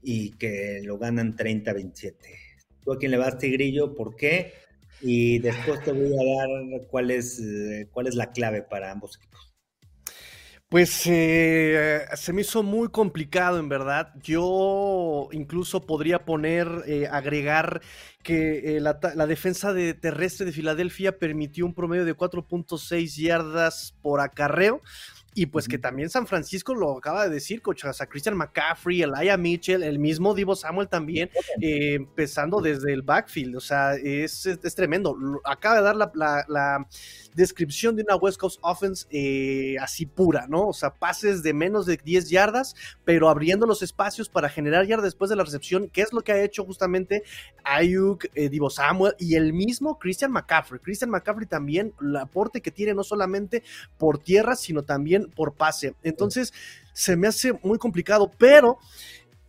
y 0.01 0.31
que 0.31 0.81
lo 0.83 0.97
ganan 0.97 1.35
30-27. 1.35 2.44
¿Tú 2.85 2.93
a 2.93 2.99
quién 2.99 3.11
le 3.11 3.17
vas, 3.17 3.39
Tigrillo? 3.39 3.95
¿Por 3.95 4.15
qué? 4.15 4.53
Y 5.01 5.39
después 5.39 5.83
te 5.83 5.91
voy 5.91 6.13
a 6.13 6.37
dar 6.37 6.87
cuál 6.87 7.09
es, 7.09 7.39
eh, 7.39 7.89
cuál 7.91 8.07
es 8.07 8.13
la 8.15 8.31
clave 8.31 8.61
para 8.61 8.91
ambos 8.91 9.17
equipos. 9.17 9.53
Pues 10.69 11.03
eh, 11.05 12.05
se 12.15 12.33
me 12.33 12.41
hizo 12.41 12.61
muy 12.61 12.89
complicado, 12.89 13.59
en 13.59 13.69
verdad. 13.69 14.13
Yo 14.21 15.29
incluso 15.31 15.85
podría 15.85 16.25
poner, 16.25 16.67
eh, 16.85 17.07
agregar 17.09 17.81
que 18.23 18.77
la, 18.79 18.99
la, 19.15 19.27
defensa 19.27 19.73
de 19.73 19.93
terrestre 19.93 20.45
de 20.45 20.51
Filadelfia 20.51 21.17
permitió 21.17 21.65
un 21.65 21.73
promedio 21.73 22.05
de 22.05 22.15
4.6 22.15 23.15
yardas 23.15 23.95
por 24.01 24.21
acarreo. 24.21 24.81
Y 25.37 25.47
pues 25.47 25.67
que 25.67 25.77
también 25.77 26.09
San 26.09 26.25
Francisco 26.25 26.73
lo 26.73 26.97
acaba 26.97 27.25
de 27.25 27.29
decir, 27.29 27.61
coach, 27.61 27.83
o 27.83 27.91
sea, 27.91 28.07
Christian 28.07 28.37
McCaffrey, 28.37 29.01
Elijah 29.01 29.35
Mitchell, 29.35 29.83
el 29.83 29.99
mismo 29.99 30.33
Divo 30.33 30.55
Samuel 30.55 30.87
también, 30.87 31.29
eh, 31.61 31.95
empezando 31.95 32.61
desde 32.61 32.93
el 32.93 33.01
backfield, 33.01 33.57
o 33.57 33.59
sea, 33.59 33.95
es, 33.95 34.45
es, 34.45 34.75
tremendo. 34.75 35.17
Acaba 35.43 35.75
de 35.75 35.81
dar 35.81 35.95
la, 36.47 36.87
descripción 37.35 37.95
de 37.95 38.03
una 38.03 38.15
West 38.15 38.39
Coast 38.39 38.59
offense 38.61 39.05
eh, 39.11 39.75
así 39.79 40.05
pura, 40.05 40.47
¿no? 40.47 40.67
O 40.69 40.73
sea, 40.73 40.93
pases 40.93 41.43
de 41.43 41.53
menos 41.53 41.85
de 41.85 41.99
10 42.03 42.29
yardas, 42.29 42.75
pero 43.03 43.29
abriendo 43.29 43.65
los 43.65 43.81
espacios 43.81 44.29
para 44.29 44.49
generar 44.49 44.87
yardas 44.87 45.05
después 45.05 45.29
de 45.29 45.35
la 45.35 45.43
recepción, 45.43 45.89
que 45.89 46.01
es 46.01 46.13
lo 46.13 46.21
que 46.21 46.31
ha 46.31 46.43
hecho 46.43 46.65
justamente 46.65 47.23
Ayuk, 47.63 48.25
eh, 48.33 48.49
Divo 48.49 48.69
Samuel 48.69 49.15
y 49.19 49.35
el 49.35 49.53
mismo 49.53 49.99
Christian 49.99 50.31
McCaffrey. 50.31 50.79
Christian 50.79 51.09
McCaffrey 51.09 51.47
también, 51.47 51.93
el 52.01 52.15
aporte 52.15 52.61
que 52.61 52.71
tiene 52.71 52.93
no 52.93 53.03
solamente 53.03 53.63
por 53.97 54.17
tierra, 54.17 54.55
sino 54.55 54.83
también 54.83 55.29
por 55.31 55.53
pase. 55.53 55.95
Entonces, 56.03 56.53
se 56.93 57.17
me 57.17 57.27
hace 57.27 57.53
muy 57.61 57.77
complicado, 57.77 58.31
pero 58.37 58.79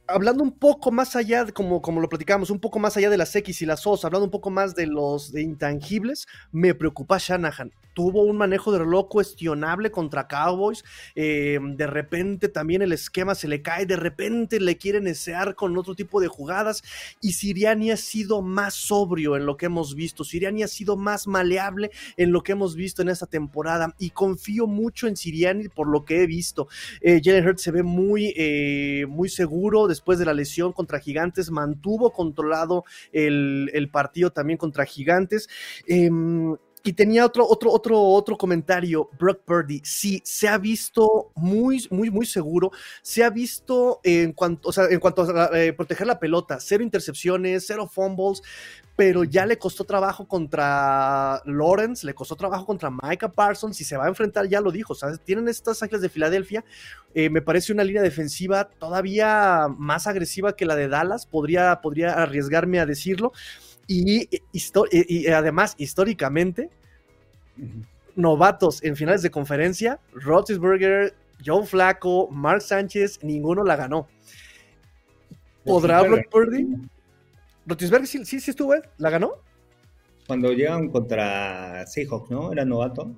hablando 0.09 0.43
un 0.43 0.53
poco 0.53 0.91
más 0.91 1.17
allá, 1.17 1.45
de, 1.45 1.53
como, 1.53 1.83
como 1.83 2.01
lo 2.01 2.09
platicamos, 2.09 2.51
un 2.51 2.61
poco 2.61 2.79
más 2.79 2.97
allá 2.97 3.11
de 3.11 3.17
las 3.17 3.35
X 3.35 3.63
y 3.63 3.67
las 3.67 3.87
O's, 3.87 4.05
hablando 4.05 4.25
un 4.25 4.31
poco 4.31 4.51
más 4.51 4.75
de 4.75 4.87
los 4.87 5.33
de 5.33 5.43
intangibles, 5.43 6.27
me 6.53 6.75
preocupa 6.75 7.19
Shanahan 7.19 7.73
tuvo 7.97 8.25
un 8.25 8.37
manejo 8.37 8.73
de 8.73 8.81
reloj 8.81 9.09
cuestionable 9.09 9.91
contra 9.91 10.29
Cowboys. 10.29 10.85
Eh, 11.15 11.59
de 11.63 11.87
repente 11.87 12.51
también 12.51 12.83
el 12.83 12.93
esquema 12.93 13.35
se 13.35 13.49
le 13.49 13.63
cae, 13.63 13.87
de 13.87 13.97
repente 13.97 14.61
le 14.61 14.77
quieren 14.77 15.07
esear 15.07 15.55
con 15.55 15.77
otro 15.79 15.95
tipo 15.95 16.21
de 16.21 16.29
jugadas. 16.29 16.85
Y 17.23 17.33
Siriani 17.33 17.91
ha 17.93 17.97
sido 17.97 18.43
más 18.43 18.75
sobrio 18.75 19.35
en 19.35 19.47
lo 19.47 19.57
que 19.57 19.67
hemos 19.67 19.95
visto. 19.95 20.25
Siriani 20.25 20.63
ha 20.63 20.69
sido 20.69 20.99
más 20.99 21.27
maleable 21.27 21.91
en 22.19 22.33
lo 22.33 22.43
que 22.43 22.53
hemos 22.53 22.77
visto 22.77 23.01
en 23.01 23.09
esta 23.09 23.25
temporada. 23.25 23.95
Y 23.99 24.11
confío 24.11 24.67
mucho 24.67 25.07
en 25.07 25.17
Siriani 25.17 25.71
por 25.71 25.89
lo 25.89 26.05
que 26.05 26.23
he 26.23 26.27
visto. 26.27 26.69
Eh, 27.01 27.23
Jalen 27.25 27.49
Hurts 27.49 27.63
se 27.63 27.71
ve 27.71 27.83
muy, 27.83 28.35
eh, 28.37 29.07
muy 29.09 29.31
seguro 29.31 29.89
después 29.97 30.19
de 30.19 30.25
la 30.25 30.35
lesión 30.35 30.73
contra 30.73 31.01
Gigantes. 31.01 31.51
Mantuvo 31.51 32.13
controlado 32.13 32.85
el, 33.13 33.89
partido 33.93 34.31
también 34.31 34.59
contra 34.59 34.85
Gigantes. 34.85 35.49
Em, 35.87 36.57
y 36.87 36.93
tenía 36.93 37.27
otro, 37.27 37.45
otro, 37.47 37.73
otro, 37.73 38.01
otro 38.01 38.39
comentario, 38.39 39.11
Brock 39.19 39.41
Purdy. 39.45 39.83
Sí, 39.85 40.23
se 40.25 40.47
ha 40.47 40.57
visto 40.57 41.33
muy, 41.35 41.85
muy, 41.91 42.11
muy 42.11 42.27
seguro. 42.27 42.71
Se 43.03 43.25
ha 43.25 43.31
visto 43.31 44.01
en 44.05 44.33
cuanto, 44.33 44.69
o 44.69 44.73
sea, 44.73 44.85
en 44.89 45.01
cuanto 45.01 45.23
a 45.23 45.51
eh, 45.59 45.73
proteger 45.73 46.07
la 46.07 46.21
pelota, 46.21 46.59
cero 46.61 46.85
intercepciones, 46.85 47.65
cero 47.67 47.91
fumbles, 47.93 48.41
pero 48.95 49.25
ya 49.25 49.47
le 49.47 49.59
costó 49.59 49.83
trabajo 49.85 50.29
contra 50.29 51.43
Lawrence, 51.45 52.07
le 52.07 52.15
costó 52.15 52.37
trabajo 52.37 52.65
contra 52.65 52.91
Micah 52.91 53.33
Parsons 53.33 53.81
y 53.81 53.85
se 53.85 53.97
va 53.97 54.05
a 54.05 54.09
enfrentar, 54.09 54.49
ya 54.49 54.61
lo 54.61 54.71
dijo, 54.71 54.95
¿sabes? 54.95 55.21
Tienen 55.21 55.49
estas 55.49 55.83
ángeles 55.83 56.03
de 56.03 56.09
Filadelfia, 56.09 56.65
eh, 57.15 57.31
me 57.31 57.43
parece 57.43 57.73
una 57.73 57.83
línea 57.83 58.03
defensiva 58.03 58.69
todavía 58.79 59.67
más 59.77 60.07
agresiva 60.07 60.55
que 60.55 60.67
la 60.67 60.77
de 60.77 60.87
Dallas, 60.87 61.27
podría, 61.27 61.81
podría 61.83 62.13
arriesgarme 62.13 62.79
a 62.79 62.87
decirlo. 62.87 63.33
Y, 63.87 64.29
y, 64.53 65.27
además, 65.29 65.75
históricamente, 65.79 66.71
novatos 68.17 68.83
en 68.83 68.97
finales 68.97 69.23
de 69.23 69.31
conferencia, 69.31 70.01
Roethlisberger, 70.13 71.15
Joe 71.45 71.65
Flaco, 71.65 72.29
Mark 72.31 72.63
Sánchez, 72.63 73.23
ninguno 73.23 73.63
la 73.63 73.77
ganó. 73.77 74.09
¿Podrá 75.65 76.03
Brock 76.03 76.29
Purdy? 76.31 76.67
¿Roethlisberger 77.67 78.09
sí, 78.09 78.25
sí, 78.25 78.41
sí 78.41 78.51
estuvo, 78.51 78.75
¿la 78.99 79.11
ganó? 79.11 79.33
Cuando 80.27 80.53
llegan 80.53 80.89
contra 80.91 81.87
Seahawks, 81.87 82.31
¿no? 82.31 82.53
Era 82.53 82.65
novato. 82.65 83.13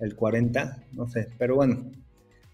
El 0.00 0.14
40, 0.14 0.84
no 0.92 1.08
sé, 1.08 1.28
pero 1.38 1.54
bueno, 1.54 1.90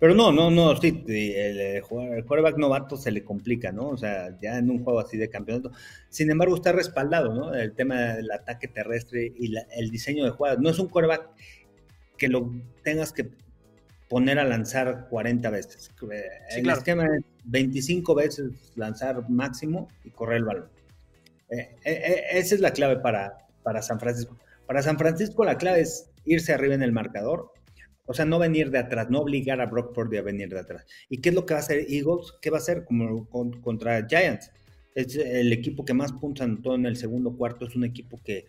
pero 0.02 0.16
no, 0.16 0.32
no, 0.32 0.50
no, 0.50 0.76
sí, 0.80 1.04
el, 1.06 1.60
el, 1.60 1.84
quarterback 1.84 2.58
novato 2.58 2.96
se 2.96 3.12
le 3.12 3.22
complica, 3.22 3.70
¿no? 3.70 3.90
O 3.90 3.96
sea, 3.96 4.36
ya 4.40 4.58
en 4.58 4.68
un 4.68 4.82
juego 4.82 4.98
así 4.98 5.16
de 5.16 5.30
campeonato. 5.30 5.70
Sin 6.08 6.28
embargo, 6.28 6.56
está 6.56 6.72
respaldado, 6.72 7.32
¿no? 7.32 7.54
El 7.54 7.72
tema 7.74 8.14
del 8.14 8.28
ataque 8.32 8.66
terrestre 8.66 9.32
y 9.38 9.54
el 9.76 9.90
diseño 9.90 10.24
de 10.24 10.30
jugadas. 10.30 10.58
No 10.58 10.70
es 10.70 10.80
un 10.80 10.88
quarterback 10.88 11.28
que 12.18 12.26
lo 12.26 12.50
tengas 12.82 13.12
que 13.12 13.30
poner 14.08 14.40
a 14.40 14.44
lanzar 14.44 15.06
40 15.08 15.48
veces. 15.50 15.92
el 16.50 16.68
esquema 16.68 17.04
es 17.04 17.22
25 17.44 18.16
veces 18.16 18.50
lanzar 18.74 19.30
máximo 19.30 19.86
y 20.02 20.10
correr 20.10 20.38
el 20.38 20.44
balón. 20.46 20.68
Eh, 21.48 21.76
eh, 21.84 22.02
eh, 22.06 22.24
esa 22.32 22.56
es 22.56 22.60
la 22.60 22.72
clave 22.72 22.96
para, 22.96 23.46
para 23.62 23.82
San 23.82 24.00
Francisco. 24.00 24.36
Para 24.66 24.82
San 24.82 24.98
Francisco 24.98 25.44
la 25.44 25.58
clave 25.58 25.82
es 25.82 26.10
irse 26.24 26.52
arriba 26.52 26.74
en 26.74 26.82
el 26.82 26.90
marcador 26.90 27.52
o 28.04 28.14
sea, 28.14 28.24
no 28.24 28.38
venir 28.38 28.70
de 28.70 28.78
atrás, 28.78 29.10
no 29.10 29.20
obligar 29.20 29.60
a 29.60 29.66
Brock 29.66 29.94
Purdy 29.94 30.16
a 30.16 30.22
venir 30.22 30.48
de 30.48 30.60
atrás. 30.60 30.84
¿Y 31.08 31.20
qué 31.20 31.28
es 31.28 31.34
lo 31.34 31.46
que 31.46 31.54
va 31.54 31.60
a 31.60 31.62
hacer 31.62 31.86
Eagles? 31.88 32.34
¿Qué 32.40 32.50
va 32.50 32.58
a 32.58 32.60
hacer 32.60 32.84
como 32.84 33.28
contra 33.60 34.06
Giants? 34.08 34.50
Es 34.94 35.16
el 35.16 35.52
equipo 35.52 35.84
que 35.84 35.94
más 35.94 36.12
puntos 36.12 36.44
anotó 36.44 36.74
en 36.74 36.86
el 36.86 36.96
segundo 36.96 37.36
cuarto. 37.36 37.66
Es 37.66 37.76
un 37.76 37.84
equipo 37.84 38.20
que, 38.24 38.46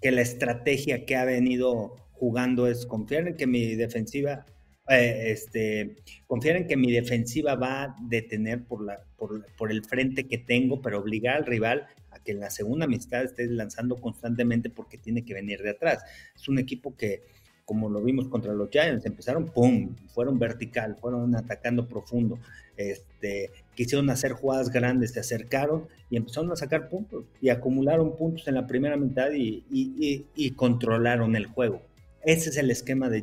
que 0.00 0.10
la 0.10 0.22
estrategia 0.22 1.06
que 1.06 1.16
ha 1.16 1.24
venido 1.24 1.94
jugando 2.12 2.66
es 2.66 2.84
confiar 2.84 3.28
en 3.28 3.36
que 3.36 3.46
mi 3.46 3.76
defensiva, 3.76 4.44
eh, 4.88 5.30
este, 5.30 5.96
confiar 6.26 6.56
en 6.56 6.66
que 6.66 6.76
mi 6.76 6.90
defensiva 6.92 7.54
va 7.54 7.84
a 7.84 7.96
detener 8.02 8.64
por, 8.64 8.84
la, 8.84 8.98
por, 9.16 9.46
por 9.56 9.70
el 9.70 9.84
frente 9.84 10.26
que 10.26 10.38
tengo, 10.38 10.82
pero 10.82 10.98
obligar 10.98 11.36
al 11.36 11.46
rival 11.46 11.86
a 12.10 12.18
que 12.18 12.32
en 12.32 12.40
la 12.40 12.50
segunda 12.50 12.84
amistad 12.84 13.24
esté 13.24 13.46
lanzando 13.46 13.96
constantemente 13.96 14.70
porque 14.70 14.98
tiene 14.98 15.24
que 15.24 15.34
venir 15.34 15.62
de 15.62 15.70
atrás. 15.70 16.04
Es 16.34 16.48
un 16.48 16.58
equipo 16.58 16.96
que 16.96 17.22
como 17.64 17.88
lo 17.88 18.02
vimos 18.02 18.28
contra 18.28 18.52
los 18.52 18.70
Giants, 18.70 19.06
empezaron, 19.06 19.46
¡pum!, 19.46 19.94
fueron 20.08 20.38
vertical, 20.38 20.96
fueron 21.00 21.34
atacando 21.36 21.86
profundo, 21.86 22.38
este, 22.76 23.50
quisieron 23.74 24.10
hacer 24.10 24.32
jugadas 24.32 24.70
grandes, 24.70 25.12
se 25.12 25.20
acercaron 25.20 25.86
y 26.10 26.16
empezaron 26.16 26.50
a 26.52 26.56
sacar 26.56 26.88
puntos 26.88 27.24
y 27.40 27.50
acumularon 27.50 28.16
puntos 28.16 28.48
en 28.48 28.54
la 28.54 28.66
primera 28.66 28.96
mitad 28.96 29.30
y, 29.32 29.64
y, 29.70 30.50
controlaron 30.52 31.36
el 31.36 31.46
juego. 31.46 31.82
Ese 32.24 32.50
es 32.50 32.56
el 32.56 32.70
esquema 32.70 33.08
de, 33.08 33.22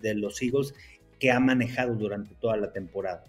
de, 0.00 0.14
los 0.14 0.40
Eagles 0.42 0.74
que 1.18 1.30
ha 1.30 1.40
manejado 1.40 1.94
durante 1.94 2.34
toda 2.34 2.56
la 2.56 2.72
temporada. 2.72 3.24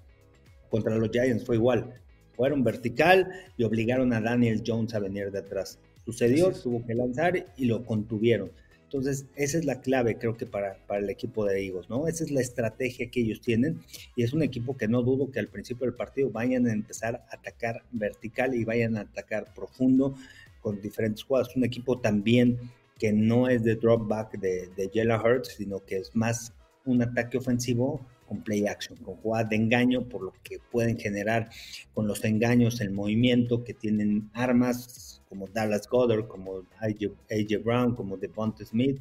Contra 0.69 0.95
los 0.95 1.10
Giants 1.10 1.45
fue 1.45 1.56
igual, 1.56 1.95
fueron 2.36 2.63
vertical 2.63 3.32
y 3.58 3.63
obligaron 3.63 4.13
a 4.13 4.21
Daniel 4.21 4.63
Jones 4.65 4.93
a 4.93 5.00
venir 5.00 5.32
de 5.32 5.39
atrás. 5.39 5.80
Sucedió, 6.06 6.52
tuvo 6.52 6.86
que 6.86 6.95
lanzar 6.95 7.45
y 7.58 7.65
lo 7.65 7.86
contuvieron 7.86 8.52
entonces, 8.91 9.25
esa 9.38 9.58
es 9.58 9.63
la 9.63 9.80
clave, 9.80 10.17
creo 10.17 10.36
que 10.36 10.45
para, 10.45 10.75
para 10.86 10.99
el 10.99 11.10
equipo 11.10 11.45
de 11.45 11.65
Eagles, 11.65 11.89
¿no? 11.89 12.10
Esa 12.10 12.25
es 12.25 12.32
la 12.32 12.41
estrategia 12.41 13.10
que 13.10 13.21
ellos 13.21 13.39
tienen 13.39 13.80
y 14.17 14.23
es 14.23 14.34
un 14.34 14.43
equipo 14.43 14.75
que 14.75 14.89
no 14.89 15.01
dudo 15.01 15.32
que 15.32 15.39
al 15.39 15.47
principio 15.47 15.86
del 15.86 15.95
partido 15.95 16.30
vayan 16.30 16.67
a 16.67 16.73
empezar 16.73 17.25
a 17.32 17.36
atacar 17.36 17.84
vertical 17.93 18.54
y 18.54 18.65
vayan 18.65 18.97
a 18.97 19.01
atacar 19.01 19.54
profundo 19.54 20.15
con 20.60 20.82
diferentes 20.82 21.23
jugadas. 21.23 21.56
Un 21.56 21.63
equipo 21.63 22.01
también 22.01 22.60
que 22.99 23.13
no 23.13 23.47
es 23.47 23.63
de 23.63 23.75
drop 23.75 24.10
back 24.10 24.38
de, 24.38 24.67
de 24.75 25.17
Hurts, 25.17 25.56
sino 25.56 25.80
que 25.86 25.99
es 25.99 26.13
más 26.13 26.54
un 26.84 27.01
ataque 27.01 27.38
ofensivo 27.38 28.06
con 28.27 28.43
play 28.43 28.67
action, 28.67 28.97
con 28.97 29.15
jugadas 29.15 29.51
de 29.51 29.56
engaño, 29.56 30.04
por 30.10 30.21
lo 30.21 30.34
que 30.43 30.60
pueden 30.69 30.99
generar 30.99 31.49
con 31.93 32.08
los 32.08 32.25
engaños, 32.25 32.82
el 32.82 32.91
movimiento, 32.91 33.63
que 33.63 33.73
tienen 33.73 34.30
armas 34.34 35.21
como 35.32 35.48
Dallas 35.48 35.88
Goddard, 35.88 36.28
como 36.28 36.65
AJ, 36.82 37.63
Brown, 37.63 37.96
como 37.96 38.17
Devonta 38.17 38.65
Smith, 38.65 39.00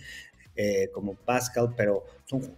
eh, 0.55 0.89
como 0.93 1.17
Pascal, 1.17 1.75
pero 1.77 2.05
son, 2.25 2.57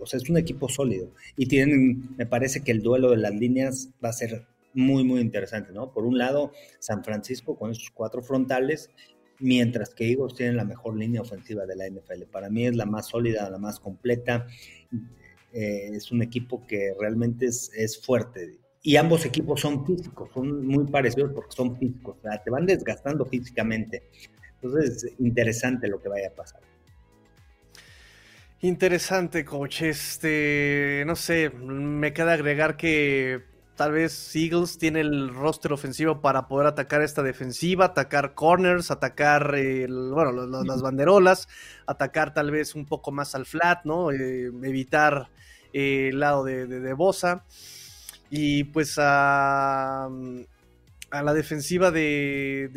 o 0.00 0.06
sea, 0.06 0.18
es 0.18 0.28
un 0.28 0.38
equipo 0.38 0.68
sólido. 0.68 1.08
Y 1.36 1.46
tienen, 1.46 2.16
me 2.16 2.26
parece 2.26 2.64
que 2.64 2.72
el 2.72 2.82
duelo 2.82 3.12
de 3.12 3.18
las 3.18 3.32
líneas 3.32 3.90
va 4.04 4.08
a 4.08 4.12
ser 4.12 4.44
muy, 4.74 5.04
muy 5.04 5.20
interesante, 5.20 5.72
¿no? 5.72 5.92
Por 5.92 6.04
un 6.04 6.18
lado, 6.18 6.50
San 6.80 7.04
Francisco 7.04 7.56
con 7.56 7.70
esos 7.70 7.90
cuatro 7.90 8.24
frontales, 8.24 8.90
mientras 9.38 9.94
que 9.94 10.10
Eagles 10.10 10.34
tienen 10.34 10.56
la 10.56 10.64
mejor 10.64 10.96
línea 10.96 11.20
ofensiva 11.20 11.64
de 11.64 11.76
la 11.76 11.88
NFL. 11.88 12.24
Para 12.24 12.50
mí 12.50 12.66
es 12.66 12.74
la 12.74 12.86
más 12.86 13.06
sólida, 13.06 13.48
la 13.48 13.58
más 13.58 13.78
completa. 13.78 14.48
Eh, 15.52 15.90
es 15.92 16.10
un 16.10 16.22
equipo 16.22 16.66
que 16.66 16.92
realmente 16.98 17.46
es, 17.46 17.70
es, 17.76 18.04
fuerte. 18.04 18.58
Y 18.82 18.96
ambos 18.96 19.24
equipos 19.24 19.60
son 19.60 19.86
físicos, 19.86 20.30
son 20.34 20.66
muy 20.66 20.84
parecidos 20.86 21.32
porque 21.32 21.54
son 21.54 21.76
físicos, 21.78 22.16
o 22.18 22.22
sea, 22.22 22.42
te 22.42 22.50
van 22.50 22.66
desgastando 22.66 23.24
físicamente. 23.24 24.02
Entonces, 24.60 25.04
es 25.04 25.20
interesante 25.20 25.88
lo 25.88 26.00
que 26.00 26.08
vaya 26.08 26.28
a 26.28 26.32
pasar. 26.32 26.60
Interesante, 28.60 29.44
coach. 29.44 29.82
Este, 29.82 31.02
no 31.04 31.16
sé, 31.16 31.50
me 31.50 32.12
queda 32.12 32.34
agregar 32.34 32.76
que 32.76 33.42
tal 33.74 33.90
vez 33.90 34.36
Eagles 34.36 34.78
tiene 34.78 35.00
el 35.00 35.34
roster 35.34 35.72
ofensivo 35.72 36.20
para 36.20 36.46
poder 36.46 36.68
atacar 36.68 37.02
esta 37.02 37.24
defensiva, 37.24 37.86
atacar 37.86 38.34
corners, 38.34 38.92
atacar, 38.92 39.50
bueno, 39.50 40.32
las 40.62 40.80
banderolas, 40.80 41.48
atacar 41.86 42.34
tal 42.34 42.52
vez 42.52 42.76
un 42.76 42.86
poco 42.86 43.10
más 43.10 43.34
al 43.34 43.46
flat, 43.46 43.84
¿no? 43.84 44.12
Eh, 44.12 44.52
evitar 44.62 45.30
eh, 45.72 46.10
el 46.10 46.20
lado 46.20 46.44
de, 46.44 46.66
de, 46.66 46.92
Bosa. 46.92 47.44
Y 48.34 48.64
pues 48.64 48.94
a, 48.98 50.08
a 51.10 51.22
la 51.22 51.34
defensiva 51.34 51.90
de, 51.90 52.70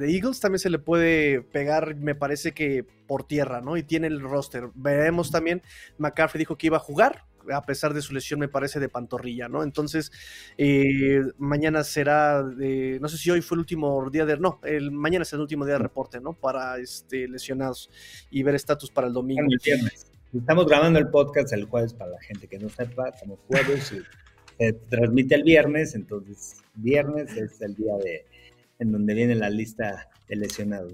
Eagles 0.00 0.40
también 0.40 0.58
se 0.58 0.68
le 0.68 0.80
puede 0.80 1.42
pegar, 1.42 1.94
me 1.94 2.16
parece 2.16 2.50
que 2.50 2.84
por 3.06 3.22
tierra, 3.22 3.60
¿no? 3.60 3.76
Y 3.76 3.84
tiene 3.84 4.08
el 4.08 4.20
roster. 4.20 4.70
Veremos 4.74 5.30
también, 5.30 5.62
McCaffrey 5.98 6.40
dijo 6.40 6.58
que 6.58 6.66
iba 6.66 6.78
a 6.78 6.80
jugar, 6.80 7.24
a 7.52 7.62
pesar 7.62 7.94
de 7.94 8.02
su 8.02 8.12
lesión, 8.12 8.40
me 8.40 8.48
parece, 8.48 8.80
de 8.80 8.88
pantorrilla, 8.88 9.48
¿no? 9.48 9.62
Entonces, 9.62 10.10
eh, 10.56 11.22
mañana 11.38 11.84
será, 11.84 12.42
de, 12.42 12.98
no 13.00 13.08
sé 13.08 13.16
si 13.16 13.30
hoy 13.30 13.42
fue 13.42 13.54
el 13.54 13.60
último 13.60 14.10
día 14.10 14.26
de, 14.26 14.38
no, 14.38 14.58
el, 14.64 14.90
mañana 14.90 15.22
es 15.22 15.32
el 15.32 15.40
último 15.40 15.66
día 15.66 15.74
de 15.74 15.84
reporte, 15.84 16.20
¿no? 16.20 16.32
Para 16.32 16.78
este, 16.78 17.28
lesionados 17.28 17.90
y 18.28 18.42
ver 18.42 18.56
estatus 18.56 18.90
para 18.90 19.06
el 19.06 19.12
domingo. 19.12 19.46
Estamos 20.34 20.66
grabando 20.66 20.98
el 20.98 21.08
podcast 21.08 21.52
el 21.52 21.66
jueves 21.66 21.94
para 21.94 22.10
la 22.10 22.20
gente 22.20 22.48
que 22.48 22.58
no 22.58 22.68
sepa, 22.68 23.10
estamos 23.10 23.38
jueves 23.46 23.92
y 23.92 24.02
transmite 24.88 25.34
el 25.34 25.44
viernes, 25.44 25.94
entonces 25.94 26.56
viernes 26.74 27.36
es 27.36 27.60
el 27.60 27.74
día 27.74 27.96
de 27.96 28.26
en 28.78 28.92
donde 28.92 29.14
viene 29.14 29.34
la 29.34 29.50
lista 29.50 30.08
de 30.28 30.36
lesionados. 30.36 30.92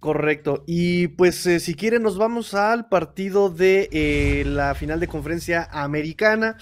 Correcto. 0.00 0.64
Y 0.66 1.08
pues 1.08 1.46
eh, 1.46 1.60
si 1.60 1.74
quieren 1.74 2.02
nos 2.02 2.16
vamos 2.16 2.54
al 2.54 2.88
partido 2.88 3.50
de 3.50 3.88
eh, 3.92 4.44
la 4.46 4.74
final 4.74 4.98
de 4.98 5.08
conferencia 5.08 5.68
americana. 5.70 6.56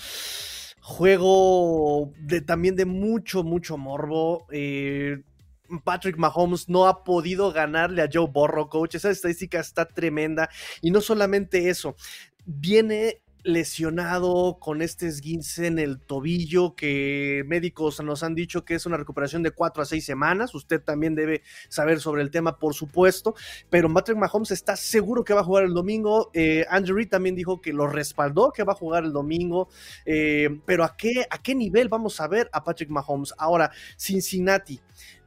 Juego 0.80 2.12
de, 2.18 2.40
también 2.40 2.74
de 2.74 2.84
mucho, 2.84 3.44
mucho 3.44 3.78
morbo. 3.78 4.46
Eh, 4.50 5.22
Patrick 5.84 6.16
Mahomes 6.16 6.68
no 6.68 6.86
ha 6.88 7.04
podido 7.04 7.52
ganarle 7.52 8.02
a 8.02 8.08
Joe 8.12 8.26
Burrow, 8.26 8.68
coach. 8.68 8.96
Esa 8.96 9.10
estadística 9.10 9.60
está 9.60 9.86
tremenda. 9.86 10.48
Y 10.82 10.90
no 10.90 11.00
solamente 11.00 11.68
eso, 11.68 11.94
viene 12.44 13.20
lesionado 13.42 14.58
con 14.60 14.82
este 14.82 15.06
esguince 15.06 15.66
en 15.66 15.78
el 15.78 16.00
tobillo 16.00 16.74
que 16.74 17.44
médicos 17.46 18.02
nos 18.02 18.22
han 18.22 18.34
dicho 18.34 18.64
que 18.64 18.74
es 18.74 18.86
una 18.86 18.96
recuperación 18.96 19.42
de 19.42 19.50
cuatro 19.50 19.82
a 19.82 19.86
seis 19.86 20.04
semanas. 20.04 20.54
Usted 20.54 20.82
también 20.82 21.14
debe 21.14 21.42
saber 21.68 22.00
sobre 22.00 22.22
el 22.22 22.30
tema, 22.30 22.58
por 22.58 22.74
supuesto. 22.74 23.34
Pero 23.70 23.92
Patrick 23.92 24.18
Mahomes 24.18 24.50
está 24.50 24.76
seguro 24.76 25.24
que 25.24 25.34
va 25.34 25.40
a 25.40 25.44
jugar 25.44 25.64
el 25.64 25.74
domingo. 25.74 26.30
Eh, 26.34 26.66
Andrew 26.68 26.96
Reid 26.96 27.08
también 27.08 27.34
dijo 27.34 27.60
que 27.60 27.72
lo 27.72 27.86
respaldó, 27.86 28.52
que 28.52 28.64
va 28.64 28.72
a 28.72 28.76
jugar 28.76 29.04
el 29.04 29.12
domingo. 29.12 29.68
Eh, 30.04 30.60
pero 30.64 30.84
¿a 30.84 30.96
qué, 30.96 31.26
¿a 31.30 31.38
qué 31.42 31.54
nivel 31.54 31.88
vamos 31.88 32.20
a 32.20 32.28
ver 32.28 32.48
a 32.52 32.62
Patrick 32.62 32.90
Mahomes? 32.90 33.34
Ahora, 33.38 33.70
Cincinnati 33.96 34.80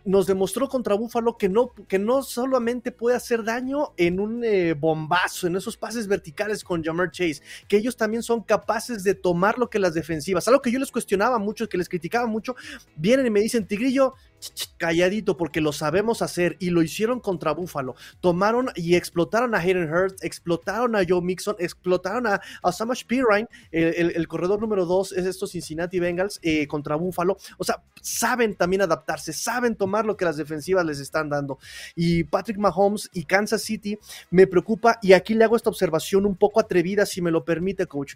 nos 0.05 0.27
demostró 0.27 0.67
contra 0.67 0.95
Buffalo 0.95 1.37
que 1.37 1.49
no, 1.49 1.71
que 1.87 1.99
no 1.99 2.23
solamente 2.23 2.91
puede 2.91 3.15
hacer 3.15 3.43
daño 3.43 3.93
en 3.97 4.19
un 4.19 4.43
eh, 4.43 4.73
bombazo, 4.73 5.47
en 5.47 5.55
esos 5.55 5.77
pases 5.77 6.07
verticales 6.07 6.63
con 6.63 6.83
Jamar 6.83 7.11
Chase, 7.11 7.41
que 7.67 7.77
ellos 7.77 7.95
también 7.95 8.23
son 8.23 8.41
capaces 8.41 9.03
de 9.03 9.13
tomar 9.13 9.57
lo 9.57 9.69
que 9.69 9.79
las 9.79 9.93
defensivas, 9.93 10.47
algo 10.47 10.61
que 10.61 10.71
yo 10.71 10.79
les 10.79 10.91
cuestionaba 10.91 11.37
mucho, 11.37 11.69
que 11.69 11.77
les 11.77 11.89
criticaba 11.89 12.25
mucho, 12.27 12.55
vienen 12.95 13.27
y 13.27 13.29
me 13.29 13.41
dicen, 13.41 13.65
Tigrillo, 13.65 14.15
calladito 14.77 15.37
porque 15.37 15.61
lo 15.61 15.71
sabemos 15.71 16.21
hacer 16.21 16.57
y 16.59 16.69
lo 16.69 16.81
hicieron 16.81 17.19
contra 17.19 17.53
Buffalo. 17.53 17.95
Tomaron 18.19 18.69
y 18.75 18.95
explotaron 18.95 19.55
a 19.55 19.59
Hayden 19.59 19.91
Hurst, 19.91 20.23
explotaron 20.23 20.95
a 20.95 21.03
Joe 21.07 21.21
Mixon, 21.21 21.55
explotaron 21.59 22.27
a, 22.27 22.41
a 22.63 22.71
Samash 22.71 23.05
Pirine, 23.05 23.47
el, 23.71 24.27
corredor 24.27 24.61
número 24.61 24.85
2 24.85 25.13
es 25.13 25.25
estos 25.25 25.51
Cincinnati 25.51 25.99
Bengals 25.99 26.39
eh, 26.41 26.67
contra 26.67 26.95
Buffalo. 26.95 27.37
O 27.57 27.63
sea, 27.63 27.81
saben 28.01 28.55
también 28.55 28.81
adaptarse, 28.81 29.33
saben 29.33 29.75
tomar 29.75 30.05
lo 30.05 30.17
que 30.17 30.25
las 30.25 30.37
defensivas 30.37 30.85
les 30.85 30.99
están 30.99 31.29
dando. 31.29 31.59
Y 31.95 32.23
Patrick 32.23 32.57
Mahomes 32.57 33.09
y 33.13 33.25
Kansas 33.25 33.61
City 33.61 33.97
me 34.29 34.47
preocupa 34.47 34.99
y 35.01 35.13
aquí 35.13 35.33
le 35.33 35.43
hago 35.43 35.55
esta 35.55 35.69
observación 35.69 36.25
un 36.25 36.35
poco 36.35 36.59
atrevida, 36.59 37.05
si 37.05 37.21
me 37.21 37.31
lo 37.31 37.43
permite, 37.43 37.85
coach. 37.85 38.15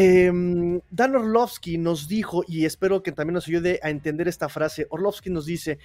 Em, 0.00 0.80
Dan 0.92 1.16
Orlovsky 1.16 1.76
nos 1.76 2.06
dijo, 2.06 2.44
y 2.46 2.66
espero 2.66 3.02
que 3.02 3.10
también 3.10 3.34
nos 3.34 3.48
ayude 3.48 3.80
a 3.82 3.90
entender 3.90 4.28
esta 4.28 4.48
frase, 4.48 4.86
Orlovsky 4.90 5.28
nos 5.28 5.44
dice, 5.44 5.80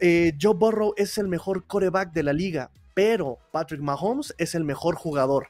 eh, 0.00 0.32
Joe 0.42 0.54
Burrow 0.54 0.92
es 0.96 1.18
el 1.18 1.28
mejor 1.28 1.64
coreback 1.68 2.12
de 2.12 2.24
la 2.24 2.32
liga, 2.32 2.72
pero 2.94 3.38
Patrick 3.52 3.80
Mahomes 3.80 4.34
es 4.38 4.56
el 4.56 4.64
mejor 4.64 4.96
jugador. 4.96 5.46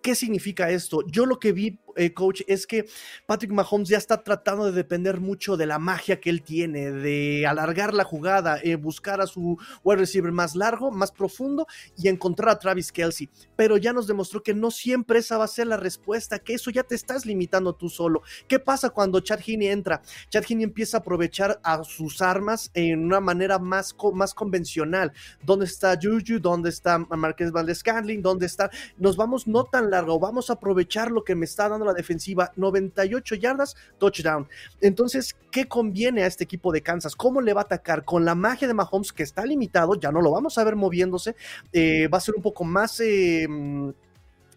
¿Qué 0.00 0.14
significa 0.14 0.70
esto? 0.70 1.06
Yo 1.06 1.26
lo 1.26 1.38
que 1.38 1.52
vi 1.52 1.78
eh, 1.96 2.12
coach, 2.12 2.42
es 2.46 2.66
que 2.66 2.86
Patrick 3.26 3.52
Mahomes 3.52 3.88
ya 3.88 3.98
está 3.98 4.22
tratando 4.22 4.66
de 4.66 4.72
depender 4.72 5.20
mucho 5.20 5.56
de 5.56 5.66
la 5.66 5.78
magia 5.78 6.20
que 6.20 6.30
él 6.30 6.42
tiene, 6.42 6.92
de 6.92 7.46
alargar 7.46 7.94
la 7.94 8.04
jugada, 8.04 8.58
eh, 8.62 8.76
buscar 8.76 9.20
a 9.20 9.26
su 9.26 9.58
wide 9.82 9.98
receiver 9.98 10.32
más 10.32 10.54
largo, 10.54 10.90
más 10.90 11.12
profundo 11.12 11.66
y 11.96 12.08
encontrar 12.08 12.50
a 12.50 12.58
Travis 12.58 12.92
Kelsey. 12.92 13.28
Pero 13.56 13.76
ya 13.76 13.92
nos 13.92 14.06
demostró 14.06 14.42
que 14.42 14.54
no 14.54 14.70
siempre 14.70 15.18
esa 15.18 15.38
va 15.38 15.44
a 15.44 15.48
ser 15.48 15.66
la 15.66 15.76
respuesta, 15.76 16.38
que 16.38 16.54
eso 16.54 16.70
ya 16.70 16.82
te 16.82 16.94
estás 16.94 17.26
limitando 17.26 17.74
tú 17.74 17.88
solo. 17.88 18.22
¿Qué 18.48 18.58
pasa 18.58 18.90
cuando 18.90 19.20
Chad 19.20 19.40
Heaney 19.40 19.68
entra? 19.68 20.02
Chad 20.30 20.44
Heaney 20.48 20.64
empieza 20.64 20.98
a 20.98 21.00
aprovechar 21.00 21.60
a 21.62 21.82
sus 21.84 22.20
armas 22.22 22.70
en 22.74 23.04
una 23.04 23.20
manera 23.20 23.58
más, 23.58 23.94
más 24.12 24.34
convencional. 24.34 25.12
¿Dónde 25.42 25.66
está 25.66 25.98
Juju? 26.00 26.40
¿Dónde 26.40 26.70
está 26.70 26.98
Marquez 26.98 27.52
Valdez 27.52 27.78
Scandling? 27.78 28.22
¿Dónde 28.22 28.46
está? 28.46 28.70
Nos 28.96 29.16
vamos 29.16 29.46
no 29.46 29.64
tan 29.64 29.90
largo, 29.90 30.18
vamos 30.18 30.50
a 30.50 30.54
aprovechar 30.54 31.10
lo 31.10 31.24
que 31.24 31.34
me 31.34 31.44
está 31.44 31.68
dando 31.68 31.83
la 31.84 31.92
defensiva, 31.92 32.52
98 32.56 33.34
yardas, 33.36 33.76
touchdown. 33.98 34.48
Entonces, 34.80 35.36
¿qué 35.50 35.66
conviene 35.66 36.22
a 36.22 36.26
este 36.26 36.44
equipo 36.44 36.72
de 36.72 36.82
Kansas? 36.82 37.16
¿Cómo 37.16 37.40
le 37.40 37.52
va 37.52 37.62
a 37.62 37.64
atacar? 37.64 38.04
Con 38.04 38.24
la 38.24 38.34
magia 38.34 38.68
de 38.68 38.74
Mahomes, 38.74 39.12
que 39.12 39.22
está 39.22 39.44
limitado, 39.44 39.94
ya 39.94 40.10
no 40.10 40.20
lo 40.20 40.30
vamos 40.30 40.58
a 40.58 40.64
ver 40.64 40.76
moviéndose, 40.76 41.36
eh, 41.72 42.08
va 42.08 42.18
a 42.18 42.20
ser 42.20 42.34
un 42.34 42.42
poco 42.42 42.64
más... 42.64 43.00
Eh, 43.00 43.46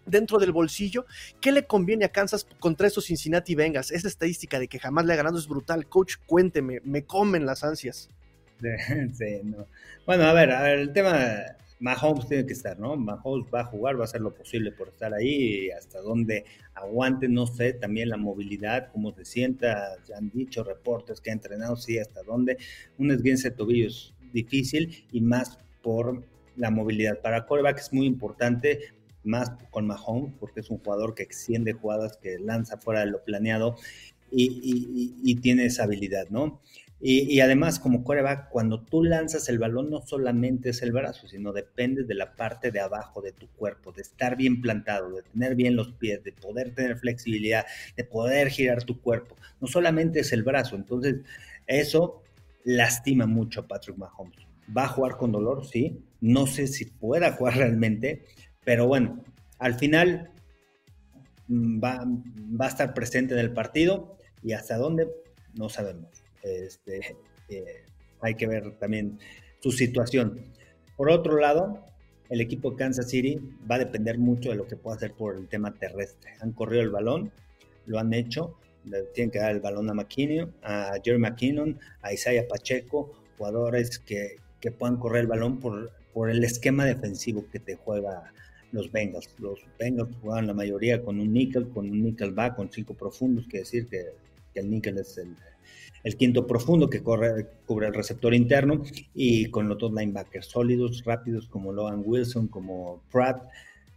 dentro 0.08 0.38
del 0.38 0.52
bolsillo. 0.52 1.06
¿Qué 1.40 1.52
le 1.52 1.66
conviene 1.66 2.04
a 2.06 2.08
Kansas 2.08 2.46
contra 2.58 2.86
estos 2.86 3.06
Cincinnati 3.06 3.54
Bengals? 3.54 3.90
Esa 3.90 4.08
estadística 4.08 4.58
de 4.58 4.66
que 4.66 4.78
jamás 4.78 5.04
le 5.04 5.12
ha 5.12 5.16
ganado 5.16 5.38
es 5.38 5.46
brutal. 5.46 5.86
Coach, 5.86 6.16
cuénteme, 6.26 6.80
me 6.84 7.04
comen 7.04 7.46
las 7.46 7.62
ansias. 7.62 8.08
Bueno, 10.06 10.24
a 10.24 10.32
ver, 10.32 10.48
el 10.48 10.92
tema 10.94 11.18
Mahomes 11.80 12.26
tiene 12.26 12.46
que 12.46 12.52
estar, 12.52 12.78
¿no? 12.78 12.96
Mahomes 12.96 13.46
va 13.52 13.60
a 13.60 13.64
jugar, 13.64 13.96
va 13.96 14.02
a 14.02 14.04
hacer 14.04 14.20
lo 14.20 14.34
posible 14.34 14.72
por 14.72 14.88
estar 14.88 15.14
ahí, 15.14 15.66
y 15.66 15.70
hasta 15.70 16.00
donde 16.00 16.44
aguante, 16.74 17.28
no 17.28 17.46
sé, 17.46 17.72
también 17.72 18.08
la 18.08 18.16
movilidad, 18.16 18.90
cómo 18.92 19.12
se 19.12 19.24
sienta, 19.24 19.96
ya 20.04 20.16
han 20.16 20.30
dicho 20.30 20.64
reportes 20.64 21.20
que 21.20 21.30
ha 21.30 21.32
entrenado, 21.32 21.76
sí, 21.76 21.98
hasta 21.98 22.22
dónde. 22.22 22.58
Un 22.98 23.10
esguince 23.10 23.50
de 23.50 23.56
tobillo 23.56 23.86
es 23.86 24.14
difícil 24.32 25.06
y 25.12 25.20
más 25.20 25.58
por 25.82 26.24
la 26.56 26.70
movilidad. 26.70 27.20
Para 27.20 27.46
coreback 27.46 27.78
es 27.78 27.92
muy 27.92 28.06
importante, 28.06 28.80
más 29.22 29.52
con 29.70 29.86
Mahomes, 29.86 30.34
porque 30.40 30.60
es 30.60 30.70
un 30.70 30.78
jugador 30.78 31.14
que 31.14 31.22
extiende 31.22 31.72
jugadas, 31.72 32.16
que 32.16 32.38
lanza 32.38 32.78
fuera 32.78 33.00
de 33.00 33.06
lo 33.06 33.22
planeado 33.22 33.76
y, 34.30 35.14
y 35.22 35.34
tiene 35.36 35.64
esa 35.64 35.84
habilidad, 35.84 36.28
¿no? 36.28 36.60
Y, 37.00 37.38
además, 37.38 37.78
como 37.78 38.02
coreback, 38.02 38.48
cuando 38.48 38.80
tú 38.80 39.04
lanzas 39.04 39.48
el 39.48 39.60
balón, 39.60 39.88
no 39.88 40.04
solamente 40.04 40.70
es 40.70 40.82
el 40.82 40.90
brazo, 40.90 41.28
sino 41.28 41.52
depende 41.52 42.02
de 42.02 42.14
la 42.14 42.34
parte 42.34 42.72
de 42.72 42.80
abajo 42.80 43.22
de 43.22 43.30
tu 43.30 43.46
cuerpo, 43.50 43.92
de 43.92 44.02
estar 44.02 44.36
bien 44.36 44.60
plantado, 44.60 45.10
de 45.12 45.22
tener 45.22 45.54
bien 45.54 45.76
los 45.76 45.92
pies, 45.92 46.24
de 46.24 46.32
poder 46.32 46.74
tener 46.74 46.98
flexibilidad, 46.98 47.66
de 47.96 48.02
poder 48.02 48.48
girar 48.48 48.82
tu 48.82 49.00
cuerpo. 49.00 49.36
No 49.60 49.68
solamente 49.68 50.20
es 50.20 50.32
el 50.32 50.42
brazo, 50.42 50.74
entonces 50.74 51.20
eso 51.68 52.24
lastima 52.64 53.26
mucho 53.26 53.60
a 53.60 53.68
Patrick 53.68 53.96
Mahomes. 53.96 54.48
¿Va 54.76 54.84
a 54.84 54.88
jugar 54.88 55.16
con 55.16 55.30
dolor? 55.30 55.66
Sí. 55.66 56.02
No 56.20 56.48
sé 56.48 56.66
si 56.66 56.86
pueda 56.86 57.32
jugar 57.32 57.58
realmente, 57.58 58.24
pero 58.64 58.88
bueno, 58.88 59.22
al 59.60 59.74
final 59.74 60.32
mm, 61.46 61.80
va, 61.82 62.04
va 62.60 62.64
a 62.64 62.68
estar 62.68 62.92
presente 62.92 63.34
en 63.34 63.40
el 63.40 63.52
partido 63.52 64.16
y 64.42 64.52
hasta 64.52 64.76
dónde 64.76 65.08
no 65.54 65.68
sabemos. 65.68 66.27
Este, 66.42 67.16
eh, 67.48 67.82
hay 68.20 68.34
que 68.34 68.46
ver 68.46 68.72
también 68.78 69.18
su 69.60 69.72
situación. 69.72 70.44
Por 70.96 71.10
otro 71.10 71.38
lado, 71.38 71.84
el 72.28 72.40
equipo 72.40 72.70
de 72.70 72.76
Kansas 72.76 73.08
City 73.10 73.38
va 73.70 73.76
a 73.76 73.78
depender 73.78 74.18
mucho 74.18 74.50
de 74.50 74.56
lo 74.56 74.66
que 74.66 74.76
pueda 74.76 74.96
hacer 74.96 75.12
por 75.12 75.36
el 75.36 75.48
tema 75.48 75.74
terrestre. 75.74 76.32
Han 76.40 76.52
corrido 76.52 76.82
el 76.82 76.90
balón, 76.90 77.32
lo 77.86 77.98
han 77.98 78.12
hecho, 78.12 78.54
Le 78.84 79.02
tienen 79.14 79.30
que 79.30 79.38
dar 79.38 79.52
el 79.52 79.60
balón 79.60 79.90
a 79.90 79.94
McKinnon, 79.94 80.52
a 80.62 80.94
Jerry 81.02 81.18
McKinnon, 81.18 81.78
a 82.02 82.12
Isaiah 82.12 82.46
Pacheco, 82.48 83.12
jugadores 83.36 83.98
que, 83.98 84.36
que 84.60 84.70
puedan 84.70 84.96
correr 84.96 85.22
el 85.22 85.26
balón 85.26 85.58
por, 85.58 85.90
por 86.12 86.30
el 86.30 86.42
esquema 86.44 86.84
defensivo 86.84 87.44
que 87.50 87.58
te 87.58 87.76
juega 87.76 88.32
los 88.72 88.90
Bengals. 88.92 89.28
Los 89.38 89.60
Bengals 89.78 90.14
juegan 90.22 90.46
la 90.46 90.54
mayoría 90.54 91.02
con 91.02 91.20
un 91.20 91.32
nickel, 91.32 91.68
con 91.70 91.90
un 91.90 92.02
nickel 92.02 92.32
back, 92.32 92.56
con 92.56 92.70
cinco 92.70 92.94
profundos, 92.94 93.44
quiere 93.44 93.60
decir 93.60 93.86
que, 93.88 94.06
que 94.52 94.60
el 94.60 94.70
nickel 94.70 94.98
es 94.98 95.18
el, 95.18 95.34
el, 96.02 96.16
quinto 96.16 96.46
profundo 96.46 96.88
que 96.88 97.02
corre, 97.02 97.46
cubre 97.66 97.88
el 97.88 97.94
receptor 97.94 98.34
interno 98.34 98.82
y 99.14 99.46
con 99.50 99.68
los 99.68 99.78
dos 99.78 99.92
linebackers 99.92 100.46
sólidos, 100.46 101.04
rápidos 101.04 101.48
como 101.48 101.72
Logan 101.72 102.02
Wilson, 102.04 102.48
como 102.48 103.02
Pratt, 103.10 103.42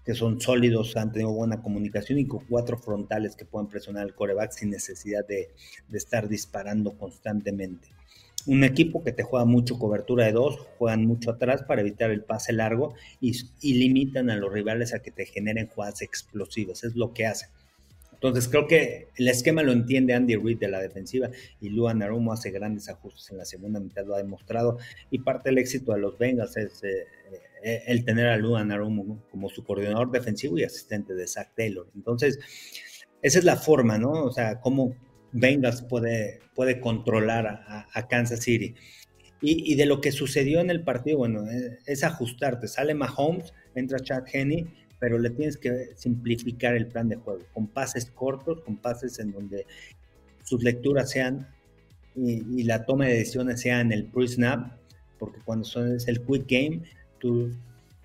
que 0.05 0.13
son 0.13 0.41
sólidos, 0.41 0.97
han 0.97 1.11
tenido 1.11 1.31
buena 1.31 1.61
comunicación 1.61 2.19
y 2.19 2.25
con 2.25 2.45
cuatro 2.45 2.77
frontales 2.77 3.35
que 3.35 3.45
pueden 3.45 3.67
presionar 3.67 4.03
al 4.03 4.15
coreback 4.15 4.51
sin 4.51 4.71
necesidad 4.71 5.25
de, 5.27 5.49
de 5.87 5.97
estar 5.97 6.27
disparando 6.27 6.97
constantemente 6.97 7.89
un 8.45 8.63
equipo 8.63 9.03
que 9.03 9.11
te 9.11 9.23
juega 9.23 9.45
mucho 9.45 9.77
cobertura 9.77 10.25
de 10.25 10.31
dos, 10.31 10.57
juegan 10.77 11.05
mucho 11.05 11.31
atrás 11.31 11.63
para 11.63 11.81
evitar 11.81 12.11
el 12.11 12.23
pase 12.23 12.53
largo 12.53 12.95
y, 13.19 13.33
limitan 13.61 14.29
a 14.29 14.35
los 14.35 14.51
rivales 14.51 14.93
a 14.93 15.01
que 15.01 15.11
te 15.11 15.25
generen 15.25 15.67
jugadas 15.67 16.01
explosivas. 16.01 16.83
Es 16.83 16.95
lo 16.95 17.13
que 17.13 17.25
hacen. 17.25 17.49
Entonces 18.21 18.47
creo 18.47 18.67
que 18.67 19.07
el 19.15 19.27
esquema 19.27 19.63
lo 19.63 19.71
entiende 19.71 20.13
Andy 20.13 20.35
Reid 20.35 20.59
de 20.59 20.67
la 20.67 20.79
defensiva 20.79 21.31
y 21.59 21.69
Luan 21.69 22.03
Arumo 22.03 22.31
hace 22.31 22.51
grandes 22.51 22.87
ajustes 22.87 23.31
en 23.31 23.39
la 23.39 23.45
segunda 23.45 23.79
mitad, 23.79 24.05
lo 24.05 24.13
ha 24.13 24.19
demostrado. 24.19 24.77
Y 25.09 25.19
parte 25.19 25.49
del 25.49 25.57
éxito 25.57 25.93
de 25.93 25.99
los 25.99 26.19
Bengals 26.19 26.55
es 26.55 26.83
eh, 26.83 27.07
eh, 27.63 27.83
el 27.87 28.05
tener 28.05 28.27
a 28.27 28.37
Luan 28.37 28.71
Arumo 28.71 29.23
como 29.31 29.49
su 29.49 29.63
coordinador 29.63 30.11
defensivo 30.11 30.59
y 30.59 30.63
asistente 30.63 31.15
de 31.15 31.25
Zach 31.25 31.49
Taylor. 31.55 31.89
Entonces, 31.95 32.37
esa 33.23 33.39
es 33.39 33.43
la 33.43 33.55
forma, 33.55 33.97
¿no? 33.97 34.11
O 34.11 34.31
sea, 34.31 34.61
cómo, 34.61 34.95
Bengals 35.31 35.81
puede, 35.81 36.41
puede 36.53 36.79
controlar 36.79 37.47
a, 37.47 38.07
Kansas 38.07 38.41
City. 38.41 38.75
Y, 39.43 39.73
de 39.73 39.87
lo 39.87 39.99
que 39.99 40.11
sucedió 40.11 40.59
en 40.59 40.69
el 40.69 40.83
partido, 40.83 41.17
bueno, 41.17 41.43
es, 41.87 42.03
ajustarte. 42.03 42.67
Sale 42.67 42.93
Mahomes, 42.93 43.51
entra 43.73 43.99
Chad 43.99 44.25
Henney, 44.31 44.67
pero 45.01 45.17
le 45.17 45.31
tienes 45.31 45.57
que 45.57 45.89
simplificar 45.95 46.75
el 46.75 46.85
plan 46.85 47.09
de 47.09 47.15
juego, 47.15 47.41
con 47.55 47.65
pases 47.65 48.05
cortos, 48.05 48.61
con 48.61 48.77
pases 48.77 49.17
en 49.17 49.31
donde 49.31 49.65
sus 50.43 50.63
lecturas 50.63 51.09
sean 51.09 51.47
y, 52.15 52.63
la 52.63 52.85
toma 52.85 53.07
de 53.07 53.15
decisiones 53.15 53.61
sea 53.61 53.81
en 53.81 53.91
el 53.91 54.05
pre-snap, 54.05 54.73
porque 55.17 55.39
cuando 55.43 55.65
son, 55.65 55.95
es 55.95 56.07
el 56.07 56.21
quick 56.21 56.45
game, 56.47 56.83
tú 57.17 57.51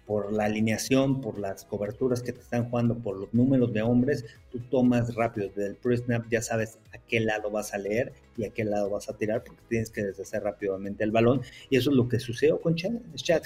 por 0.07 0.33
la 0.33 0.45
alineación, 0.45 1.21
por 1.21 1.39
las 1.39 1.65
coberturas 1.65 2.23
que 2.23 2.33
te 2.33 2.41
están 2.41 2.71
jugando, 2.71 2.95
por 2.97 3.17
los 3.17 3.35
números 3.35 3.73
de 3.73 3.83
hombres, 3.83 4.25
tú 4.53 4.61
tomas 4.71 5.15
rápido. 5.17 5.49
Desde 5.49 5.67
el 5.71 5.77
pre-snap 5.77 6.27
ya 6.31 6.41
sabes 6.41 6.79
a 6.95 6.99
qué 6.99 7.19
lado 7.19 7.51
vas 7.51 7.75
a 7.75 7.79
leer 7.79 8.13
y 8.37 8.45
a 8.45 8.51
qué 8.51 8.65
lado 8.65 8.89
vas 8.89 9.09
a 9.09 9.17
tirar 9.17 9.43
porque 9.43 9.63
tienes 9.69 9.91
que 9.91 10.05
deshacer 10.05 10.45
rápidamente 10.45 11.03
el 11.03 11.11
balón. 11.11 11.43
Y 11.71 11.77
eso 11.77 11.91
es 11.91 11.97
lo 11.97 12.09
que 12.09 12.21
sucedió 12.21 12.61
con 12.61 12.77
Chad, 12.77 12.93
Chad. 13.17 13.43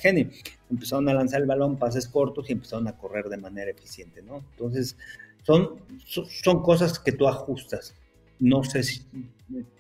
Empezaron 0.71 1.09
a 1.09 1.15
lanzar 1.15 1.41
el 1.41 1.47
balón, 1.47 1.79
pases 1.79 2.07
cortos 2.07 2.51
y 2.51 2.53
empezaron 2.53 2.87
a 2.89 2.97
correr 2.97 3.29
de 3.31 3.39
manera 3.39 3.71
eficiente, 3.71 4.21
¿no? 4.23 4.45
Entonces, 4.53 4.97
son, 5.45 5.77
son 6.07 6.63
cosas 6.63 6.99
que 6.99 7.13
tú 7.13 7.27
ajustas. 7.27 7.95
No 8.39 8.65
sé 8.65 8.83
si 8.83 9.03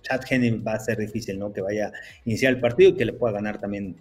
Chad 0.02 0.20
Henney 0.28 0.58
va 0.58 0.74
a 0.74 0.80
ser 0.80 0.98
difícil, 0.98 1.38
¿no? 1.38 1.52
Que 1.52 1.60
vaya 1.60 1.88
a 1.88 1.92
iniciar 2.24 2.54
el 2.54 2.60
partido 2.60 2.90
y 2.90 2.94
que 2.94 3.04
le 3.04 3.12
pueda 3.12 3.34
ganar 3.34 3.60
también 3.60 3.96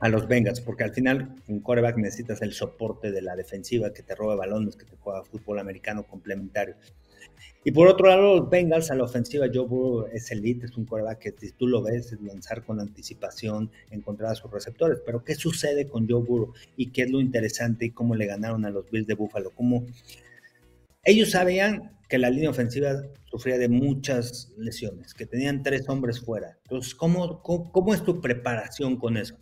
a 0.00 0.08
los 0.08 0.28
Bengals, 0.28 0.60
porque 0.60 0.84
al 0.84 0.92
final 0.92 1.34
un 1.48 1.60
coreback 1.60 1.96
necesitas 1.96 2.40
el 2.42 2.52
soporte 2.52 3.10
de 3.10 3.22
la 3.22 3.34
defensiva 3.34 3.92
que 3.92 4.02
te 4.02 4.14
robe 4.14 4.36
balones, 4.36 4.76
que 4.76 4.84
te 4.84 4.96
juega 4.96 5.24
fútbol 5.24 5.58
americano 5.58 6.04
complementario. 6.04 6.76
Y 7.64 7.72
por 7.72 7.88
otro 7.88 8.08
lado, 8.08 8.36
los 8.36 8.50
Bengals 8.50 8.90
a 8.90 8.94
la 8.94 9.04
ofensiva, 9.04 9.46
Joe 9.52 9.66
Burrow 9.66 10.06
es 10.12 10.30
elite, 10.30 10.66
es 10.66 10.76
un 10.76 10.86
coreback 10.86 11.18
que 11.18 11.34
si 11.38 11.52
tú 11.52 11.66
lo 11.66 11.82
ves, 11.82 12.12
es 12.12 12.20
lanzar 12.20 12.64
con 12.64 12.80
anticipación, 12.80 13.70
encontrar 13.90 14.32
a 14.32 14.34
sus 14.36 14.50
receptores. 14.50 15.00
Pero 15.04 15.24
¿qué 15.24 15.34
sucede 15.34 15.88
con 15.88 16.08
Joe 16.08 16.22
Burrow? 16.22 16.54
¿Y 16.76 16.90
qué 16.92 17.02
es 17.02 17.10
lo 17.10 17.20
interesante? 17.20 17.86
¿Y 17.86 17.90
cómo 17.90 18.14
le 18.14 18.26
ganaron 18.26 18.64
a 18.64 18.70
los 18.70 18.88
Bills 18.90 19.06
de 19.06 19.14
Buffalo? 19.14 19.50
¿Cómo... 19.50 19.84
Ellos 21.02 21.32
sabían 21.32 21.98
que 22.08 22.18
la 22.18 22.30
línea 22.30 22.50
ofensiva 22.50 23.02
sufría 23.24 23.58
de 23.58 23.68
muchas 23.68 24.52
lesiones, 24.56 25.12
que 25.12 25.26
tenían 25.26 25.62
tres 25.62 25.88
hombres 25.88 26.20
fuera. 26.20 26.56
Entonces, 26.62 26.94
¿cómo, 26.94 27.42
cómo, 27.42 27.70
cómo 27.70 27.92
es 27.92 28.02
tu 28.02 28.20
preparación 28.20 28.96
con 28.96 29.16
eso? 29.16 29.36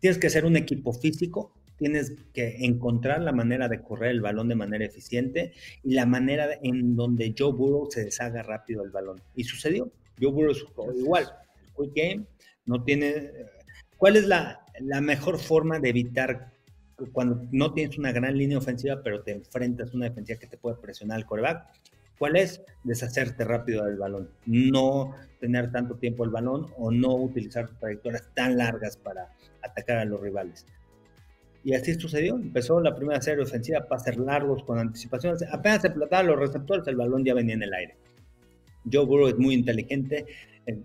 Tienes 0.00 0.18
que 0.18 0.30
ser 0.30 0.44
un 0.44 0.56
equipo 0.56 0.92
físico, 0.92 1.52
tienes 1.76 2.12
que 2.34 2.64
encontrar 2.64 3.22
la 3.22 3.32
manera 3.32 3.68
de 3.68 3.80
correr 3.80 4.10
el 4.10 4.20
balón 4.20 4.48
de 4.48 4.54
manera 4.54 4.84
eficiente 4.84 5.52
y 5.82 5.94
la 5.94 6.06
manera 6.06 6.48
en 6.62 6.96
donde 6.96 7.34
Joe 7.36 7.52
Burrow 7.52 7.88
se 7.90 8.04
deshaga 8.04 8.42
rápido 8.42 8.82
el 8.82 8.90
balón. 8.90 9.20
Y 9.34 9.44
sucedió. 9.44 9.90
Joe 10.20 10.30
Burrow 10.30 10.54
igual. 10.94 11.26
quick 11.76 11.92
game 11.94 12.26
no 12.66 12.84
tiene. 12.84 13.30
¿Cuál 13.96 14.16
es 14.16 14.26
la, 14.26 14.60
la 14.80 15.00
mejor 15.00 15.38
forma 15.38 15.78
de 15.78 15.88
evitar 15.88 16.52
cuando 17.12 17.46
no 17.50 17.72
tienes 17.72 17.96
una 17.96 18.12
gran 18.12 18.36
línea 18.36 18.58
ofensiva, 18.58 19.02
pero 19.02 19.22
te 19.22 19.32
enfrentas 19.32 19.90
a 19.90 19.96
una 19.96 20.08
defensiva 20.08 20.38
que 20.38 20.46
te 20.46 20.58
puede 20.58 20.76
presionar 20.76 21.16
al 21.16 21.26
coreback? 21.26 21.66
¿Cuál 22.18 22.36
es? 22.36 22.60
Deshacerte 22.84 23.44
rápido 23.44 23.86
del 23.86 23.96
balón. 23.96 24.28
No 24.44 25.14
tener 25.40 25.72
tanto 25.72 25.94
tiempo 25.94 26.24
el 26.24 26.30
balón 26.30 26.66
o 26.76 26.90
no 26.90 27.16
utilizar 27.16 27.70
trayectorias 27.78 28.28
tan 28.34 28.58
largas 28.58 28.98
para 28.98 29.30
atacar 29.62 29.98
a 29.98 30.04
los 30.04 30.20
rivales. 30.20 30.66
Y 31.62 31.74
así 31.74 31.94
sucedió. 31.94 32.36
Empezó 32.36 32.80
la 32.80 32.94
primera 32.94 33.20
serie 33.20 33.44
ofensiva, 33.44 33.86
pases 33.86 34.16
largos 34.16 34.62
con 34.64 34.78
anticipación. 34.78 35.36
Apenas 35.52 35.82
se 35.82 35.90
plataban 35.90 36.26
los 36.26 36.38
receptores, 36.38 36.86
el 36.86 36.96
balón 36.96 37.24
ya 37.24 37.34
venía 37.34 37.54
en 37.54 37.62
el 37.62 37.74
aire. 37.74 37.96
Joe 38.90 39.04
Burrow 39.04 39.28
es 39.28 39.36
muy 39.36 39.54
inteligente 39.54 40.24
eh, 40.66 40.78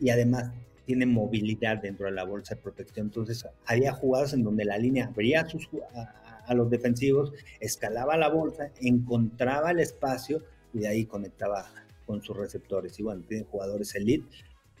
y 0.00 0.08
además 0.08 0.50
tiene 0.86 1.06
movilidad 1.06 1.78
dentro 1.78 2.06
de 2.06 2.12
la 2.12 2.24
bolsa 2.24 2.54
de 2.54 2.62
protección. 2.62 3.06
Entonces, 3.06 3.46
había 3.66 3.92
jugadas 3.92 4.32
en 4.32 4.42
donde 4.42 4.64
la 4.64 4.78
línea 4.78 5.06
abría 5.06 5.46
sus, 5.46 5.68
a, 5.94 6.44
a 6.46 6.54
los 6.54 6.70
defensivos, 6.70 7.32
escalaba 7.60 8.16
la 8.16 8.28
bolsa, 8.28 8.70
encontraba 8.80 9.70
el 9.70 9.80
espacio 9.80 10.42
y 10.72 10.80
de 10.80 10.88
ahí 10.88 11.04
conectaba 11.04 11.66
con 12.06 12.22
sus 12.22 12.36
receptores. 12.36 12.98
Y 12.98 13.02
bueno, 13.02 13.22
tiene 13.28 13.44
jugadores 13.44 13.94
elite 13.94 14.26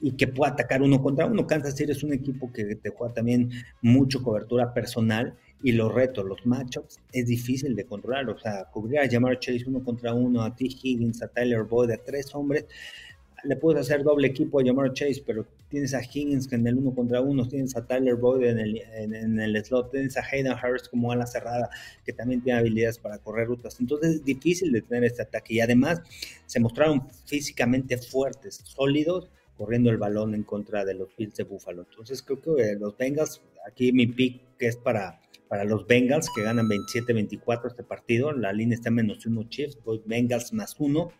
y 0.02 0.12
que 0.12 0.26
pueda 0.26 0.52
atacar 0.52 0.82
uno 0.82 1.00
contra 1.00 1.26
uno. 1.26 1.46
Kansas 1.46 1.76
City 1.76 1.92
es 1.92 2.02
un 2.02 2.12
equipo 2.12 2.52
que 2.52 2.74
te 2.74 2.90
juega 2.90 3.14
también 3.14 3.50
mucho 3.80 4.22
cobertura 4.22 4.74
personal 4.74 5.34
y 5.62 5.72
los 5.72 5.94
retos, 5.94 6.24
los 6.24 6.44
matchups, 6.44 6.98
es 7.12 7.26
difícil 7.28 7.76
de 7.76 7.84
controlar. 7.84 8.28
O 8.28 8.36
sea, 8.36 8.64
cubrir 8.64 8.98
a 8.98 9.08
Jamar 9.08 9.38
Chase 9.38 9.64
uno 9.68 9.82
contra 9.84 10.12
uno, 10.12 10.42
a 10.42 10.54
T. 10.54 10.64
Higgins, 10.64 11.22
a 11.22 11.28
Tyler 11.28 11.62
Boyd, 11.62 11.92
a 11.92 11.98
tres 11.98 12.34
hombres, 12.34 12.66
le 13.44 13.56
puedes 13.56 13.80
hacer 13.80 14.02
doble 14.02 14.28
equipo 14.28 14.60
a 14.60 14.64
Jamar 14.64 14.92
Chase, 14.92 15.22
pero 15.24 15.46
tienes 15.68 15.94
a 15.94 16.00
Higgins 16.02 16.52
en 16.52 16.66
el 16.66 16.78
uno 16.78 16.94
contra 16.94 17.20
uno, 17.20 17.46
tienes 17.46 17.76
a 17.76 17.86
Tyler 17.86 18.16
Boyd 18.16 18.44
en 18.44 18.58
el, 18.58 18.82
en, 18.94 19.40
el 19.40 19.64
slot, 19.64 19.92
tienes 19.92 20.16
a 20.16 20.22
Hayden 20.22 20.52
Hurst 20.52 20.88
como 20.88 21.12
ala 21.12 21.26
cerrada, 21.26 21.70
que 22.04 22.12
también 22.12 22.42
tiene 22.42 22.58
habilidades 22.58 22.98
para 22.98 23.18
correr 23.18 23.46
rutas. 23.46 23.78
Entonces 23.80 24.16
es 24.16 24.24
difícil 24.24 24.72
de 24.72 24.82
tener 24.82 25.04
este 25.04 25.22
ataque 25.22 25.54
y 25.54 25.60
además 25.60 26.02
se 26.46 26.60
mostraron 26.60 27.08
físicamente 27.24 27.98
fuertes, 27.98 28.60
sólidos, 28.64 29.28
corriendo 29.56 29.90
el 29.90 29.98
balón 29.98 30.34
en 30.34 30.42
contra 30.42 30.84
de 30.84 30.94
los 30.94 31.14
Bills 31.16 31.34
de 31.34 31.44
Buffalo. 31.44 31.86
Entonces 31.88 32.22
creo 32.22 32.40
que 32.40 32.76
los 32.78 32.96
Bengals, 32.96 33.40
aquí 33.66 33.92
mi 33.92 34.06
pick 34.06 34.56
que 34.58 34.66
es 34.66 34.76
para, 34.76 35.20
para 35.48 35.64
los 35.64 35.86
Bengals 35.86 36.28
que 36.34 36.42
ganan 36.42 36.66
27-24 36.66 37.68
este 37.68 37.82
partido, 37.82 38.32
la 38.32 38.52
línea 38.52 38.76
está 38.76 38.90
menos 38.90 39.24
uno 39.26 39.44
Chiefs, 39.44 39.78
Bengals 40.06 40.52
más 40.52 40.76
uno. 40.78 41.12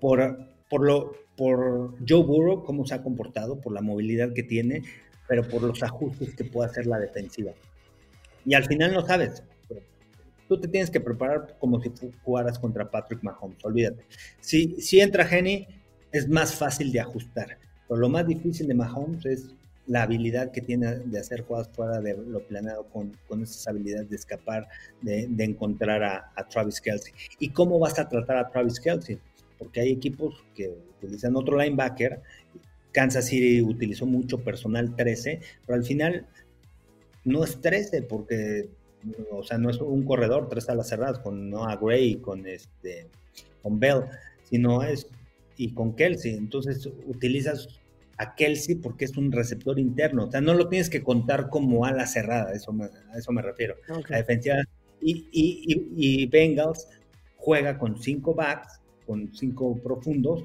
Por, 0.00 0.38
por, 0.68 0.84
lo, 0.84 1.12
por 1.36 1.94
Joe 2.06 2.22
Burrow, 2.22 2.64
cómo 2.64 2.84
se 2.86 2.94
ha 2.94 3.02
comportado, 3.02 3.60
por 3.60 3.72
la 3.72 3.80
movilidad 3.80 4.32
que 4.34 4.42
tiene, 4.42 4.82
pero 5.26 5.46
por 5.48 5.62
los 5.62 5.82
ajustes 5.82 6.34
que 6.34 6.44
puede 6.44 6.70
hacer 6.70 6.86
la 6.86 6.98
defensiva. 6.98 7.52
Y 8.44 8.54
al 8.54 8.64
final 8.64 8.92
no 8.92 9.04
sabes. 9.04 9.42
Tú 10.48 10.60
te 10.60 10.68
tienes 10.68 10.90
que 10.90 11.00
preparar 11.00 11.56
como 11.58 11.80
si 11.80 11.90
jugaras 12.22 12.58
contra 12.58 12.88
Patrick 12.88 13.22
Mahomes, 13.22 13.64
olvídate. 13.64 14.04
Si, 14.40 14.80
si 14.80 15.00
entra 15.00 15.24
Jenny, 15.24 15.66
es 16.12 16.28
más 16.28 16.54
fácil 16.54 16.92
de 16.92 17.00
ajustar. 17.00 17.58
Pero 17.88 18.00
lo 18.00 18.08
más 18.08 18.26
difícil 18.26 18.68
de 18.68 18.74
Mahomes 18.74 19.24
es 19.26 19.54
la 19.86 20.02
habilidad 20.02 20.50
que 20.50 20.60
tiene 20.60 20.96
de 20.96 21.18
hacer 21.18 21.42
jugadas 21.42 21.68
fuera 21.68 22.00
de 22.00 22.16
lo 22.16 22.40
planeado 22.40 22.84
con, 22.86 23.16
con 23.28 23.42
esas 23.42 23.68
habilidades 23.68 24.10
de 24.10 24.16
escapar, 24.16 24.68
de, 25.00 25.26
de 25.28 25.44
encontrar 25.44 26.02
a, 26.02 26.46
Travis 26.50 26.80
Kelsey. 26.80 27.12
¿Y 27.38 27.50
cómo 27.50 27.78
vas 27.78 27.98
a 27.98 28.08
tratar 28.08 28.36
a 28.36 28.50
Travis 28.50 28.80
Kelsey? 28.80 29.18
Porque 29.58 29.80
hay 29.80 29.92
equipos 29.92 30.44
que 30.54 30.76
utilizan 30.98 31.36
otro 31.36 31.56
linebacker. 31.56 32.20
Kansas 32.92 33.26
City 33.26 33.62
utilizó 33.62 34.06
mucho 34.06 34.38
personal 34.38 34.94
13, 34.96 35.40
pero 35.66 35.76
al 35.76 35.84
final 35.84 36.26
no 37.24 37.44
es 37.44 37.60
13 37.60 38.02
porque, 38.02 38.68
o 39.30 39.44
sea, 39.44 39.58
no 39.58 39.70
es 39.70 39.80
un 39.80 40.04
corredor, 40.04 40.48
tres 40.48 40.68
alas 40.68 40.88
cerradas 40.88 41.18
con 41.18 41.50
Noah 41.50 41.76
Gray, 41.76 42.16
con, 42.16 42.46
este, 42.46 43.06
con 43.62 43.78
Bell, 43.78 44.04
sino 44.44 44.82
es 44.82 45.06
y 45.56 45.72
con 45.72 45.94
Kelsey. 45.94 46.34
Entonces 46.34 46.88
utilizas 47.06 47.68
a 48.18 48.34
Kelsey 48.34 48.76
porque 48.76 49.04
es 49.04 49.16
un 49.16 49.32
receptor 49.32 49.78
interno. 49.78 50.24
O 50.24 50.30
sea, 50.30 50.40
no 50.40 50.54
lo 50.54 50.68
tienes 50.68 50.90
que 50.90 51.02
contar 51.02 51.48
como 51.50 51.84
ala 51.84 52.06
cerrada, 52.06 52.52
eso 52.52 52.74
a 52.80 53.18
eso 53.18 53.32
me 53.32 53.42
refiero. 53.42 53.76
La 54.08 54.18
defensiva. 54.18 54.56
Y, 55.00 55.28
y, 55.30 55.92
y, 55.96 56.26
Bengals 56.26 56.88
juega 57.36 57.78
con 57.78 58.00
cinco 58.00 58.34
backs, 58.34 58.80
con 59.06 59.32
cinco 59.34 59.76
profundos, 59.76 60.44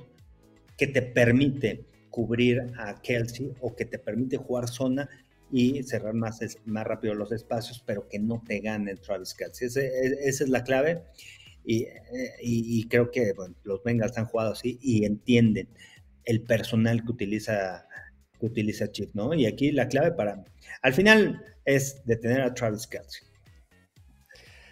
que 0.78 0.88
te 0.88 1.01
permite 1.01 1.86
cubrir 2.09 2.62
a 2.78 3.01
Kelsey 3.01 3.53
o 3.62 3.76
que 3.76 3.86
te 3.86 3.97
permite 3.97 4.38
jugar 4.38 4.68
zona 4.68 5.09
y 5.51 5.84
cerrar 5.84 6.14
más, 6.14 6.39
más 6.66 6.86
rápido 6.86 7.14
los 7.14 7.32
espacios, 7.32 7.82
pero 7.86 8.07
que 8.07 8.20
no 8.20 8.41
te 8.45 8.59
gane 8.59 8.95
Travis 8.95 9.34
Kelsey. 9.34 9.70
E, 9.76 10.28
esa 10.28 10.43
es 10.43 10.49
la 10.49 10.64
clave 10.64 11.03
y, 11.64 11.88
y, 12.41 12.88
creo 12.88 13.12
que 13.12 13.34
los 13.64 13.84
Bengals 13.84 14.18
han 14.18 14.26
jugado 14.26 14.53
así 14.53 14.80
y 14.82 15.05
entienden 15.05 15.68
el 16.26 16.41
personal 16.41 17.03
que 17.03 17.12
utiliza 17.12 17.86
que 18.41 18.47
utiliza 18.47 18.91
Chip, 18.91 19.12
¿no? 19.14 19.34
Y 19.34 19.45
aquí 19.45 19.72
la 19.72 19.88
clave 19.88 20.12
para, 20.12 20.43
al 20.82 20.93
final 20.93 21.45
es 21.64 22.01
detener 22.05 22.41
a 22.41 22.53
Travis 22.53 22.88
Kelsey. 22.88 23.24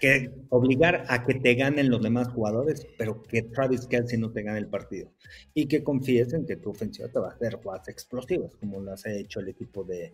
Que 0.02 0.32
obligar 0.50 1.06
a 1.08 1.26
que 1.26 1.36
te 1.36 1.56
ganen 1.56 1.90
los 1.90 2.02
demás 2.02 2.30
jugadores, 2.30 2.88
pero 2.98 3.22
que 3.22 3.44
Travis 3.44 3.86
Kelsey 3.86 4.18
no 4.18 4.32
te 4.32 4.44
gane 4.44 4.58
el 4.58 4.68
partido. 4.68 5.12
Y 5.54 5.68
que 5.68 5.84
confíes 5.84 6.34
en 6.34 6.46
que 6.46 6.56
tu 6.56 6.72
ofensiva 6.72 7.10
te 7.10 7.20
va 7.20 7.30
a 7.30 7.34
hacer 7.34 7.56
jugadas 7.56 7.88
explosivas, 7.90 8.56
como 8.56 8.80
lo 8.80 8.92
ha 8.92 9.12
hecho 9.12 9.40
el 9.40 9.50
equipo 9.50 9.84
de, 9.84 10.14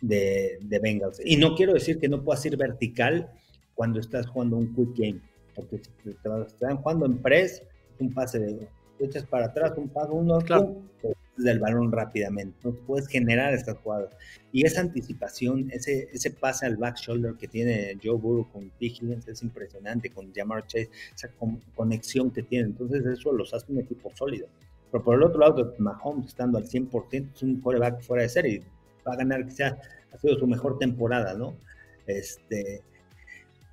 de, 0.00 0.78
Bengals. 0.82 1.20
Y 1.24 1.36
no 1.36 1.54
quiero 1.54 1.74
decir 1.74 1.98
que 1.98 2.08
no 2.08 2.24
puedas 2.24 2.44
ir 2.46 2.56
vertical 2.56 3.30
cuando 3.74 4.00
estás 4.00 4.26
jugando 4.26 4.56
un 4.56 4.74
quick 4.74 4.96
game, 4.96 5.20
porque 5.56 5.78
si 5.78 5.90
te, 6.12 6.28
están 6.46 6.76
jugando 6.76 7.06
en 7.06 7.18
press, 7.18 7.62
un 7.98 8.12
pase 8.12 8.38
de 8.38 8.68
echas 8.98 9.24
para 9.24 9.46
atrás, 9.46 9.72
un 9.76 9.88
paso, 9.88 10.12
uno, 10.12 10.38
claro. 10.38 10.76
del 11.36 11.58
balón 11.58 11.90
rápidamente. 11.90 12.70
Puedes 12.86 13.08
generar 13.08 13.52
estas 13.54 13.76
jugadas. 13.78 14.10
Y 14.52 14.64
esa 14.64 14.82
anticipación, 14.82 15.70
ese, 15.72 16.08
ese 16.12 16.30
pase 16.30 16.66
al 16.66 16.76
back 16.76 16.96
shoulder 16.96 17.34
que 17.34 17.48
tiene 17.48 17.98
Joe 18.02 18.16
Burrow 18.16 18.46
con. 18.52 18.70
Higgins 18.78 19.26
es 19.26 19.42
impresionante, 19.42 20.10
con 20.10 20.32
Jamar 20.32 20.66
Chase, 20.66 20.90
esa 21.14 21.28
conexión 21.74 22.30
que 22.30 22.42
tiene. 22.42 22.66
Entonces, 22.66 23.04
eso 23.04 23.32
los 23.32 23.52
hace 23.52 23.72
un 23.72 23.80
equipo 23.80 24.10
sólido. 24.14 24.46
Pero 24.92 25.02
por 25.02 25.16
el 25.16 25.24
otro 25.24 25.40
lado, 25.40 25.74
Mahomes 25.78 26.28
estando 26.28 26.58
al 26.58 26.64
100%, 26.64 27.34
es 27.34 27.42
un 27.42 27.60
quarterback 27.60 28.02
fuera 28.02 28.22
de 28.22 28.28
serie 28.28 28.62
va 29.06 29.14
a 29.14 29.16
ganar, 29.16 29.44
quizás 29.46 29.74
ha 30.12 30.18
sido 30.18 30.38
su 30.38 30.46
mejor 30.46 30.78
temporada, 30.78 31.34
¿no? 31.34 31.56
Este, 32.06 32.82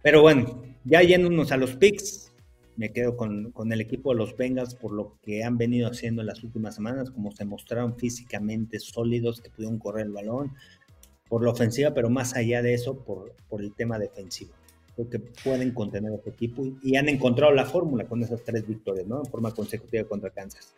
pero 0.03 0.21
bueno, 0.21 0.61
ya 0.83 1.01
yéndonos 1.01 1.51
a 1.51 1.57
los 1.57 1.75
picks, 1.75 2.31
me 2.75 2.91
quedo 2.91 3.17
con, 3.17 3.51
con, 3.51 3.71
el 3.71 3.81
equipo 3.81 4.11
de 4.11 4.17
los 4.17 4.35
Bengals 4.35 4.75
por 4.75 4.91
lo 4.91 5.17
que 5.21 5.43
han 5.43 5.57
venido 5.57 5.89
haciendo 5.89 6.21
en 6.21 6.27
las 6.27 6.43
últimas 6.43 6.75
semanas, 6.75 7.09
como 7.09 7.31
se 7.31 7.45
mostraron 7.45 7.97
físicamente 7.97 8.79
sólidos, 8.79 9.41
que 9.41 9.49
pudieron 9.49 9.79
correr 9.79 10.07
el 10.07 10.11
balón, 10.11 10.51
por 11.29 11.43
la 11.43 11.51
ofensiva, 11.51 11.93
pero 11.93 12.09
más 12.09 12.35
allá 12.35 12.61
de 12.61 12.73
eso, 12.73 12.99
por, 12.99 13.33
por 13.49 13.61
el 13.61 13.73
tema 13.73 13.97
defensivo. 13.97 14.51
Creo 14.95 15.09
que 15.09 15.19
pueden 15.19 15.71
contener 15.71 16.11
a 16.11 16.15
este 16.15 16.29
equipo 16.29 16.63
y, 16.63 16.77
y 16.83 16.95
han 16.97 17.09
encontrado 17.09 17.53
la 17.53 17.65
fórmula 17.65 18.05
con 18.05 18.21
esas 18.21 18.43
tres 18.43 18.67
victorias, 18.67 19.07
¿no? 19.07 19.19
En 19.19 19.25
forma 19.25 19.51
consecutiva 19.51 20.03
contra 20.03 20.29
Kansas. 20.29 20.75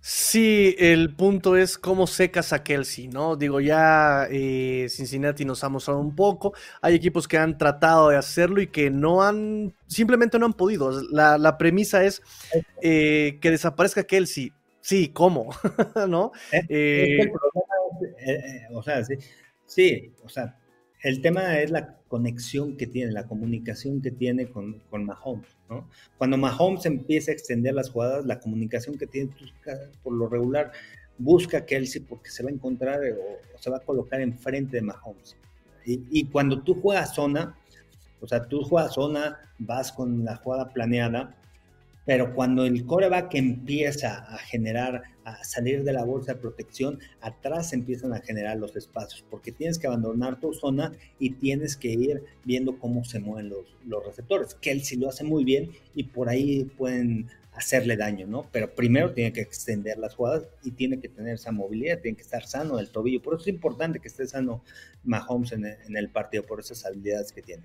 Sí, 0.00 0.76
el 0.78 1.14
punto 1.14 1.56
es 1.56 1.76
cómo 1.76 2.06
secas 2.06 2.52
a 2.52 2.62
Kelsey, 2.62 3.08
¿no? 3.08 3.36
Digo, 3.36 3.60
ya 3.60 4.26
eh, 4.30 4.86
Cincinnati 4.88 5.44
nos 5.44 5.64
ha 5.64 5.68
mostrado 5.68 6.00
un 6.00 6.14
poco. 6.14 6.54
Hay 6.80 6.94
equipos 6.94 7.26
que 7.26 7.36
han 7.36 7.58
tratado 7.58 8.10
de 8.10 8.16
hacerlo 8.16 8.60
y 8.60 8.68
que 8.68 8.90
no 8.90 9.22
han, 9.22 9.74
simplemente 9.86 10.38
no 10.38 10.46
han 10.46 10.54
podido. 10.54 11.02
La, 11.10 11.58
premisa 11.58 12.04
es 12.04 12.22
eh, 12.80 13.38
que 13.40 13.50
desaparezca 13.50 14.04
Kelsey. 14.04 14.52
Sí, 14.80 15.08
¿cómo? 15.08 15.50
¿No? 16.08 16.32
Eh, 16.52 17.30
o 18.72 18.82
sea, 18.82 19.04
sí, 19.04 19.14
sí, 19.66 20.12
o 20.24 20.28
sea, 20.28 20.56
el 21.02 21.22
tema 21.22 21.58
es 21.60 21.70
la 21.70 21.96
conexión 22.08 22.76
que 22.76 22.86
tiene, 22.86 23.12
la 23.12 23.26
comunicación 23.26 24.00
que 24.00 24.10
tiene 24.10 24.48
con, 24.48 24.80
Mahomes, 24.90 25.56
¿no? 25.68 25.88
Cuando 26.16 26.36
Mahomes 26.36 26.86
empieza 26.86 27.30
a 27.30 27.34
extender 27.34 27.74
las 27.74 27.90
jugadas, 27.90 28.24
la 28.24 28.40
comunicación 28.40 28.98
que 28.98 29.06
tiene, 29.06 29.30
pues, 29.38 29.52
por 30.02 30.12
lo 30.12 30.28
regular, 30.28 30.72
busca 31.18 31.58
a 31.58 31.66
Kelsey 31.66 32.02
porque 32.02 32.30
se 32.30 32.42
va 32.42 32.50
a 32.50 32.52
encontrar 32.52 33.00
o, 33.00 33.58
se 33.60 33.70
va 33.70 33.78
a 33.78 33.80
colocar 33.80 34.20
enfrente 34.20 34.76
de 34.76 34.82
Mahomes. 34.82 35.36
Y, 35.84 36.02
y, 36.10 36.24
cuando 36.24 36.62
tú 36.62 36.74
juegas 36.74 37.14
zona, 37.14 37.56
o 38.20 38.26
sea, 38.26 38.46
tú 38.46 38.62
juegas 38.62 38.94
zona, 38.94 39.38
vas 39.58 39.92
con 39.92 40.24
la 40.24 40.36
jugada 40.36 40.68
planeada, 40.70 41.37
pero 42.08 42.34
cuando 42.34 42.64
el 42.64 42.86
coreback 42.86 43.34
empieza 43.34 44.24
a 44.34 44.38
generar, 44.38 45.02
a 45.24 45.44
salir 45.44 45.84
de 45.84 45.92
la 45.92 46.04
bolsa 46.04 46.32
de 46.32 46.40
protección, 46.40 47.00
atrás 47.20 47.74
empiezan 47.74 48.14
a 48.14 48.20
generar 48.20 48.56
los 48.56 48.74
espacios, 48.76 49.26
porque 49.28 49.52
tienes 49.52 49.78
que 49.78 49.88
abandonar 49.88 50.40
tu 50.40 50.54
zona 50.54 50.94
y 51.18 51.32
tienes 51.32 51.76
que 51.76 51.88
ir 51.88 52.22
viendo 52.46 52.78
cómo 52.78 53.04
se 53.04 53.20
mueven 53.20 53.50
los, 53.50 53.76
los 53.84 54.06
receptores. 54.06 54.54
Kelsey 54.54 54.96
lo 54.96 55.10
hace 55.10 55.22
muy 55.22 55.44
bien 55.44 55.70
y 55.94 56.04
por 56.04 56.30
ahí 56.30 56.64
pueden 56.78 57.26
hacerle 57.52 57.94
daño, 57.98 58.26
¿no? 58.26 58.48
Pero 58.52 58.74
primero 58.74 59.12
tiene 59.12 59.34
que 59.34 59.42
extender 59.42 59.98
las 59.98 60.14
jugadas 60.14 60.44
y 60.64 60.70
tiene 60.70 61.00
que 61.00 61.10
tener 61.10 61.34
esa 61.34 61.52
movilidad, 61.52 62.00
tiene 62.00 62.16
que 62.16 62.22
estar 62.22 62.46
sano 62.46 62.78
del 62.78 62.88
tobillo. 62.88 63.20
Por 63.20 63.34
eso 63.34 63.42
es 63.42 63.48
importante 63.48 64.00
que 64.00 64.08
esté 64.08 64.26
sano 64.26 64.64
Mahomes 65.04 65.52
en 65.52 65.66
en 65.66 65.94
el 65.94 66.08
partido, 66.08 66.46
por 66.46 66.58
esas 66.58 66.86
habilidades 66.86 67.32
que 67.32 67.42
tiene. 67.42 67.64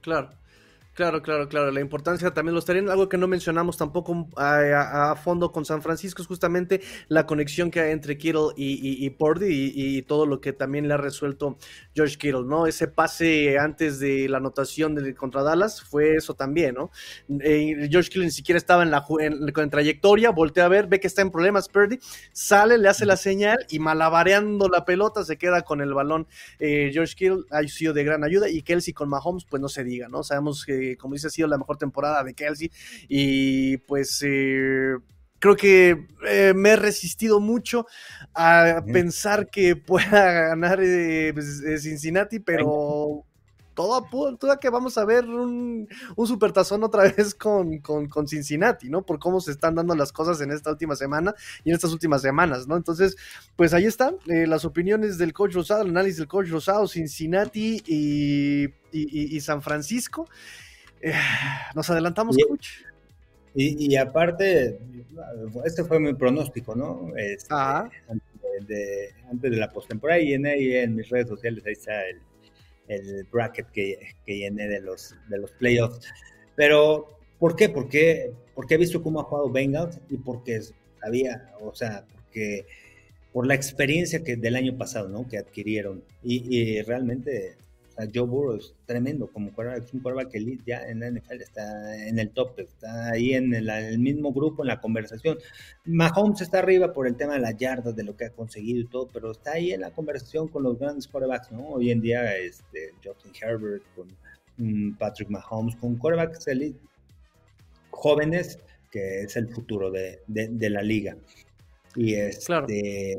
Claro. 0.00 0.30
Claro, 0.96 1.20
claro, 1.20 1.46
claro. 1.46 1.70
La 1.72 1.80
importancia 1.82 2.32
también 2.32 2.54
lo 2.54 2.58
estaría 2.58 2.80
en 2.80 2.88
algo 2.88 3.06
que 3.06 3.18
no 3.18 3.28
mencionamos 3.28 3.76
tampoco 3.76 4.30
a, 4.34 5.14
fondo 5.22 5.52
con 5.52 5.66
San 5.66 5.82
Francisco 5.82 6.22
es 6.22 6.28
justamente 6.28 6.80
la 7.08 7.26
conexión 7.26 7.70
que 7.70 7.80
hay 7.80 7.92
entre 7.92 8.16
Kittle 8.16 8.54
y, 8.56 9.04
y, 9.04 9.06
y, 9.06 10.02
todo 10.02 10.24
lo 10.24 10.40
que 10.40 10.54
también 10.54 10.88
le 10.88 10.94
ha 10.94 10.96
resuelto 10.96 11.58
George 11.94 12.16
Kittle, 12.16 12.44
¿no? 12.46 12.66
Ese 12.66 12.88
pase 12.88 13.58
antes 13.58 13.98
de 13.98 14.26
la 14.30 14.38
anotación 14.38 14.94
de, 14.94 15.14
contra 15.14 15.42
Dallas 15.42 15.82
fue 15.82 16.14
eso 16.14 16.32
también, 16.32 16.76
¿no? 16.76 16.90
Eh, 17.40 17.88
George 17.90 18.08
Kittle 18.08 18.24
ni 18.24 18.30
siquiera 18.30 18.56
estaba 18.56 18.82
en 18.82 18.90
la 18.90 19.04
en, 19.20 19.70
trayectoria, 19.70 20.30
voltea 20.30 20.64
a 20.64 20.68
ver, 20.68 20.86
ve 20.86 20.98
que 20.98 21.08
está 21.08 21.20
en 21.20 21.30
problemas 21.30 21.68
Purdy, 21.68 21.98
sale, 22.32 22.78
le 22.78 22.88
hace 22.88 23.04
la 23.04 23.18
señal 23.18 23.58
y 23.68 23.80
malabareando 23.80 24.70
la 24.70 24.86
pelota 24.86 25.26
se 25.26 25.36
queda 25.36 25.60
con 25.60 25.82
el 25.82 25.92
balón. 25.92 26.26
Eh, 26.58 26.88
George 26.90 27.14
Kittle 27.16 27.44
ha 27.50 27.62
sido 27.64 27.92
de 27.92 28.02
gran 28.02 28.24
ayuda 28.24 28.48
y 28.48 28.62
Kelsey 28.62 28.94
con 28.94 29.10
Mahomes, 29.10 29.44
pues 29.44 29.60
no 29.60 29.68
se 29.68 29.84
diga, 29.84 30.08
¿no? 30.08 30.22
Sabemos 30.22 30.64
que 30.64 30.85
como 30.94 31.14
dice, 31.14 31.26
ha 31.26 31.30
sido 31.30 31.48
la 31.48 31.58
mejor 31.58 31.76
temporada 31.76 32.22
de 32.22 32.34
Kelsey. 32.34 32.70
Y 33.08 33.78
pues 33.78 34.22
eh, 34.24 34.96
creo 35.38 35.56
que 35.56 36.06
eh, 36.28 36.52
me 36.54 36.70
he 36.70 36.76
resistido 36.76 37.40
mucho 37.40 37.86
a 38.34 38.82
pensar 38.92 39.48
que 39.50 39.76
pueda 39.76 40.32
ganar 40.48 40.80
eh, 40.82 41.32
pues, 41.34 41.62
Cincinnati, 41.82 42.40
pero 42.40 43.24
todo 43.74 43.94
apunta 43.94 44.54
a 44.54 44.56
que 44.56 44.70
vamos 44.70 44.96
a 44.96 45.04
ver 45.04 45.26
un, 45.26 45.86
un 46.16 46.26
supertazón 46.26 46.82
otra 46.82 47.02
vez 47.16 47.34
con, 47.34 47.78
con, 47.78 48.26
Cincinnati, 48.26 48.88
¿no? 48.88 49.02
Por 49.02 49.18
cómo 49.18 49.40
se 49.40 49.52
están 49.52 49.74
dando 49.74 49.94
las 49.94 50.12
cosas 50.12 50.40
en 50.40 50.50
esta 50.50 50.70
última 50.70 50.96
semana 50.96 51.34
y 51.62 51.68
en 51.68 51.76
estas 51.76 51.92
últimas 51.92 52.22
semanas, 52.22 52.66
¿no? 52.66 52.76
Entonces, 52.76 53.16
pues 53.54 53.74
ahí 53.74 53.84
están 53.84 54.16
las 54.24 54.64
opiniones 54.64 55.18
del 55.18 55.34
coach 55.34 55.54
Rosado, 55.54 55.82
el 55.82 55.90
análisis 55.90 56.18
del 56.18 56.28
coach 56.28 56.48
Rosado, 56.48 56.88
Cincinnati 56.88 57.82
y 57.86 59.40
San 59.40 59.60
Francisco. 59.60 60.26
Eh, 61.00 61.12
nos 61.74 61.88
adelantamos, 61.90 62.36
y, 63.54 63.92
Y, 63.92 63.96
aparte, 63.96 64.78
este 65.64 65.84
fue 65.84 65.98
mi 65.98 66.12
pronóstico, 66.14 66.74
¿no? 66.74 67.16
Este, 67.16 67.54
antes, 67.54 68.68
de, 68.68 69.14
antes, 69.30 69.50
de, 69.50 69.56
la 69.56 69.72
postemporada, 69.72 70.20
y 70.20 70.34
en, 70.34 70.46
ahí 70.46 70.74
en 70.74 70.94
mis 70.94 71.08
redes 71.08 71.28
sociales, 71.28 71.64
ahí 71.66 71.72
está 71.72 72.06
el, 72.06 72.20
el 72.88 73.24
bracket 73.24 73.70
que, 73.70 73.98
que, 74.26 74.38
llené 74.38 74.68
de 74.68 74.80
los, 74.80 75.14
de 75.28 75.38
los 75.38 75.52
playoffs. 75.52 76.06
Pero, 76.54 77.18
¿por 77.38 77.56
qué? 77.56 77.70
Porque, 77.70 78.32
porque 78.54 78.74
he 78.74 78.78
visto 78.78 79.02
cómo 79.02 79.20
ha 79.20 79.24
jugado 79.24 79.50
Bengals 79.50 80.00
y 80.10 80.18
porque 80.18 80.60
sabía, 81.00 81.50
o 81.60 81.74
sea, 81.74 82.04
porque 82.14 82.66
por 83.32 83.46
la 83.46 83.54
experiencia 83.54 84.22
que 84.22 84.36
del 84.36 84.56
año 84.56 84.76
pasado, 84.76 85.08
¿no? 85.08 85.26
Que 85.26 85.38
adquirieron. 85.38 86.04
Y, 86.22 86.56
y 86.58 86.82
realmente 86.82 87.56
Joe 88.14 88.26
Burrow 88.26 88.56
es 88.56 88.74
tremendo 88.84 89.26
como 89.28 89.50
es 89.50 89.92
un 89.92 90.00
quarterback 90.00 90.34
elite 90.34 90.62
ya 90.66 90.82
en 90.82 91.00
la 91.00 91.10
NFL, 91.10 91.40
está 91.40 92.06
en 92.06 92.18
el 92.18 92.30
top, 92.30 92.58
está 92.58 93.10
ahí 93.10 93.34
en 93.34 93.54
el, 93.54 93.98
mismo 93.98 94.32
grupo, 94.32 94.62
en 94.62 94.68
la 94.68 94.80
conversación. 94.80 95.38
Mahomes 95.84 96.42
está 96.42 96.58
arriba 96.58 96.92
por 96.92 97.06
el 97.06 97.16
tema 97.16 97.34
de 97.34 97.40
las 97.40 97.56
yardas, 97.56 97.96
de 97.96 98.04
lo 98.04 98.16
que 98.16 98.26
ha 98.26 98.30
conseguido 98.30 98.80
y 98.80 98.86
todo, 98.86 99.08
pero 99.12 99.30
está 99.30 99.52
ahí 99.52 99.72
en 99.72 99.80
la 99.80 99.90
conversación 99.90 100.48
con 100.48 100.62
los 100.62 100.78
grandes 100.78 101.08
quarterbacks, 101.08 101.52
¿no? 101.52 101.68
Hoy 101.68 101.90
en 101.90 102.00
día, 102.00 102.36
este, 102.36 102.92
Justin 103.02 103.32
Herbert, 103.40 103.82
con 103.94 104.08
mm, 104.58 104.96
Patrick 104.96 105.30
Mahomes, 105.30 105.76
con 105.76 105.96
quarterbacks 105.96 106.46
elite 106.48 106.78
jóvenes, 107.90 108.58
que 108.90 109.22
es 109.22 109.36
el 109.36 109.48
futuro 109.48 109.90
de, 109.90 110.20
de, 110.26 110.70
la 110.70 110.82
liga. 110.82 111.16
Y 111.94 112.14
este, 112.14 113.16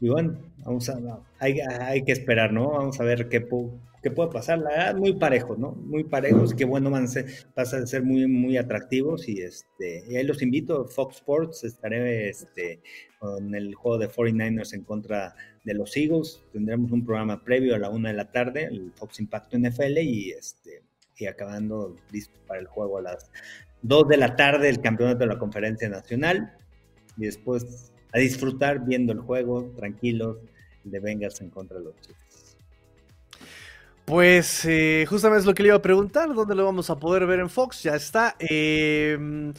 y 0.00 0.08
bueno, 0.08 0.38
vamos 0.58 0.88
a, 0.90 0.98
hay, 1.38 1.60
hay, 1.60 2.02
que 2.04 2.12
esperar, 2.12 2.52
¿no? 2.52 2.72
Vamos 2.72 3.00
a 3.00 3.04
ver 3.04 3.28
qué, 3.28 3.46
qué 4.02 4.10
puede 4.10 4.30
pasar. 4.30 4.58
La 4.58 4.70
verdad, 4.70 4.96
muy 4.96 5.14
parejos, 5.14 5.58
¿no? 5.58 5.72
Muy 5.72 6.04
parejos, 6.04 6.52
qué 6.52 6.66
bueno 6.66 6.90
van 6.90 7.04
a 7.04 7.06
ser, 7.06 7.26
pasan 7.54 7.84
a 7.84 7.86
ser 7.86 8.02
muy, 8.02 8.26
muy 8.26 8.58
atractivos 8.58 9.26
y 9.26 9.40
este, 9.40 10.04
y 10.06 10.16
ahí 10.16 10.24
los 10.24 10.42
invito, 10.42 10.86
Fox 10.86 11.16
Sports, 11.16 11.64
estaré 11.64 12.28
este, 12.28 12.80
con 13.18 13.54
el 13.54 13.74
juego 13.74 13.98
de 13.98 14.10
49ers 14.10 14.74
en 14.74 14.84
contra 14.84 15.34
de 15.64 15.74
los 15.74 15.96
Eagles, 15.96 16.42
tendremos 16.52 16.92
un 16.92 17.04
programa 17.04 17.42
previo 17.42 17.74
a 17.74 17.78
la 17.78 17.88
una 17.88 18.10
de 18.10 18.16
la 18.16 18.30
tarde, 18.30 18.64
el 18.64 18.92
Fox 18.92 19.18
Impacto 19.18 19.58
NFL 19.58 19.98
y 19.98 20.30
este, 20.30 20.82
y 21.16 21.26
acabando 21.26 21.96
listo 22.12 22.38
para 22.46 22.60
el 22.60 22.66
juego 22.66 22.98
a 22.98 23.02
las 23.02 23.30
2 23.80 24.08
de 24.08 24.16
la 24.18 24.36
tarde 24.36 24.68
el 24.68 24.80
campeonato 24.82 25.20
de 25.20 25.26
la 25.26 25.38
conferencia 25.38 25.88
nacional 25.88 26.52
y 27.16 27.24
después 27.24 27.92
a 28.16 28.18
disfrutar 28.18 28.82
viendo 28.82 29.12
el 29.12 29.20
juego 29.20 29.70
tranquilos 29.76 30.38
de 30.84 31.00
Bengals 31.00 31.42
en 31.42 31.50
contra 31.50 31.78
de 31.78 31.84
los 31.84 32.00
Chiefs. 32.00 32.56
Pues 34.06 34.64
eh, 34.64 35.04
justamente 35.06 35.40
es 35.40 35.46
lo 35.46 35.52
que 35.52 35.62
le 35.62 35.68
iba 35.68 35.76
a 35.76 35.82
preguntar, 35.82 36.32
¿dónde 36.32 36.54
lo 36.54 36.64
vamos 36.64 36.88
a 36.88 36.98
poder 36.98 37.26
ver 37.26 37.40
en 37.40 37.50
Fox? 37.50 37.82
Ya 37.82 37.94
está. 37.94 38.34
Eh, 38.38 39.52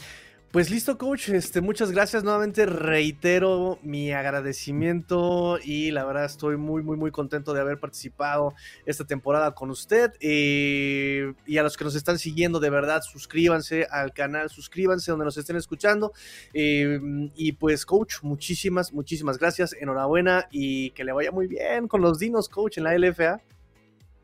pues 0.52 0.70
listo, 0.70 0.98
coach. 0.98 1.30
Este, 1.30 1.62
muchas 1.62 1.92
gracias. 1.92 2.24
Nuevamente 2.24 2.66
reitero 2.66 3.80
mi 3.84 4.12
agradecimiento 4.12 5.60
y 5.64 5.92
la 5.92 6.06
verdad 6.06 6.26
estoy 6.26 6.56
muy, 6.58 6.84
muy, 6.84 6.96
muy 6.96 7.12
contento 7.12 7.54
de 7.54 7.62
haber 7.62 7.80
participado 7.80 8.54
esta 8.86 9.06
temporada 9.06 9.54
con 9.54 9.70
usted. 9.70 10.14
Eh, 10.22 11.34
y 11.46 11.58
a 11.58 11.64
los 11.64 11.76
que 11.76 11.84
nos 11.84 11.96
están 11.96 12.18
siguiendo, 12.18 12.60
de 12.60 12.70
verdad, 12.70 13.02
suscríbanse 13.02 13.88
al 13.92 14.14
canal, 14.14 14.50
suscríbanse 14.50 15.12
donde 15.12 15.26
nos 15.26 15.38
estén 15.38 15.58
escuchando. 15.58 16.14
Eh, 16.54 17.00
y 17.36 17.52
pues, 17.52 17.86
coach, 17.86 18.24
muchísimas, 18.24 18.94
muchísimas 18.94 19.38
gracias. 19.38 19.74
Enhorabuena 19.74 20.48
y 20.50 20.92
que 20.92 21.04
le 21.04 21.12
vaya 21.12 21.32
muy 21.32 21.48
bien 21.48 21.88
con 21.88 22.02
los 22.02 22.20
dinos, 22.20 22.48
coach, 22.48 22.78
en 22.78 22.86
la 22.86 22.98
LFA. 22.98 23.42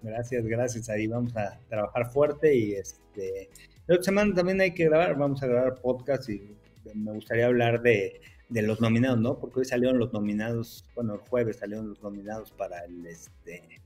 Gracias, 0.01 0.45
gracias. 0.45 0.89
Ahí 0.89 1.07
vamos 1.07 1.35
a 1.35 1.59
trabajar 1.69 2.11
fuerte 2.11 2.55
y 2.55 2.73
este 2.73 3.49
la 3.87 3.95
otra 3.95 4.03
semana 4.03 4.33
también 4.33 4.61
hay 4.61 4.73
que 4.73 4.85
grabar, 4.85 5.17
vamos 5.17 5.43
a 5.43 5.47
grabar 5.47 5.75
podcast 5.81 6.29
y 6.29 6.55
me 6.93 7.11
gustaría 7.11 7.47
hablar 7.47 7.81
de, 7.81 8.21
los 8.49 8.79
nominados, 8.79 9.19
¿no? 9.19 9.39
Porque 9.39 9.59
hoy 9.59 9.65
salieron 9.65 9.97
los 9.97 10.13
nominados, 10.13 10.85
bueno, 10.95 11.15
el 11.15 11.19
jueves 11.21 11.57
salieron 11.57 11.89
los 11.89 12.01
nominados 12.01 12.51
para 12.51 12.83
el 12.85 13.05
este 13.05 13.81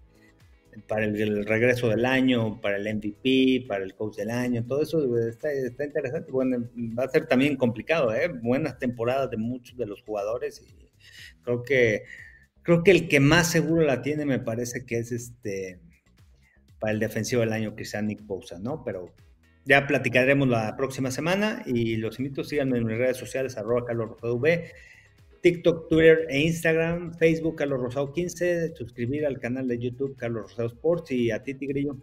para 0.87 1.05
el, 1.05 1.45
regreso 1.47 1.89
del 1.89 2.05
año, 2.05 2.61
para 2.61 2.77
el 2.77 2.95
MVP, 2.95 3.65
para 3.67 3.83
el 3.83 3.95
coach 3.95 4.17
del 4.17 4.29
año, 4.29 4.63
todo 4.63 4.83
eso 4.83 5.17
está, 5.27 5.51
está 5.51 5.85
interesante. 5.85 6.31
Bueno, 6.31 6.69
va 6.97 7.05
a 7.05 7.09
ser 7.09 7.25
también 7.25 7.55
complicado, 7.55 8.13
¿eh? 8.13 8.27
Buenas 8.27 8.77
temporadas 8.77 9.31
de 9.31 9.37
muchos 9.37 9.75
de 9.75 9.87
los 9.87 10.03
jugadores 10.03 10.61
y 10.61 10.91
creo 11.41 11.63
que 11.63 12.03
creo 12.61 12.83
que 12.83 12.91
el 12.91 13.07
que 13.07 13.19
más 13.19 13.49
seguro 13.49 13.81
la 13.81 14.01
tiene 14.01 14.25
me 14.25 14.39
parece 14.39 14.85
que 14.85 14.99
es 14.99 15.11
este 15.11 15.79
para 16.79 16.93
el 16.93 16.99
defensivo 16.99 17.41
del 17.41 17.53
año 17.53 17.73
sea 17.83 18.01
Nick 18.01 18.23
Bosa, 18.25 18.59
¿no? 18.59 18.83
Pero 18.83 19.13
ya 19.67 19.85
platicaremos 19.85 20.47
la 20.47 20.75
próxima 20.77 21.11
semana 21.11 21.61
y 21.65 21.97
los 21.97 22.19
invito 22.19 22.43
síganme 22.43 22.77
en 22.77 22.85
mis 22.85 22.97
redes 22.97 23.17
sociales, 23.17 23.57
arroba 23.57 23.85
Carlos 23.85 24.09
Rosado 24.09 24.39
v, 24.39 24.71
TikTok, 25.41 25.89
Twitter 25.89 26.25
e 26.29 26.39
Instagram, 26.39 27.13
Facebook 27.15 27.57
Carlos 27.57 27.81
Rosado 27.81 28.13
15, 28.13 28.75
suscribir 28.75 29.25
al 29.25 29.39
canal 29.39 29.67
de 29.67 29.77
YouTube 29.77 30.15
Carlos 30.17 30.43
Rosado 30.49 30.67
Sports 30.69 31.11
y 31.11 31.31
a 31.31 31.43
ti 31.43 31.53
Tigrillo. 31.53 31.97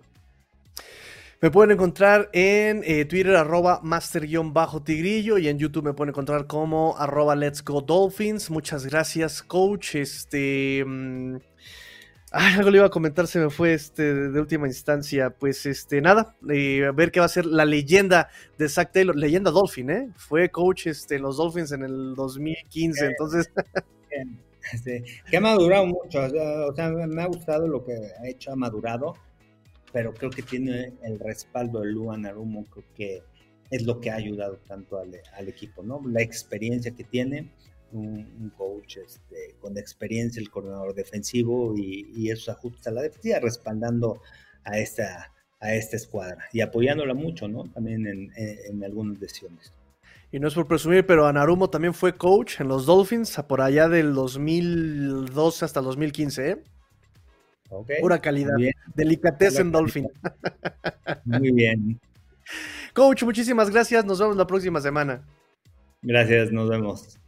Me 1.41 1.51
pueden 1.51 1.73
encontrar 1.73 2.31
en 2.33 2.83
eh, 2.85 3.05
Twitter 3.05 3.37
arroba 3.37 3.81
master-tigrillo 3.83 5.37
y 5.39 5.49
en 5.49 5.59
YouTube 5.59 5.85
me 5.85 5.93
pueden 5.93 6.11
encontrar 6.11 6.47
como 6.47 6.97
arroba 6.97 7.35
let's 7.35 7.63
go 7.63 7.83
dolphins. 7.83 8.51
Muchas 8.51 8.87
gracias 8.87 9.43
coach. 9.43 9.95
Este... 9.97 10.85
Mm, 10.87 11.37
Ay, 12.37 12.55
algo 12.55 12.71
le 12.71 12.79
iba 12.79 12.87
a 12.87 12.91
comentar, 12.91 13.29
se 13.29 13.39
me 13.39 13.49
fue 13.49 13.75
este 13.75 14.13
de 14.13 14.41
última 14.41 14.67
instancia. 14.67 15.31
Pues 15.31 15.67
este, 15.67 16.01
nada, 16.01 16.35
eh, 16.51 16.85
a 16.85 16.91
ver 16.91 17.13
qué 17.13 17.21
va 17.21 17.27
a 17.27 17.29
ser 17.29 17.47
la 17.47 17.65
leyenda 17.65 18.29
de 18.59 18.69
Zach 18.69 18.91
Taylor, 18.91 19.15
leyenda 19.15 19.53
Dolphin, 19.53 19.91
¿eh? 19.91 20.09
Fue 20.17 20.51
coach 20.51 20.89
este, 20.89 21.15
en 21.15 21.23
los 21.23 21.37
Dolphins 21.37 21.71
en 21.71 21.85
el 21.85 22.17
2015, 22.17 23.07
entonces. 23.07 23.53
que 25.31 25.37
ha 25.37 25.41
madurado 25.41 25.87
mucho, 25.87 26.25
o 26.25 26.75
sea, 26.75 26.91
me 26.91 27.23
ha 27.23 27.27
gustado 27.27 27.69
lo 27.69 27.85
que 27.85 27.93
ha 27.93 28.29
hecho, 28.29 28.51
ha 28.51 28.57
madurado, 28.57 29.15
pero 29.93 30.13
creo 30.13 30.31
que 30.31 30.43
tiene 30.43 30.93
el 31.05 31.21
respaldo 31.21 31.83
de 31.83 31.93
Luan 31.93 32.27
Arumo, 32.27 32.65
creo 32.65 32.85
que 32.97 33.23
es 33.71 33.83
lo 33.87 34.01
que 34.01 34.11
ha 34.11 34.17
ayudado 34.17 34.59
tanto 34.67 34.99
al, 34.99 35.15
al 35.35 35.49
equipo, 35.49 35.85
¿no? 35.85 36.03
La 36.05 36.21
experiencia 36.21 36.91
que 36.97 37.05
tiene 37.05 37.53
un, 37.95 38.53
coach 38.57 38.99
este, 38.99 39.57
con 39.61 39.79
experiencia, 39.79 40.41
el 40.41 40.51
coordinador 40.51 40.95
defensivo 40.95 41.75
y, 41.77 42.11
y 42.15 42.31
esos 42.31 42.49
ajustes 42.49 42.87
a 42.87 42.91
la 42.91 43.03
defensiva, 43.03 43.39
respaldando 43.41 44.21
a 44.65 44.79
esta, 44.79 45.33
a 45.61 45.75
esta 45.75 45.97
escuadra 45.97 46.45
y 46.53 46.61
apoyándola 46.61 47.15
mucho, 47.15 47.49
¿no? 47.49 47.65
También 47.71 48.07
en, 48.07 48.33
en, 48.37 48.85
algunas 48.85 49.19
decisiones. 49.19 49.73
Y 50.31 50.41
no 50.41 50.49
es 50.49 50.55
por 50.55 50.67
presumir, 50.67 51.07
pero 51.07 51.27
Anarumo 51.27 51.71
también 51.71 51.95
fue 51.95 52.15
coach 52.17 52.61
en 52.61 52.69
los 52.69 52.87
Dolphins 52.87 53.41
por 53.49 53.61
allá 53.61 53.89
del 53.89 54.15
2012 54.15 55.65
hasta 55.65 55.81
el 55.81 55.87
2015, 55.87 56.51
¿eh? 56.51 56.63
Pura 58.01 58.21
calidad. 58.21 58.55
Delicatez 58.95 59.59
en 59.59 59.73
Dolphin. 59.73 60.09
Muy 61.25 61.51
bien. 61.51 62.01
Coach, 62.93 63.25
muchísimas 63.25 63.71
gracias. 63.71 64.05
Nos 64.05 64.21
vemos 64.21 64.37
la 64.37 64.47
próxima 64.47 64.81
semana. 64.81 65.25
Gracias, 66.03 66.53
nos 66.53 66.69
vemos. 66.69 67.19